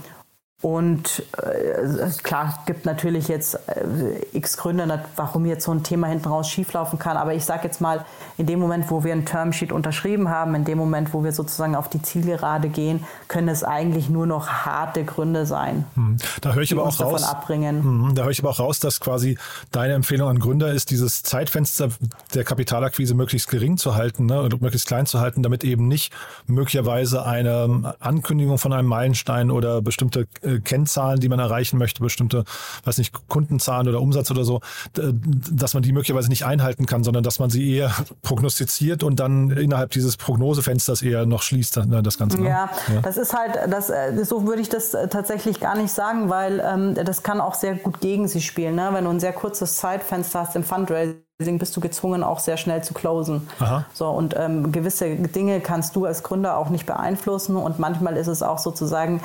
und 0.62 1.22
äh, 1.38 2.10
klar, 2.22 2.62
gibt 2.66 2.84
natürlich 2.84 3.28
jetzt 3.28 3.54
äh, 3.54 4.36
x 4.36 4.58
Gründe, 4.58 5.02
warum 5.16 5.46
jetzt 5.46 5.64
so 5.64 5.72
ein 5.72 5.82
Thema 5.82 6.06
hinten 6.08 6.28
raus 6.28 6.50
schieflaufen 6.50 6.98
kann. 6.98 7.16
Aber 7.16 7.32
ich 7.32 7.46
sage 7.46 7.62
jetzt 7.64 7.80
mal, 7.80 8.04
in 8.36 8.44
dem 8.44 8.60
Moment, 8.60 8.90
wo 8.90 9.02
wir 9.02 9.14
ein 9.14 9.24
Termsheet 9.24 9.72
unterschrieben 9.72 10.28
haben, 10.28 10.54
in 10.54 10.66
dem 10.66 10.76
Moment, 10.76 11.14
wo 11.14 11.24
wir 11.24 11.32
sozusagen 11.32 11.74
auf 11.74 11.88
die 11.88 12.02
Zielgerade 12.02 12.68
gehen, 12.68 13.04
können 13.28 13.48
es 13.48 13.64
eigentlich 13.64 14.10
nur 14.10 14.26
noch 14.26 14.48
harte 14.48 15.04
Gründe 15.04 15.46
sein. 15.46 15.86
Hm. 15.94 16.18
Da 16.42 16.52
höre 16.52 16.62
ich 16.62 16.72
aber 16.72 16.84
auch 16.84 17.00
raus. 17.00 17.24
Abbringen. 17.24 17.82
Hm. 17.82 18.14
Da 18.14 18.24
höre 18.24 18.30
ich 18.30 18.40
aber 18.40 18.50
auch 18.50 18.60
raus, 18.60 18.80
dass 18.80 19.00
quasi 19.00 19.38
deine 19.72 19.94
Empfehlung 19.94 20.28
an 20.28 20.38
Gründer 20.40 20.72
ist, 20.72 20.90
dieses 20.90 21.22
Zeitfenster 21.22 21.88
der 22.34 22.44
Kapitalakquise 22.44 23.14
möglichst 23.14 23.48
gering 23.48 23.78
zu 23.78 23.94
halten 23.94 24.26
ne, 24.26 24.42
oder 24.42 24.58
möglichst 24.60 24.88
klein 24.88 25.06
zu 25.06 25.20
halten, 25.20 25.42
damit 25.42 25.64
eben 25.64 25.88
nicht 25.88 26.12
möglicherweise 26.46 27.24
eine 27.24 27.94
Ankündigung 27.98 28.58
von 28.58 28.74
einem 28.74 28.88
Meilenstein 28.88 29.50
oder 29.50 29.80
bestimmte 29.80 30.26
äh, 30.56 30.60
Kennzahlen, 30.60 31.20
die 31.20 31.28
man 31.28 31.38
erreichen 31.38 31.78
möchte, 31.78 32.02
bestimmte, 32.02 32.44
weiß 32.84 32.98
nicht, 32.98 33.14
Kundenzahlen 33.28 33.88
oder 33.88 34.00
Umsatz 34.00 34.30
oder 34.30 34.44
so, 34.44 34.60
dass 34.92 35.74
man 35.74 35.82
die 35.82 35.92
möglicherweise 35.92 36.28
nicht 36.28 36.44
einhalten 36.44 36.86
kann, 36.86 37.04
sondern 37.04 37.22
dass 37.22 37.38
man 37.38 37.50
sie 37.50 37.76
eher 37.76 37.92
prognostiziert 38.22 39.02
und 39.02 39.20
dann 39.20 39.50
innerhalb 39.50 39.90
dieses 39.90 40.16
Prognosefensters 40.16 41.02
eher 41.02 41.26
noch 41.26 41.42
schließt, 41.42 41.76
ne, 41.86 42.02
das 42.02 42.18
Ganze. 42.18 42.40
Ne? 42.40 42.48
Ja, 42.48 42.70
ja, 42.92 43.00
das 43.00 43.16
ist 43.16 43.34
halt, 43.34 43.58
das, 43.70 43.90
äh, 43.90 44.24
so 44.24 44.46
würde 44.46 44.62
ich 44.62 44.68
das 44.68 44.94
äh, 44.94 45.08
tatsächlich 45.08 45.60
gar 45.60 45.76
nicht 45.76 45.92
sagen, 45.92 46.28
weil 46.28 46.62
ähm, 46.64 46.94
das 46.94 47.22
kann 47.22 47.40
auch 47.40 47.54
sehr 47.54 47.74
gut 47.74 48.00
gegen 48.00 48.28
sie 48.28 48.40
spielen. 48.40 48.74
Ne? 48.74 48.90
Wenn 48.92 49.04
du 49.04 49.10
ein 49.10 49.20
sehr 49.20 49.32
kurzes 49.32 49.76
Zeitfenster 49.76 50.40
hast 50.40 50.56
im 50.56 50.64
Fundraising, 50.64 51.58
bist 51.58 51.76
du 51.76 51.80
gezwungen, 51.80 52.22
auch 52.22 52.38
sehr 52.38 52.56
schnell 52.56 52.82
zu 52.84 52.94
closen. 52.94 53.48
Aha. 53.60 53.86
So, 53.92 54.08
und 54.08 54.34
ähm, 54.36 54.72
gewisse 54.72 55.16
Dinge 55.16 55.60
kannst 55.60 55.96
du 55.96 56.04
als 56.04 56.22
Gründer 56.22 56.56
auch 56.56 56.68
nicht 56.68 56.86
beeinflussen. 56.86 57.56
Und 57.56 57.78
manchmal 57.78 58.16
ist 58.16 58.26
es 58.26 58.42
auch 58.42 58.58
sozusagen 58.58 59.20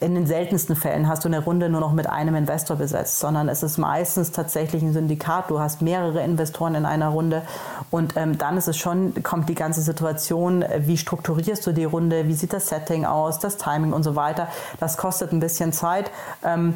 in 0.00 0.14
den 0.14 0.26
seltensten 0.26 0.76
Fällen 0.76 1.08
hast 1.08 1.24
du 1.24 1.28
eine 1.28 1.42
Runde 1.42 1.68
nur 1.68 1.80
noch 1.80 1.92
mit 1.92 2.08
einem 2.08 2.36
Investor 2.36 2.76
besetzt, 2.76 3.18
sondern 3.18 3.48
es 3.48 3.64
ist 3.64 3.78
meistens 3.78 4.30
tatsächlich 4.30 4.80
ein 4.82 4.92
Syndikat. 4.92 5.50
Du 5.50 5.58
hast 5.58 5.82
mehrere 5.82 6.22
Investoren 6.22 6.76
in 6.76 6.86
einer 6.86 7.08
Runde 7.08 7.42
und 7.90 8.16
ähm, 8.16 8.38
dann 8.38 8.56
ist 8.56 8.68
es 8.68 8.76
schon, 8.76 9.20
kommt 9.24 9.48
die 9.48 9.56
ganze 9.56 9.80
Situation, 9.80 10.64
wie 10.78 10.96
strukturierst 10.96 11.66
du 11.66 11.72
die 11.72 11.84
Runde, 11.84 12.28
wie 12.28 12.34
sieht 12.34 12.52
das 12.52 12.68
Setting 12.68 13.06
aus, 13.06 13.40
das 13.40 13.56
Timing 13.56 13.92
und 13.92 14.04
so 14.04 14.14
weiter. 14.14 14.48
Das 14.78 14.96
kostet 14.96 15.32
ein 15.32 15.40
bisschen 15.40 15.72
Zeit. 15.72 16.12
Ähm, 16.44 16.74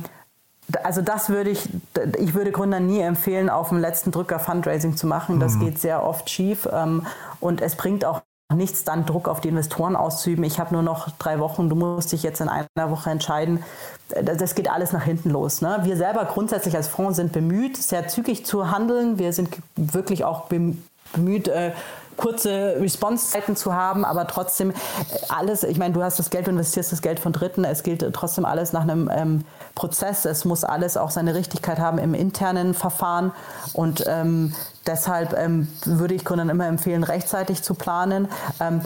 also 0.82 1.00
das 1.00 1.28
würde 1.28 1.50
ich, 1.50 1.68
ich 2.18 2.34
würde 2.34 2.50
Gründern 2.50 2.86
nie 2.86 3.00
empfehlen, 3.00 3.50
auf 3.50 3.68
dem 3.68 3.78
letzten 3.78 4.10
Drücker 4.10 4.40
Fundraising 4.40 4.96
zu 4.96 5.06
machen. 5.06 5.38
Das 5.38 5.54
mhm. 5.54 5.60
geht 5.60 5.80
sehr 5.80 6.02
oft 6.02 6.28
schief 6.28 6.68
ähm, 6.72 7.06
und 7.38 7.60
es 7.60 7.76
bringt 7.76 8.04
auch 8.04 8.22
nichts 8.52 8.84
dann 8.84 9.06
Druck 9.06 9.28
auf 9.28 9.40
die 9.40 9.48
Investoren 9.48 9.96
auszuüben. 9.96 10.44
Ich 10.44 10.58
habe 10.58 10.74
nur 10.74 10.82
noch 10.82 11.10
drei 11.18 11.38
Wochen, 11.38 11.68
du 11.68 11.76
musst 11.76 12.12
dich 12.12 12.22
jetzt 12.22 12.40
in 12.40 12.48
einer 12.48 12.90
Woche 12.90 13.10
entscheiden. 13.10 13.62
Das 14.22 14.54
geht 14.54 14.70
alles 14.70 14.92
nach 14.92 15.04
hinten 15.04 15.30
los. 15.30 15.62
Ne? 15.62 15.80
Wir 15.82 15.96
selber 15.96 16.24
grundsätzlich 16.24 16.76
als 16.76 16.88
Fonds 16.88 17.16
sind 17.16 17.32
bemüht, 17.32 17.76
sehr 17.76 18.08
zügig 18.08 18.44
zu 18.44 18.70
handeln. 18.70 19.18
Wir 19.18 19.32
sind 19.32 19.48
wirklich 19.76 20.24
auch 20.24 20.46
bemüht, 20.46 21.48
äh, 21.48 21.72
kurze 22.16 22.76
Response-Zeiten 22.80 23.56
zu 23.56 23.74
haben, 23.74 24.04
aber 24.04 24.26
trotzdem 24.26 24.70
äh, 24.70 24.74
alles, 25.28 25.62
ich 25.64 25.78
meine, 25.78 25.94
du 25.94 26.02
hast 26.02 26.18
das 26.18 26.30
Geld, 26.30 26.46
du 26.46 26.50
investierst 26.50 26.92
das 26.92 27.02
Geld 27.02 27.20
von 27.20 27.32
Dritten, 27.32 27.64
es 27.64 27.82
gilt 27.82 28.04
trotzdem 28.12 28.44
alles 28.44 28.72
nach 28.72 28.82
einem 28.82 29.10
ähm, 29.12 29.44
Prozess, 29.74 30.24
es 30.24 30.44
muss 30.44 30.64
alles 30.64 30.96
auch 30.96 31.10
seine 31.10 31.34
Richtigkeit 31.34 31.78
haben 31.78 31.98
im 31.98 32.14
internen 32.14 32.74
Verfahren 32.74 33.32
und 33.72 34.04
ähm, 34.06 34.54
deshalb 34.86 35.36
ähm, 35.38 35.68
würde 35.84 36.14
ich 36.14 36.24
Gründern 36.24 36.50
immer 36.50 36.66
empfehlen, 36.66 37.04
rechtzeitig 37.04 37.62
zu 37.62 37.74
planen. 37.74 38.28
Ähm, 38.60 38.82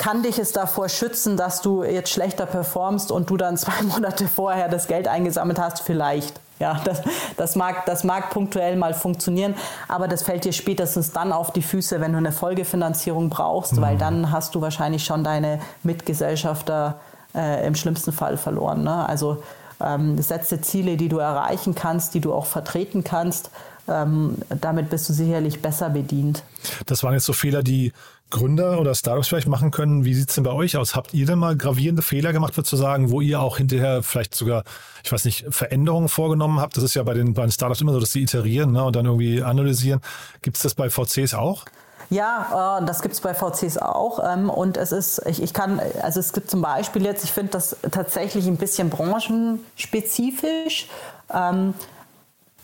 kann 0.00 0.22
dich 0.22 0.38
es 0.38 0.52
davor 0.52 0.88
schützen, 0.88 1.36
dass 1.36 1.60
du 1.60 1.84
jetzt 1.84 2.10
schlechter 2.10 2.46
performst 2.46 3.12
und 3.12 3.28
du 3.28 3.36
dann 3.36 3.56
zwei 3.58 3.82
Monate 3.82 4.28
vorher 4.28 4.68
das 4.68 4.86
Geld 4.86 5.08
eingesammelt 5.08 5.58
hast? 5.58 5.80
Vielleicht. 5.80 6.40
Ja, 6.60 6.78
das, 6.84 7.00
das, 7.38 7.56
mag, 7.56 7.86
das 7.86 8.04
mag 8.04 8.30
punktuell 8.30 8.76
mal 8.76 8.92
funktionieren, 8.92 9.54
aber 9.88 10.08
das 10.08 10.22
fällt 10.22 10.44
dir 10.44 10.52
spätestens 10.52 11.10
dann 11.10 11.32
auf 11.32 11.52
die 11.52 11.62
Füße, 11.62 12.00
wenn 12.00 12.12
du 12.12 12.18
eine 12.18 12.32
Folgefinanzierung 12.32 13.30
brauchst, 13.30 13.76
mhm. 13.76 13.80
weil 13.80 13.96
dann 13.96 14.30
hast 14.30 14.54
du 14.54 14.60
wahrscheinlich 14.60 15.04
schon 15.04 15.24
deine 15.24 15.60
Mitgesellschafter 15.82 17.00
äh, 17.34 17.66
im 17.66 17.74
schlimmsten 17.74 18.12
Fall 18.12 18.36
verloren. 18.36 18.84
Ne? 18.84 19.08
Also 19.08 19.42
ähm, 19.80 20.20
setze 20.20 20.60
Ziele, 20.60 20.96
die 20.96 21.08
du 21.08 21.18
erreichen 21.18 21.74
kannst, 21.74 22.12
die 22.14 22.20
du 22.20 22.34
auch 22.34 22.46
vertreten 22.46 23.04
kannst. 23.04 23.50
Ähm, 23.88 24.36
damit 24.60 24.90
bist 24.90 25.08
du 25.08 25.12
sicherlich 25.14 25.62
besser 25.62 25.88
bedient. 25.88 26.42
Das 26.86 27.02
waren 27.02 27.14
jetzt 27.14 27.24
so 27.24 27.32
Fehler, 27.32 27.62
die 27.62 27.92
Gründer 28.30 28.80
oder 28.80 28.94
Startups 28.94 29.28
vielleicht 29.28 29.48
machen 29.48 29.70
können. 29.70 30.04
Wie 30.04 30.14
sieht 30.14 30.28
es 30.28 30.34
denn 30.34 30.44
bei 30.44 30.52
euch 30.52 30.76
aus? 30.76 30.94
Habt 30.94 31.12
ihr 31.14 31.26
denn 31.26 31.38
mal 31.38 31.56
gravierende 31.56 32.02
Fehler 32.02 32.32
gemacht, 32.32 32.56
würde 32.56 32.68
zu 32.68 32.76
sagen, 32.76 33.10
wo 33.10 33.20
ihr 33.20 33.40
auch 33.40 33.58
hinterher 33.58 34.02
vielleicht 34.02 34.34
sogar, 34.34 34.64
ich 35.04 35.12
weiß 35.12 35.24
nicht, 35.24 35.46
Veränderungen 35.50 36.08
vorgenommen 36.08 36.60
habt? 36.60 36.76
Das 36.76 36.84
ist 36.84 36.94
ja 36.94 37.02
bei 37.02 37.14
den, 37.14 37.34
bei 37.34 37.42
den 37.42 37.52
Startups 37.52 37.80
immer 37.80 37.92
so, 37.92 38.00
dass 38.00 38.12
sie 38.12 38.22
iterieren 38.22 38.72
ne, 38.72 38.84
und 38.84 38.96
dann 38.96 39.06
irgendwie 39.06 39.42
analysieren. 39.42 40.00
Gibt 40.42 40.56
es 40.56 40.62
das 40.62 40.74
bei 40.74 40.88
VCs 40.90 41.34
auch? 41.34 41.64
Ja, 42.10 42.78
äh, 42.80 42.84
das 42.86 43.02
gibt 43.02 43.14
es 43.14 43.20
bei 43.20 43.34
VCs 43.34 43.78
auch. 43.78 44.20
Ähm, 44.24 44.50
und 44.50 44.76
es 44.76 44.92
ist, 44.92 45.22
ich, 45.26 45.42
ich 45.42 45.54
kann, 45.54 45.80
also 46.02 46.20
es 46.20 46.32
gibt 46.32 46.50
zum 46.50 46.60
Beispiel 46.60 47.04
jetzt, 47.04 47.24
ich 47.24 47.32
finde 47.32 47.52
das 47.52 47.76
tatsächlich 47.90 48.46
ein 48.46 48.56
bisschen 48.56 48.90
branchenspezifisch. 48.90 50.88
Ähm, 51.32 51.74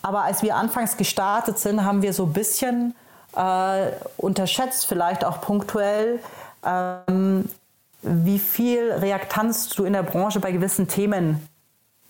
aber 0.02 0.22
als 0.24 0.42
wir 0.42 0.56
anfangs 0.56 0.96
gestartet 0.96 1.58
sind, 1.58 1.84
haben 1.84 2.02
wir 2.02 2.12
so 2.12 2.24
ein 2.24 2.32
bisschen 2.32 2.94
äh, 3.36 3.92
unterschätzt 4.16 4.86
vielleicht 4.86 5.24
auch 5.24 5.40
punktuell, 5.40 6.20
ähm, 6.64 7.48
wie 8.02 8.38
viel 8.38 8.92
Reaktanz 8.92 9.68
du 9.70 9.84
in 9.84 9.92
der 9.92 10.02
Branche 10.02 10.40
bei 10.40 10.52
gewissen 10.52 10.88
Themen 10.88 11.48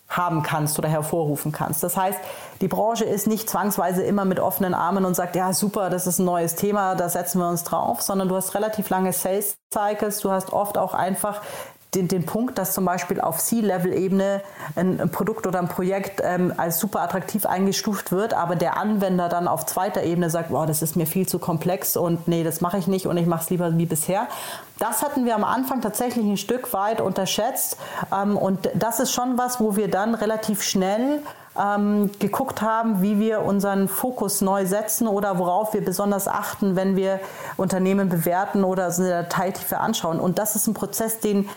haben 0.09 0.43
kannst 0.43 0.79
oder 0.79 0.89
hervorrufen 0.89 1.51
kannst. 1.51 1.83
Das 1.83 1.97
heißt, 1.97 2.19
die 2.61 2.69
Branche 2.69 3.05
ist 3.05 3.27
nicht 3.27 3.51
zwangsweise 3.51 4.05
immer 4.05 4.25
mit 4.25 4.39
offenen 4.39 4.73
Armen 4.73 5.05
und 5.05 5.15
sagt, 5.15 5.35
ja 5.35 5.53
super, 5.53 5.91
das 5.91 6.07
ist 6.07 6.21
ein 6.21 6.25
neues 6.25 6.55
Thema, 6.55 6.95
da 6.95 7.09
setzen 7.09 7.41
wir 7.41 7.49
uns 7.49 7.65
drauf, 7.65 8.03
sondern 8.03 8.29
du 8.29 8.37
hast 8.37 8.55
relativ 8.55 8.89
lange 8.89 9.13
Sales 9.13 9.57
Cycles, 9.75 10.21
du 10.21 10.31
hast 10.31 10.53
oft 10.53 10.79
auch 10.79 10.95
einfach 10.95 11.43
den, 11.95 12.09
den 12.09 12.27
Punkt, 12.27 12.59
dass 12.59 12.75
zum 12.75 12.85
Beispiel 12.85 13.21
auf 13.21 13.39
C-Level-Ebene 13.39 14.43
ein, 14.75 15.01
ein, 15.01 15.11
Produkt 15.11 15.47
oder 15.47 15.59
ein 15.59 15.69
Projekt 15.69 16.21
ähm, 16.23 16.53
als 16.57 16.79
super 16.79 17.01
attraktiv 17.01 17.47
eingestuft 17.47 18.13
wird, 18.13 18.35
aber 18.35 18.57
der 18.57 18.77
Anwender 18.77 19.29
dann 19.29 19.49
auf 19.49 19.67
zweiter 19.67 20.03
Ebene 20.03 20.29
sagt, 20.29 20.51
wow, 20.51 20.67
das 20.67 20.83
ist 20.83 20.97
mir 20.97 21.07
viel 21.07 21.27
zu 21.27 21.39
komplex 21.39 21.97
und 21.97 22.29
nee, 22.29 22.45
das 22.45 22.61
mache 22.61 22.79
ich 22.79 22.87
nicht 22.87 23.07
und 23.07 23.17
ich 23.17 23.27
mache 23.27 23.45
es 23.45 23.51
lieber 23.51 23.77
wie 23.77 23.87
bisher. 23.87 24.27
Das 24.79 25.03
hatten 25.03 25.25
wir 25.25 25.35
am 25.35 25.45
Anfang 25.45 25.81
tatsächlich 25.81 26.27
ein 26.27 26.37
Stück 26.37 26.73
weit 26.75 27.01
unterschätzt 27.01 27.79
ähm, 28.13 28.37
und 28.37 28.69
das 28.75 29.01
ist 29.01 29.13
schon 29.13 29.39
was, 29.39 29.61
wo 29.61 29.77
wir 29.77 29.91
dann 29.91 30.15
relativ 30.15 30.63
schnell 30.63 31.23
ähm, 31.59 32.11
geguckt 32.19 32.63
haben, 32.63 33.03
wie 33.03 33.19
wir 33.19 33.43
unseren 33.43 33.89
Fokus 33.89 34.41
neu 34.41 34.67
setzen 34.67 35.09
oder 35.09 35.39
worauf 35.39 35.75
wir 35.75 35.85
besonders 35.85 36.29
achten, 36.29 36.77
wenn 36.77 36.97
wir 36.97 37.21
Unternehmen 37.57 38.09
bewerten 38.09 38.65
oder 38.65 38.91
so 38.91 39.03
eine 39.03 39.23
Detailtiefe 39.23 39.79
anschauen. 39.79 40.21
Und 40.21 40.39
das 40.39 40.57
ist 40.57 40.67
ein 40.67 40.75
Prozess, 40.75 41.21
den 41.21 41.49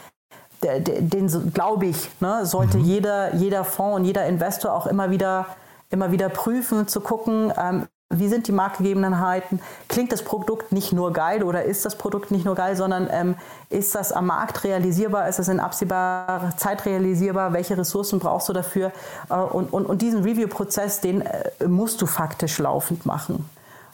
den, 0.64 1.10
den 1.10 1.54
glaube 1.54 1.88
ich, 1.88 2.10
ne, 2.20 2.46
sollte 2.46 2.78
mhm. 2.78 2.84
jeder, 2.84 3.36
jeder 3.36 3.64
Fonds 3.64 3.98
und 3.98 4.06
jeder 4.06 4.26
Investor 4.26 4.74
auch 4.74 4.88
immer 4.88 5.12
wieder, 5.12 5.46
immer 5.90 6.12
wieder 6.12 6.30
prüfen, 6.30 6.88
zu 6.88 7.02
gucken, 7.02 7.54
ähm, 7.58 7.88
wie 8.12 8.28
sind 8.28 8.48
die 8.48 8.52
Marktgegebenheiten? 8.52 9.62
Klingt 9.88 10.12
das 10.12 10.24
Produkt 10.24 10.72
nicht 10.72 10.94
nur 10.94 11.14
geil 11.14 11.44
oder 11.44 11.64
ist 11.64 11.86
das 11.86 11.96
Produkt 11.96 12.32
nicht 12.32 12.44
nur 12.44 12.56
geil, 12.56 12.76
sondern 12.76 13.08
ähm, 13.12 13.36
ist 13.70 13.94
das 13.94 14.12
am 14.12 14.26
Markt 14.26 14.64
realisierbar? 14.64 15.30
Ist 15.30 15.38
das 15.38 15.48
in 15.48 15.60
absehbarer 15.60 16.58
Zeit 16.58 16.88
realisierbar? 16.88 17.54
Welche 17.54 17.78
Ressourcen 17.78 18.18
brauchst 18.18 18.50
du 18.50 18.54
dafür? 18.54 18.92
Äh, 19.30 19.36
und, 19.36 19.72
und, 19.72 19.86
und 19.86 20.02
diesen 20.02 20.24
Review-Prozess, 20.24 21.02
den 21.02 21.22
äh, 21.22 21.68
musst 21.68 22.02
du 22.02 22.08
faktisch 22.08 22.58
laufend 22.58 23.06
machen. 23.06 23.48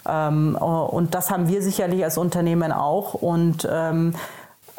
Ähm, 0.07 0.55
und 0.55 1.13
das 1.13 1.30
haben 1.30 1.49
wir 1.49 1.61
sicherlich 1.61 2.01
als 2.05 2.18
Unternehmen 2.18 2.72
auch. 2.72 3.16
Und 3.16 3.68
ähm, 3.70 4.16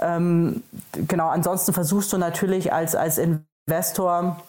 ähm, 0.01 0.63
genau, 0.93 1.29
ansonsten 1.29 1.73
versuchst 1.73 2.13
du 2.13 2.19
natürlich 2.19 2.73
als, 2.73 2.95
als 2.95 3.19
Investor 3.19 4.43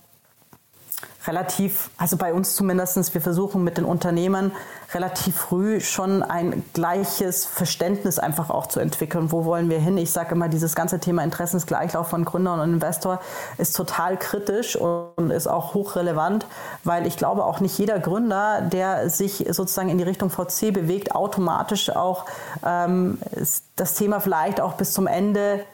relativ, 1.28 1.89
also 1.97 2.17
bei 2.17 2.34
uns 2.34 2.55
zumindest, 2.55 3.13
wir 3.13 3.21
versuchen 3.21 3.63
mit 3.63 3.78
den 3.78 3.86
Unternehmen 3.86 4.51
relativ 4.93 5.36
früh 5.36 5.82
schon 5.82 6.23
ein 6.23 6.63
gleiches 6.73 7.45
Verständnis 7.45 8.19
einfach 8.19 8.49
auch 8.49 8.67
zu 8.67 8.80
entwickeln. 8.80 9.32
Wo 9.32 9.45
wollen 9.45 9.69
wir 9.69 9.80
hin? 9.80 9.97
Ich 9.97 10.11
sage 10.11 10.34
immer, 10.34 10.47
dieses 10.47 10.75
ganze 10.75 10.99
Thema 10.99 11.23
Interessensgleichlauf 11.23 12.07
von 12.07 12.23
Gründer 12.25 12.53
und 12.53 12.61
Investor 12.61 13.19
ist 13.57 13.75
total 13.75 14.17
kritisch 14.17 14.75
und 14.75 15.32
ist 15.32 15.47
auch 15.47 15.73
hochrelevant, 15.73 16.45
weil 16.84 17.05
ich 17.05 17.17
glaube 17.17 17.43
auch 17.43 17.59
nicht 17.59 17.78
jeder 17.78 17.99
Gründer, 17.99 18.61
der 18.61 19.09
sich 19.09 19.45
sozusagen 19.49 19.89
in 19.89 19.97
die 19.97 20.03
Richtung 20.03 20.30
VC 20.30 20.73
bewegt, 20.73 21.13
automatisch 21.13 21.89
auch 21.89 22.25
ähm, 22.65 23.19
das 23.75 23.93
Thema 23.95 24.19
vielleicht 24.21 24.61
auch 24.61 24.73
bis 24.73 24.93
zum 24.93 25.07
Ende 25.07 25.65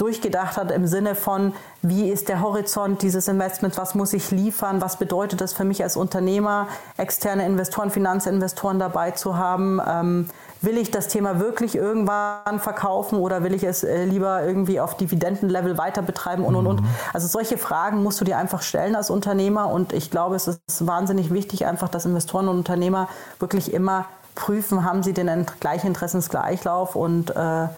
durchgedacht 0.00 0.56
hat 0.56 0.70
im 0.70 0.86
Sinne 0.86 1.14
von, 1.14 1.52
wie 1.82 2.10
ist 2.10 2.28
der 2.28 2.40
Horizont 2.40 3.02
dieses 3.02 3.28
Investments, 3.28 3.76
was 3.76 3.94
muss 3.94 4.12
ich 4.12 4.30
liefern, 4.30 4.80
was 4.80 4.96
bedeutet 4.96 5.40
das 5.40 5.52
für 5.52 5.64
mich 5.64 5.82
als 5.82 5.96
Unternehmer, 5.96 6.68
externe 6.96 7.44
Investoren, 7.44 7.90
Finanzinvestoren 7.90 8.78
dabei 8.78 9.10
zu 9.10 9.36
haben. 9.36 9.80
Ähm, 9.86 10.30
will 10.62 10.76
ich 10.76 10.90
das 10.90 11.08
Thema 11.08 11.40
wirklich 11.40 11.74
irgendwann 11.74 12.60
verkaufen 12.60 13.18
oder 13.18 13.42
will 13.42 13.54
ich 13.54 13.64
es 13.64 13.82
äh, 13.82 14.04
lieber 14.04 14.44
irgendwie 14.44 14.80
auf 14.80 14.96
Dividendenlevel 14.96 15.78
weiter 15.78 16.02
betreiben 16.02 16.44
und 16.44 16.54
und 16.54 16.66
und. 16.66 16.80
Mhm. 16.82 16.88
Also 17.12 17.28
solche 17.28 17.56
Fragen 17.58 18.02
musst 18.02 18.20
du 18.20 18.24
dir 18.24 18.36
einfach 18.36 18.62
stellen 18.62 18.94
als 18.94 19.10
Unternehmer 19.10 19.70
und 19.70 19.92
ich 19.92 20.10
glaube, 20.10 20.36
es 20.36 20.48
ist 20.48 20.86
wahnsinnig 20.86 21.32
wichtig 21.32 21.66
einfach, 21.66 21.88
dass 21.88 22.04
Investoren 22.04 22.48
und 22.48 22.58
Unternehmer 22.58 23.08
wirklich 23.38 23.72
immer 23.72 24.06
prüfen, 24.34 24.84
haben 24.84 25.02
sie 25.02 25.12
den 25.12 25.46
gleichen 25.60 25.88
Interessensgleichlauf 25.88 26.94
und 26.94 27.30
äh, 27.34 27.68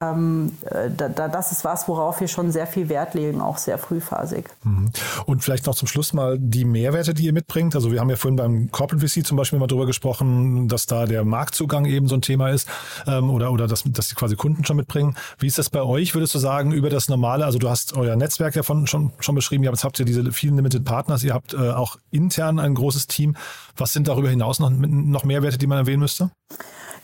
ähm, 0.00 0.52
äh, 0.64 0.90
da, 0.96 1.28
das 1.28 1.52
ist 1.52 1.64
was, 1.64 1.88
worauf 1.88 2.20
wir 2.20 2.28
schon 2.28 2.52
sehr 2.52 2.66
viel 2.66 2.88
Wert 2.88 3.14
legen, 3.14 3.40
auch 3.40 3.58
sehr 3.58 3.78
frühphasig. 3.78 4.48
Mhm. 4.64 4.90
Und 5.26 5.42
vielleicht 5.42 5.66
noch 5.66 5.74
zum 5.74 5.88
Schluss 5.88 6.12
mal 6.12 6.38
die 6.38 6.64
Mehrwerte, 6.64 7.14
die 7.14 7.24
ihr 7.24 7.32
mitbringt. 7.32 7.74
Also 7.74 7.90
wir 7.90 8.00
haben 8.00 8.10
ja 8.10 8.16
vorhin 8.16 8.36
beim 8.36 8.70
Corporate 8.70 9.06
VC 9.06 9.26
zum 9.26 9.36
Beispiel 9.36 9.58
mal 9.58 9.66
darüber 9.66 9.86
gesprochen, 9.86 10.68
dass 10.68 10.86
da 10.86 11.06
der 11.06 11.24
Marktzugang 11.24 11.84
eben 11.84 12.08
so 12.08 12.14
ein 12.14 12.22
Thema 12.22 12.50
ist 12.50 12.68
ähm, 13.06 13.30
oder, 13.30 13.52
oder 13.52 13.66
dass, 13.66 13.82
dass 13.86 14.08
die 14.08 14.14
quasi 14.14 14.36
Kunden 14.36 14.64
schon 14.64 14.76
mitbringen. 14.76 15.16
Wie 15.38 15.46
ist 15.46 15.58
das 15.58 15.70
bei 15.70 15.82
euch, 15.82 16.14
würdest 16.14 16.34
du 16.34 16.38
sagen, 16.38 16.72
über 16.72 16.90
das 16.90 17.08
normale, 17.08 17.44
also 17.44 17.58
du 17.58 17.68
hast 17.68 17.96
euer 17.96 18.16
Netzwerk 18.16 18.54
ja 18.54 18.62
von, 18.62 18.86
schon, 18.86 19.12
schon 19.18 19.34
beschrieben, 19.34 19.64
jetzt 19.64 19.84
habt 19.84 19.98
ihr 19.98 20.06
diese 20.06 20.30
vielen 20.32 20.56
Limited 20.56 20.84
Partners, 20.84 21.24
ihr 21.24 21.34
habt 21.34 21.54
äh, 21.54 21.70
auch 21.70 21.98
intern 22.10 22.58
ein 22.58 22.74
großes 22.74 23.06
Team. 23.06 23.36
Was 23.76 23.92
sind 23.92 24.08
darüber 24.08 24.28
hinaus 24.28 24.58
noch, 24.58 24.70
noch 24.70 25.24
Mehrwerte, 25.24 25.58
die 25.58 25.66
man 25.66 25.78
erwähnen 25.78 26.00
müsste? 26.00 26.30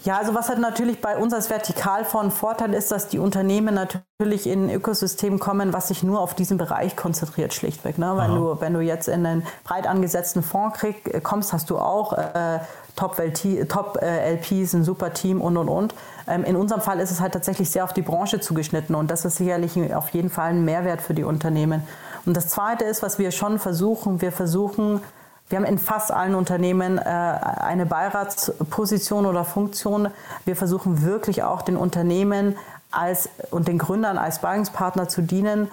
Ja, 0.04 0.18
also 0.18 0.34
was 0.34 0.48
halt 0.48 0.60
natürlich 0.60 1.00
bei 1.00 1.16
uns 1.16 1.34
als 1.34 1.50
Vertikalfonds 1.50 2.36
Vorteil 2.36 2.72
ist, 2.72 2.92
dass 2.92 3.08
die 3.08 3.18
Unternehmen 3.18 3.74
natürlich 3.74 4.46
in 4.46 4.66
ein 4.66 4.70
Ökosystem 4.70 5.40
kommen, 5.40 5.72
was 5.72 5.88
sich 5.88 6.04
nur 6.04 6.20
auf 6.20 6.34
diesen 6.34 6.56
Bereich 6.56 6.94
konzentriert, 6.94 7.52
schlichtweg. 7.52 7.98
Ne? 7.98 8.14
Wenn, 8.16 8.34
du, 8.34 8.60
wenn 8.60 8.74
du 8.74 8.80
jetzt 8.80 9.08
in 9.08 9.26
einen 9.26 9.44
breit 9.64 9.88
angesetzten 9.88 10.42
Fonds 10.42 10.78
krieg, 10.78 11.12
äh, 11.12 11.20
kommst, 11.20 11.52
hast 11.52 11.68
du 11.70 11.78
auch 11.78 12.12
äh, 12.12 12.60
Top-LPs, 12.94 13.68
Top, 13.68 13.98
äh, 14.00 14.38
ein 14.38 14.84
super 14.84 15.12
Team 15.12 15.40
und 15.40 15.56
und 15.56 15.68
und. 15.68 15.94
Ähm, 16.28 16.44
in 16.44 16.54
unserem 16.54 16.80
Fall 16.80 17.00
ist 17.00 17.10
es 17.10 17.20
halt 17.20 17.32
tatsächlich 17.32 17.70
sehr 17.70 17.82
auf 17.82 17.92
die 17.92 18.02
Branche 18.02 18.38
zugeschnitten 18.38 18.94
und 18.94 19.10
das 19.10 19.24
ist 19.24 19.36
sicherlich 19.36 19.94
auf 19.94 20.10
jeden 20.10 20.30
Fall 20.30 20.50
ein 20.50 20.64
Mehrwert 20.64 21.02
für 21.02 21.14
die 21.14 21.24
Unternehmen. 21.24 21.82
Und 22.24 22.36
das 22.36 22.48
Zweite 22.48 22.84
ist, 22.84 23.02
was 23.02 23.18
wir 23.18 23.32
schon 23.32 23.58
versuchen, 23.58 24.20
wir 24.20 24.32
versuchen, 24.32 25.00
wir 25.48 25.58
haben 25.58 25.64
in 25.64 25.78
fast 25.78 26.12
allen 26.12 26.34
Unternehmen 26.34 26.98
äh, 26.98 27.02
eine 27.02 27.86
Beiratsposition 27.86 29.26
oder 29.26 29.44
Funktion. 29.44 30.08
Wir 30.44 30.56
versuchen 30.56 31.02
wirklich 31.02 31.42
auch 31.42 31.62
den 31.62 31.76
Unternehmen 31.76 32.56
als, 32.90 33.28
und 33.50 33.68
den 33.68 33.78
Gründern 33.78 34.18
als 34.18 34.36
Sparringspartner 34.36 35.08
zu 35.08 35.22
dienen, 35.22 35.68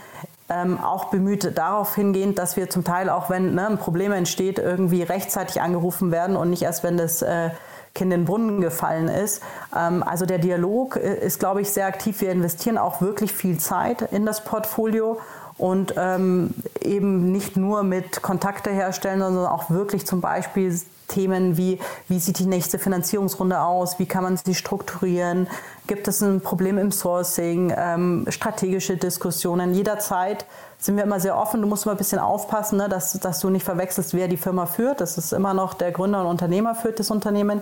ähm, 0.48 0.80
auch 0.80 1.06
bemüht 1.06 1.58
darauf 1.58 1.96
hingehend, 1.96 2.38
dass 2.38 2.56
wir 2.56 2.70
zum 2.70 2.84
Teil 2.84 3.10
auch, 3.10 3.30
wenn 3.30 3.56
ne, 3.56 3.68
ein 3.68 3.78
Problem 3.78 4.12
entsteht, 4.12 4.60
irgendwie 4.60 5.02
rechtzeitig 5.02 5.62
angerufen 5.62 6.12
werden 6.12 6.36
und 6.36 6.52
nicht 6.52 6.62
erst, 6.62 6.84
wenn 6.84 6.98
das 6.98 7.22
äh, 7.22 7.50
Kind 7.96 8.14
in 8.14 8.20
den 8.20 8.26
Brunnen 8.26 8.62
gefallen 8.62 9.08
ist. 9.08 9.42
Ähm, 9.76 10.04
also 10.04 10.26
der 10.26 10.38
Dialog 10.38 10.98
äh, 10.98 11.16
ist, 11.16 11.40
glaube 11.40 11.62
ich, 11.62 11.72
sehr 11.72 11.88
aktiv. 11.88 12.22
Wir 12.22 12.32
investieren 12.32 12.78
auch 12.78 13.02
wirklich 13.02 13.34
viel 13.34 13.58
Zeit 13.58 14.04
in 14.12 14.26
das 14.26 14.44
Portfolio 14.44 15.20
und 15.58 15.94
ähm, 15.98 16.54
eben 16.82 17.32
nicht 17.32 17.56
nur 17.58 17.84
mit 17.84 18.22
Kontakte 18.22 18.72
herstellen, 18.72 19.20
sondern 19.22 19.46
auch 19.46 19.70
wirklich 19.70 20.06
zum 20.06 20.22
Beispiel 20.22 20.78
Themen 21.08 21.56
wie, 21.58 21.80
wie 22.08 22.20
sieht 22.20 22.40
die 22.40 22.46
nächste 22.46 22.80
Finanzierungsrunde 22.80 23.62
aus, 23.62 24.00
wie 24.00 24.06
kann 24.06 24.24
man 24.24 24.38
sie 24.38 24.56
strukturieren, 24.56 25.48
gibt 25.88 26.08
es 26.08 26.22
ein 26.22 26.42
Problem 26.42 26.78
im 26.78 26.92
Sourcing, 26.92 27.74
ähm, 27.78 28.26
strategische 28.30 28.98
Diskussionen. 28.98 29.74
Jederzeit 29.74 30.46
sind 30.80 30.98
wir 30.98 31.04
immer 31.04 31.20
sehr 31.20 31.38
offen. 31.38 31.62
Du 31.62 31.68
musst 31.68 31.86
immer 31.86 31.94
ein 31.94 31.98
bisschen 31.98 32.20
aufpassen, 32.20 32.78
ne, 32.78 32.90
dass, 32.90 33.14
dass 33.14 33.40
du 33.40 33.50
nicht 33.50 33.64
verwechselst, 33.64 34.14
wer 34.14 34.28
die 34.28 34.38
Firma 34.38 34.66
führt. 34.66 35.00
Das 35.00 35.18
ist 35.18 35.32
immer 35.32 35.54
noch 35.54 35.74
der 35.74 35.92
Gründer 35.92 36.22
und 36.22 36.28
Unternehmer 36.28 36.76
führt 36.76 37.00
das 37.00 37.12
Unternehmen. 37.12 37.62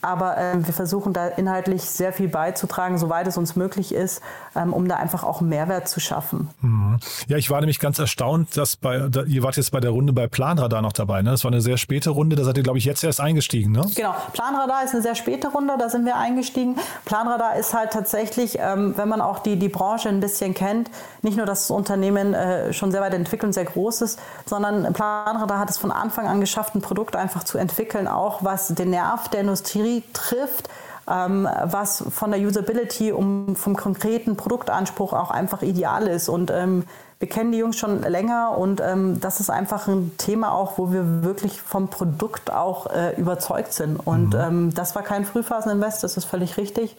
Aber 0.00 0.36
ähm, 0.36 0.64
wir 0.64 0.72
versuchen 0.72 1.12
da 1.12 1.26
inhaltlich 1.26 1.82
sehr 1.82 2.12
viel 2.12 2.28
beizutragen, 2.28 2.98
soweit 2.98 3.26
es 3.26 3.36
uns 3.36 3.56
möglich 3.56 3.92
ist, 3.92 4.22
ähm, 4.54 4.72
um 4.72 4.86
da 4.86 4.96
einfach 4.96 5.24
auch 5.24 5.40
einen 5.40 5.48
Mehrwert 5.48 5.88
zu 5.88 5.98
schaffen. 5.98 6.50
Mhm. 6.60 6.98
Ja, 7.26 7.36
ich 7.36 7.50
war 7.50 7.58
nämlich 7.60 7.80
ganz 7.80 7.98
erstaunt, 7.98 8.56
dass 8.56 8.76
bei, 8.76 9.08
da, 9.08 9.24
ihr 9.24 9.42
wart 9.42 9.56
jetzt 9.56 9.72
bei 9.72 9.80
der 9.80 9.90
Runde 9.90 10.12
bei 10.12 10.28
Planradar 10.28 10.82
noch 10.82 10.92
dabei. 10.92 11.22
Ne? 11.22 11.30
Das 11.32 11.42
war 11.42 11.50
eine 11.50 11.60
sehr 11.60 11.78
späte 11.78 12.10
Runde, 12.10 12.36
da 12.36 12.44
seid 12.44 12.56
ihr, 12.56 12.62
glaube 12.62 12.78
ich, 12.78 12.84
jetzt 12.84 13.02
erst 13.02 13.20
eingestiegen. 13.20 13.72
Ne? 13.72 13.86
Genau, 13.96 14.14
Planradar 14.34 14.84
ist 14.84 14.92
eine 14.92 15.02
sehr 15.02 15.16
späte 15.16 15.48
Runde, 15.48 15.74
da 15.78 15.88
sind 15.88 16.04
wir 16.04 16.16
eingestiegen. 16.16 16.76
Planradar 17.04 17.56
ist 17.56 17.74
halt 17.74 17.90
tatsächlich, 17.90 18.58
ähm, 18.60 18.96
wenn 18.96 19.08
man 19.08 19.20
auch 19.20 19.40
die, 19.40 19.56
die 19.56 19.68
Branche 19.68 20.08
ein 20.08 20.20
bisschen 20.20 20.54
kennt, 20.54 20.90
nicht 21.22 21.36
nur, 21.36 21.46
dass 21.46 21.62
das 21.62 21.70
Unternehmen 21.72 22.34
äh, 22.34 22.72
schon 22.72 22.92
sehr 22.92 23.00
weit 23.00 23.14
entwickelt 23.14 23.48
und 23.48 23.52
sehr 23.52 23.64
groß 23.64 24.02
ist, 24.02 24.20
sondern 24.46 24.92
Planradar 24.92 25.58
hat 25.58 25.70
es 25.70 25.78
von 25.78 25.90
Anfang 25.90 26.28
an 26.28 26.40
geschafft, 26.40 26.76
ein 26.76 26.82
Produkt 26.82 27.16
einfach 27.16 27.42
zu 27.42 27.58
entwickeln, 27.58 28.06
auch 28.06 28.44
was 28.44 28.68
den 28.68 28.90
Nerv 28.90 29.28
der 29.28 29.40
Industrie 29.40 29.87
Industrie 29.88 30.02
trifft, 30.12 30.68
ähm, 31.10 31.48
was 31.64 32.04
von 32.10 32.30
der 32.30 32.40
Usability 32.40 33.12
um 33.12 33.56
vom 33.56 33.76
konkreten 33.76 34.36
Produktanspruch 34.36 35.12
auch 35.12 35.30
einfach 35.30 35.62
ideal 35.62 36.06
ist. 36.06 36.28
Und 36.28 36.50
ähm, 36.50 36.84
wir 37.18 37.28
kennen 37.28 37.50
die 37.50 37.58
Jungs 37.58 37.76
schon 37.76 38.02
länger 38.02 38.56
und 38.56 38.80
ähm, 38.80 39.18
das 39.20 39.40
ist 39.40 39.50
einfach 39.50 39.88
ein 39.88 40.12
Thema 40.18 40.52
auch, 40.52 40.78
wo 40.78 40.92
wir 40.92 41.24
wirklich 41.24 41.60
vom 41.60 41.88
Produkt 41.88 42.52
auch 42.52 42.86
äh, 42.86 43.16
überzeugt 43.16 43.72
sind. 43.72 43.96
Und 43.96 44.34
mhm. 44.34 44.40
Ähm, 44.40 44.74
das 44.74 44.94
war 44.94 45.02
kein 45.02 45.24
Frühphasen-Invest, 45.24 46.04
das 46.04 46.16
ist 46.16 46.26
völlig 46.26 46.56
richtig. 46.56 46.96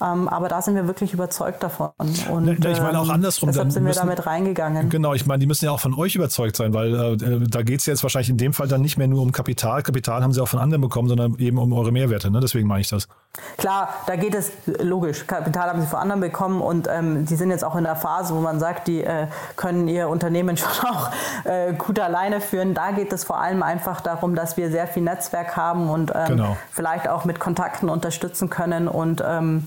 Ähm, 0.00 0.28
aber 0.28 0.48
da 0.48 0.62
sind 0.62 0.76
wir 0.76 0.86
wirklich 0.86 1.12
überzeugt 1.12 1.62
davon. 1.62 1.90
Und, 1.98 2.48
ich 2.48 2.80
meine 2.80 3.00
auch 3.00 3.06
ähm, 3.06 3.10
andersrum. 3.10 3.48
Deshalb 3.48 3.72
sind 3.72 3.82
müssen, 3.82 3.98
wir 3.98 4.06
damit 4.06 4.26
reingegangen. 4.26 4.90
Genau, 4.90 5.12
ich 5.14 5.26
meine, 5.26 5.40
die 5.40 5.46
müssen 5.46 5.64
ja 5.64 5.72
auch 5.72 5.80
von 5.80 5.94
euch 5.94 6.14
überzeugt 6.14 6.56
sein, 6.56 6.72
weil 6.72 6.94
äh, 6.94 7.48
da 7.48 7.62
geht 7.62 7.80
es 7.80 7.86
jetzt 7.86 8.02
wahrscheinlich 8.04 8.30
in 8.30 8.36
dem 8.36 8.52
Fall 8.52 8.68
dann 8.68 8.80
nicht 8.80 8.96
mehr 8.96 9.08
nur 9.08 9.22
um 9.22 9.32
Kapital. 9.32 9.82
Kapital 9.82 10.22
haben 10.22 10.32
sie 10.32 10.40
auch 10.40 10.48
von 10.48 10.60
anderen 10.60 10.82
bekommen, 10.82 11.08
sondern 11.08 11.36
eben 11.38 11.58
um 11.58 11.72
eure 11.72 11.90
Mehrwerte. 11.90 12.30
Ne? 12.30 12.40
Deswegen 12.40 12.68
meine 12.68 12.82
ich 12.82 12.88
das. 12.88 13.08
Klar, 13.56 13.88
da 14.06 14.16
geht 14.16 14.34
es 14.34 14.52
logisch. 14.80 15.26
Kapital 15.26 15.68
haben 15.68 15.80
sie 15.80 15.86
von 15.86 15.98
anderen 15.98 16.20
bekommen 16.20 16.60
und 16.60 16.88
ähm, 16.88 17.26
die 17.26 17.34
sind 17.34 17.50
jetzt 17.50 17.64
auch 17.64 17.74
in 17.74 17.84
der 17.84 17.96
Phase, 17.96 18.34
wo 18.34 18.40
man 18.40 18.60
sagt, 18.60 18.86
die 18.86 19.02
äh, 19.02 19.26
können 19.56 19.88
ihr 19.88 20.08
Unternehmen 20.08 20.56
schon 20.56 20.90
auch 20.90 21.10
äh, 21.44 21.72
gut 21.74 21.98
alleine 21.98 22.40
führen. 22.40 22.74
Da 22.74 22.92
geht 22.92 23.12
es 23.12 23.24
vor 23.24 23.40
allem 23.40 23.64
einfach 23.64 24.00
darum, 24.00 24.36
dass 24.36 24.56
wir 24.56 24.70
sehr 24.70 24.86
viel 24.86 25.02
Netzwerk 25.02 25.56
haben 25.56 25.90
und 25.90 26.12
ähm, 26.14 26.28
genau. 26.28 26.56
vielleicht 26.70 27.08
auch 27.08 27.24
mit 27.24 27.40
Kontakten 27.40 27.88
unterstützen 27.88 28.48
können 28.48 28.86
und 28.86 29.22
ähm, 29.26 29.66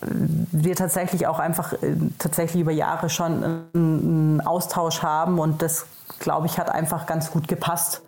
wir 0.00 0.76
tatsächlich 0.76 1.26
auch 1.26 1.38
einfach 1.38 1.72
äh, 1.74 1.96
tatsächlich 2.18 2.62
über 2.62 2.72
Jahre 2.72 3.08
schon 3.08 3.66
einen 3.74 4.40
Austausch 4.40 5.02
haben 5.02 5.38
und 5.38 5.62
das, 5.62 5.86
glaube 6.18 6.46
ich, 6.46 6.58
hat 6.58 6.70
einfach 6.70 7.06
ganz 7.06 7.30
gut 7.30 7.48
gepasst. 7.48 8.02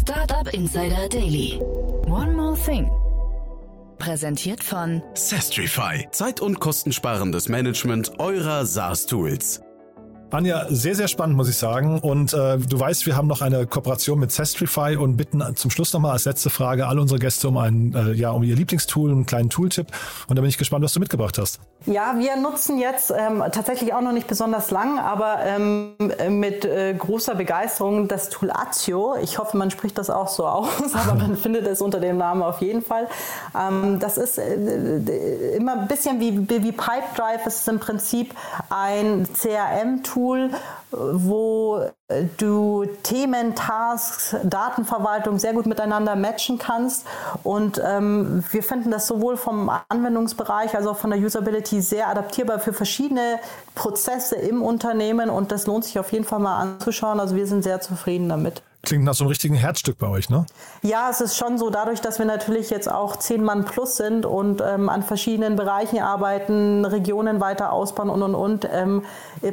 Startup 0.00 0.52
Insider 0.52 1.08
Daily. 1.08 1.60
One 2.06 2.32
more 2.32 2.56
thing. 2.56 2.90
Präsentiert 3.98 4.62
von 4.62 5.02
Sestrify. 5.14 6.08
Zeit- 6.10 6.40
und 6.40 6.60
kostensparendes 6.60 7.48
Management 7.48 8.18
eurer 8.18 8.66
SaaS-Tools. 8.66 9.62
Anja, 10.34 10.66
sehr, 10.68 10.96
sehr 10.96 11.06
spannend, 11.06 11.36
muss 11.36 11.48
ich 11.48 11.56
sagen. 11.56 12.00
Und 12.00 12.32
äh, 12.32 12.58
du 12.58 12.80
weißt, 12.80 13.06
wir 13.06 13.16
haben 13.16 13.28
noch 13.28 13.40
eine 13.40 13.68
Kooperation 13.68 14.18
mit 14.18 14.32
Sestrify 14.32 14.96
und 14.96 15.16
bitten 15.16 15.40
zum 15.54 15.70
Schluss 15.70 15.92
nochmal 15.92 16.10
als 16.10 16.24
letzte 16.24 16.50
Frage 16.50 16.88
alle 16.88 17.00
unsere 17.00 17.20
Gäste 17.20 17.46
um 17.46 17.56
ein, 17.56 17.94
äh, 17.94 18.12
ja, 18.14 18.32
um 18.32 18.42
ihr 18.42 18.56
Lieblingstool, 18.56 19.12
einen 19.12 19.26
kleinen 19.26 19.48
Tooltip. 19.48 19.86
Und 20.26 20.36
da 20.36 20.42
bin 20.42 20.48
ich 20.48 20.58
gespannt, 20.58 20.84
was 20.84 20.92
du 20.92 20.98
mitgebracht 20.98 21.38
hast. 21.38 21.60
Ja, 21.86 22.16
wir 22.18 22.34
nutzen 22.36 22.78
jetzt 22.80 23.12
ähm, 23.16 23.44
tatsächlich 23.52 23.94
auch 23.94 24.00
noch 24.00 24.10
nicht 24.10 24.26
besonders 24.26 24.72
lang, 24.72 24.98
aber 24.98 25.38
ähm, 25.44 25.92
mit 26.30 26.64
äh, 26.64 26.94
großer 26.94 27.36
Begeisterung 27.36 28.08
das 28.08 28.28
Tool 28.28 28.50
Azio. 28.50 29.14
Ich 29.22 29.38
hoffe, 29.38 29.56
man 29.56 29.70
spricht 29.70 29.98
das 29.98 30.10
auch 30.10 30.28
so 30.28 30.46
aus, 30.46 30.68
aber 30.94 31.14
man 31.14 31.36
findet 31.36 31.64
es 31.68 31.80
unter 31.80 32.00
dem 32.00 32.16
Namen 32.16 32.42
auf 32.42 32.60
jeden 32.60 32.82
Fall. 32.82 33.06
Ähm, 33.56 34.00
das 34.00 34.18
ist 34.18 34.38
äh, 34.38 35.56
immer 35.56 35.80
ein 35.80 35.86
bisschen 35.86 36.18
wie, 36.18 36.36
wie 36.48 36.72
Pipedrive. 36.72 37.46
Es 37.46 37.60
ist 37.60 37.68
im 37.68 37.78
Prinzip 37.78 38.34
ein 38.68 39.28
CRM-Tool 39.32 40.23
Tool, 40.24 40.50
wo 40.90 41.80
du 42.38 42.86
Themen, 43.02 43.54
Tasks, 43.54 44.34
Datenverwaltung 44.42 45.38
sehr 45.38 45.52
gut 45.52 45.66
miteinander 45.66 46.16
matchen 46.16 46.58
kannst. 46.58 47.06
Und 47.42 47.80
ähm, 47.84 48.42
wir 48.50 48.62
finden 48.62 48.90
das 48.90 49.06
sowohl 49.06 49.36
vom 49.36 49.70
Anwendungsbereich 49.88 50.74
als 50.74 50.86
auch 50.86 50.96
von 50.96 51.10
der 51.10 51.18
Usability 51.20 51.82
sehr 51.82 52.08
adaptierbar 52.08 52.58
für 52.58 52.72
verschiedene 52.72 53.38
Prozesse 53.74 54.36
im 54.36 54.62
Unternehmen. 54.62 55.28
Und 55.28 55.52
das 55.52 55.66
lohnt 55.66 55.84
sich 55.84 55.98
auf 55.98 56.10
jeden 56.12 56.24
Fall 56.24 56.38
mal 56.38 56.56
anzuschauen. 56.58 57.20
Also 57.20 57.36
wir 57.36 57.46
sind 57.46 57.62
sehr 57.62 57.80
zufrieden 57.82 58.30
damit. 58.30 58.62
Klingt 58.84 59.04
nach 59.04 59.14
so 59.14 59.24
einem 59.24 59.28
richtigen 59.28 59.54
Herzstück 59.54 59.98
bei 59.98 60.08
euch, 60.08 60.30
ne? 60.30 60.46
Ja, 60.82 61.08
es 61.10 61.20
ist 61.20 61.36
schon 61.36 61.58
so, 61.58 61.70
dadurch, 61.70 62.00
dass 62.00 62.18
wir 62.18 62.26
natürlich 62.26 62.70
jetzt 62.70 62.90
auch 62.90 63.16
zehn 63.16 63.42
Mann 63.42 63.64
plus 63.64 63.96
sind 63.96 64.26
und 64.26 64.60
ähm, 64.60 64.88
an 64.88 65.02
verschiedenen 65.02 65.56
Bereichen 65.56 66.00
arbeiten, 66.00 66.84
Regionen 66.84 67.40
weiter 67.40 67.72
ausbauen 67.72 68.10
und 68.10 68.22
und 68.22 68.34
und, 68.34 68.68
ähm, 68.70 69.02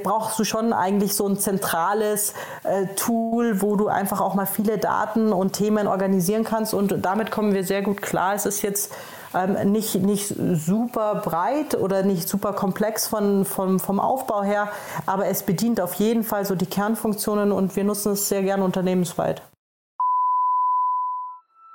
brauchst 0.03 0.37
du 0.39 0.43
schon 0.43 0.73
eigentlich 0.73 1.15
so 1.15 1.27
ein 1.27 1.37
zentrales 1.37 2.33
äh, 2.63 2.87
Tool, 2.95 3.61
wo 3.61 3.75
du 3.75 3.87
einfach 3.87 4.21
auch 4.21 4.35
mal 4.35 4.45
viele 4.45 4.77
Daten 4.77 5.33
und 5.33 5.53
Themen 5.53 5.87
organisieren 5.87 6.43
kannst 6.43 6.73
und 6.73 7.05
damit 7.05 7.31
kommen 7.31 7.53
wir 7.53 7.63
sehr 7.63 7.81
gut 7.81 8.01
klar. 8.01 8.35
Es 8.35 8.45
ist 8.45 8.61
jetzt 8.61 8.91
ähm, 9.33 9.71
nicht, 9.71 9.95
nicht 9.95 10.33
super 10.53 11.21
breit 11.23 11.75
oder 11.75 12.03
nicht 12.03 12.27
super 12.27 12.53
komplex 12.53 13.07
von, 13.07 13.45
von, 13.45 13.79
vom 13.79 13.99
Aufbau 13.99 14.43
her, 14.43 14.69
aber 15.05 15.27
es 15.27 15.43
bedient 15.43 15.81
auf 15.81 15.93
jeden 15.95 16.23
Fall 16.23 16.45
so 16.45 16.55
die 16.55 16.65
Kernfunktionen 16.65 17.51
und 17.51 17.75
wir 17.75 17.83
nutzen 17.83 18.13
es 18.13 18.29
sehr 18.29 18.43
gerne 18.43 18.63
unternehmensweit. 18.63 19.41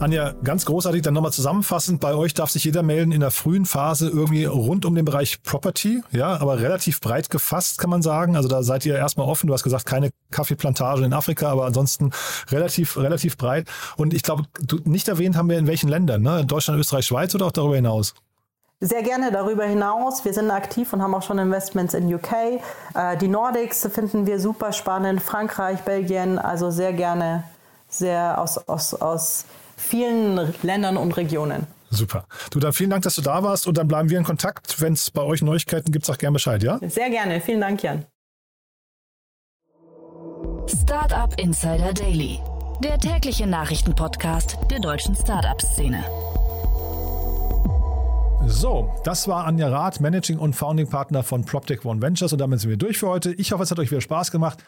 Anja, 0.00 0.34
ganz 0.44 0.64
großartig, 0.64 1.02
dann 1.02 1.14
nochmal 1.14 1.32
zusammenfassend, 1.32 2.00
bei 2.00 2.14
euch 2.14 2.32
darf 2.32 2.50
sich 2.50 2.62
jeder 2.62 2.84
melden 2.84 3.10
in 3.10 3.20
der 3.20 3.32
frühen 3.32 3.66
Phase 3.66 4.08
irgendwie 4.08 4.44
rund 4.44 4.84
um 4.84 4.94
den 4.94 5.04
Bereich 5.04 5.42
Property, 5.42 6.02
ja, 6.12 6.40
aber 6.40 6.60
relativ 6.60 7.00
breit 7.00 7.30
gefasst, 7.30 7.78
kann 7.78 7.90
man 7.90 8.02
sagen. 8.02 8.36
Also 8.36 8.48
da 8.48 8.62
seid 8.62 8.86
ihr 8.86 8.94
erstmal 8.96 9.26
offen. 9.26 9.48
Du 9.48 9.52
hast 9.52 9.64
gesagt, 9.64 9.86
keine 9.86 10.10
Kaffeeplantagen 10.30 11.04
in 11.04 11.12
Afrika, 11.12 11.48
aber 11.48 11.66
ansonsten 11.66 12.12
relativ, 12.50 12.96
relativ 12.96 13.36
breit. 13.36 13.68
Und 13.96 14.14
ich 14.14 14.22
glaube, 14.22 14.44
nicht 14.84 15.08
erwähnt 15.08 15.36
haben 15.36 15.48
wir 15.48 15.58
in 15.58 15.66
welchen 15.66 15.88
Ländern, 15.88 16.22
ne? 16.22 16.44
Deutschland, 16.44 16.78
Österreich, 16.78 17.06
Schweiz 17.06 17.34
oder 17.34 17.46
auch 17.46 17.52
darüber 17.52 17.74
hinaus? 17.76 18.14
Sehr 18.80 19.02
gerne 19.02 19.32
darüber 19.32 19.64
hinaus. 19.64 20.24
Wir 20.24 20.32
sind 20.32 20.52
aktiv 20.52 20.92
und 20.92 21.02
haben 21.02 21.12
auch 21.12 21.24
schon 21.24 21.40
Investments 21.40 21.94
in 21.94 22.14
UK. 22.14 22.60
Äh, 22.94 23.16
die 23.16 23.26
Nordics 23.26 23.88
finden 23.92 24.26
wir 24.26 24.38
super 24.38 24.72
spannend. 24.72 25.20
Frankreich, 25.20 25.80
Belgien, 25.80 26.38
also 26.38 26.70
sehr 26.70 26.92
gerne, 26.92 27.42
sehr 27.88 28.40
aus, 28.40 28.56
aus, 28.68 28.94
aus 28.94 29.46
vielen 29.78 30.54
Ländern 30.62 30.96
und 30.96 31.16
Regionen. 31.16 31.66
Super. 31.90 32.26
Du, 32.50 32.58
dann 32.58 32.72
vielen 32.72 32.90
Dank, 32.90 33.02
dass 33.04 33.14
du 33.14 33.22
da 33.22 33.42
warst 33.42 33.66
und 33.66 33.78
dann 33.78 33.88
bleiben 33.88 34.10
wir 34.10 34.18
in 34.18 34.24
Kontakt. 34.24 34.80
Wenn 34.80 34.92
es 34.92 35.10
bei 35.10 35.22
euch 35.22 35.40
Neuigkeiten 35.40 35.90
gibt, 35.90 36.04
sag 36.04 36.18
gerne 36.18 36.34
Bescheid, 36.34 36.62
ja? 36.62 36.78
Sehr 36.86 37.08
gerne. 37.08 37.40
Vielen 37.40 37.60
Dank, 37.60 37.82
Jan. 37.82 38.04
Startup 40.66 41.32
Insider 41.38 41.94
Daily, 41.94 42.40
der 42.84 42.98
tägliche 42.98 43.46
Nachrichtenpodcast 43.46 44.58
der 44.70 44.80
deutschen 44.80 45.16
Startup-Szene. 45.16 46.04
So, 48.46 48.90
das 49.04 49.28
war 49.28 49.46
Anja 49.46 49.68
Rath, 49.68 50.00
Managing 50.00 50.38
und 50.38 50.54
Founding 50.54 50.88
Partner 50.88 51.22
von 51.22 51.44
PropTech 51.44 51.84
One 51.84 52.00
Ventures 52.00 52.32
und 52.32 52.38
damit 52.38 52.60
sind 52.60 52.70
wir 52.70 52.76
durch 52.76 52.98
für 52.98 53.08
heute. 53.08 53.32
Ich 53.34 53.52
hoffe, 53.52 53.62
es 53.62 53.70
hat 53.70 53.78
euch 53.78 53.90
wieder 53.90 54.00
Spaß 54.00 54.30
gemacht 54.30 54.58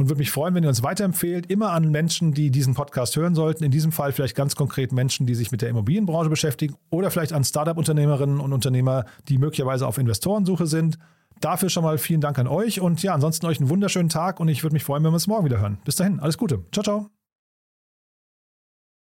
und 0.00 0.08
würde 0.08 0.18
mich 0.18 0.30
freuen, 0.30 0.54
wenn 0.54 0.64
ihr 0.64 0.68
uns 0.68 0.82
weiterempfehlt, 0.82 1.50
immer 1.50 1.72
an 1.72 1.90
Menschen, 1.90 2.32
die 2.32 2.50
diesen 2.50 2.74
Podcast 2.74 3.16
hören 3.16 3.34
sollten. 3.34 3.64
In 3.64 3.70
diesem 3.70 3.92
Fall 3.92 4.12
vielleicht 4.12 4.34
ganz 4.34 4.56
konkret 4.56 4.92
Menschen, 4.92 5.26
die 5.26 5.34
sich 5.34 5.52
mit 5.52 5.62
der 5.62 5.68
Immobilienbranche 5.68 6.30
beschäftigen 6.30 6.74
oder 6.88 7.10
vielleicht 7.10 7.32
an 7.32 7.44
Startup-Unternehmerinnen 7.44 8.40
und 8.40 8.52
Unternehmer, 8.52 9.04
die 9.28 9.38
möglicherweise 9.38 9.86
auf 9.86 9.98
Investorensuche 9.98 10.66
sind. 10.66 10.98
Dafür 11.40 11.68
schon 11.68 11.84
mal 11.84 11.98
vielen 11.98 12.20
Dank 12.20 12.38
an 12.38 12.46
euch 12.46 12.80
und 12.80 13.02
ja, 13.02 13.14
ansonsten 13.14 13.46
euch 13.46 13.60
einen 13.60 13.70
wunderschönen 13.70 14.08
Tag 14.08 14.40
und 14.40 14.48
ich 14.48 14.62
würde 14.62 14.74
mich 14.74 14.84
freuen, 14.84 15.04
wenn 15.04 15.10
wir 15.10 15.14
uns 15.14 15.26
morgen 15.26 15.44
wieder 15.44 15.60
hören. 15.60 15.78
Bis 15.84 15.96
dahin, 15.96 16.20
alles 16.20 16.38
Gute. 16.38 16.64
Ciao, 16.72 16.82
ciao. 16.82 17.19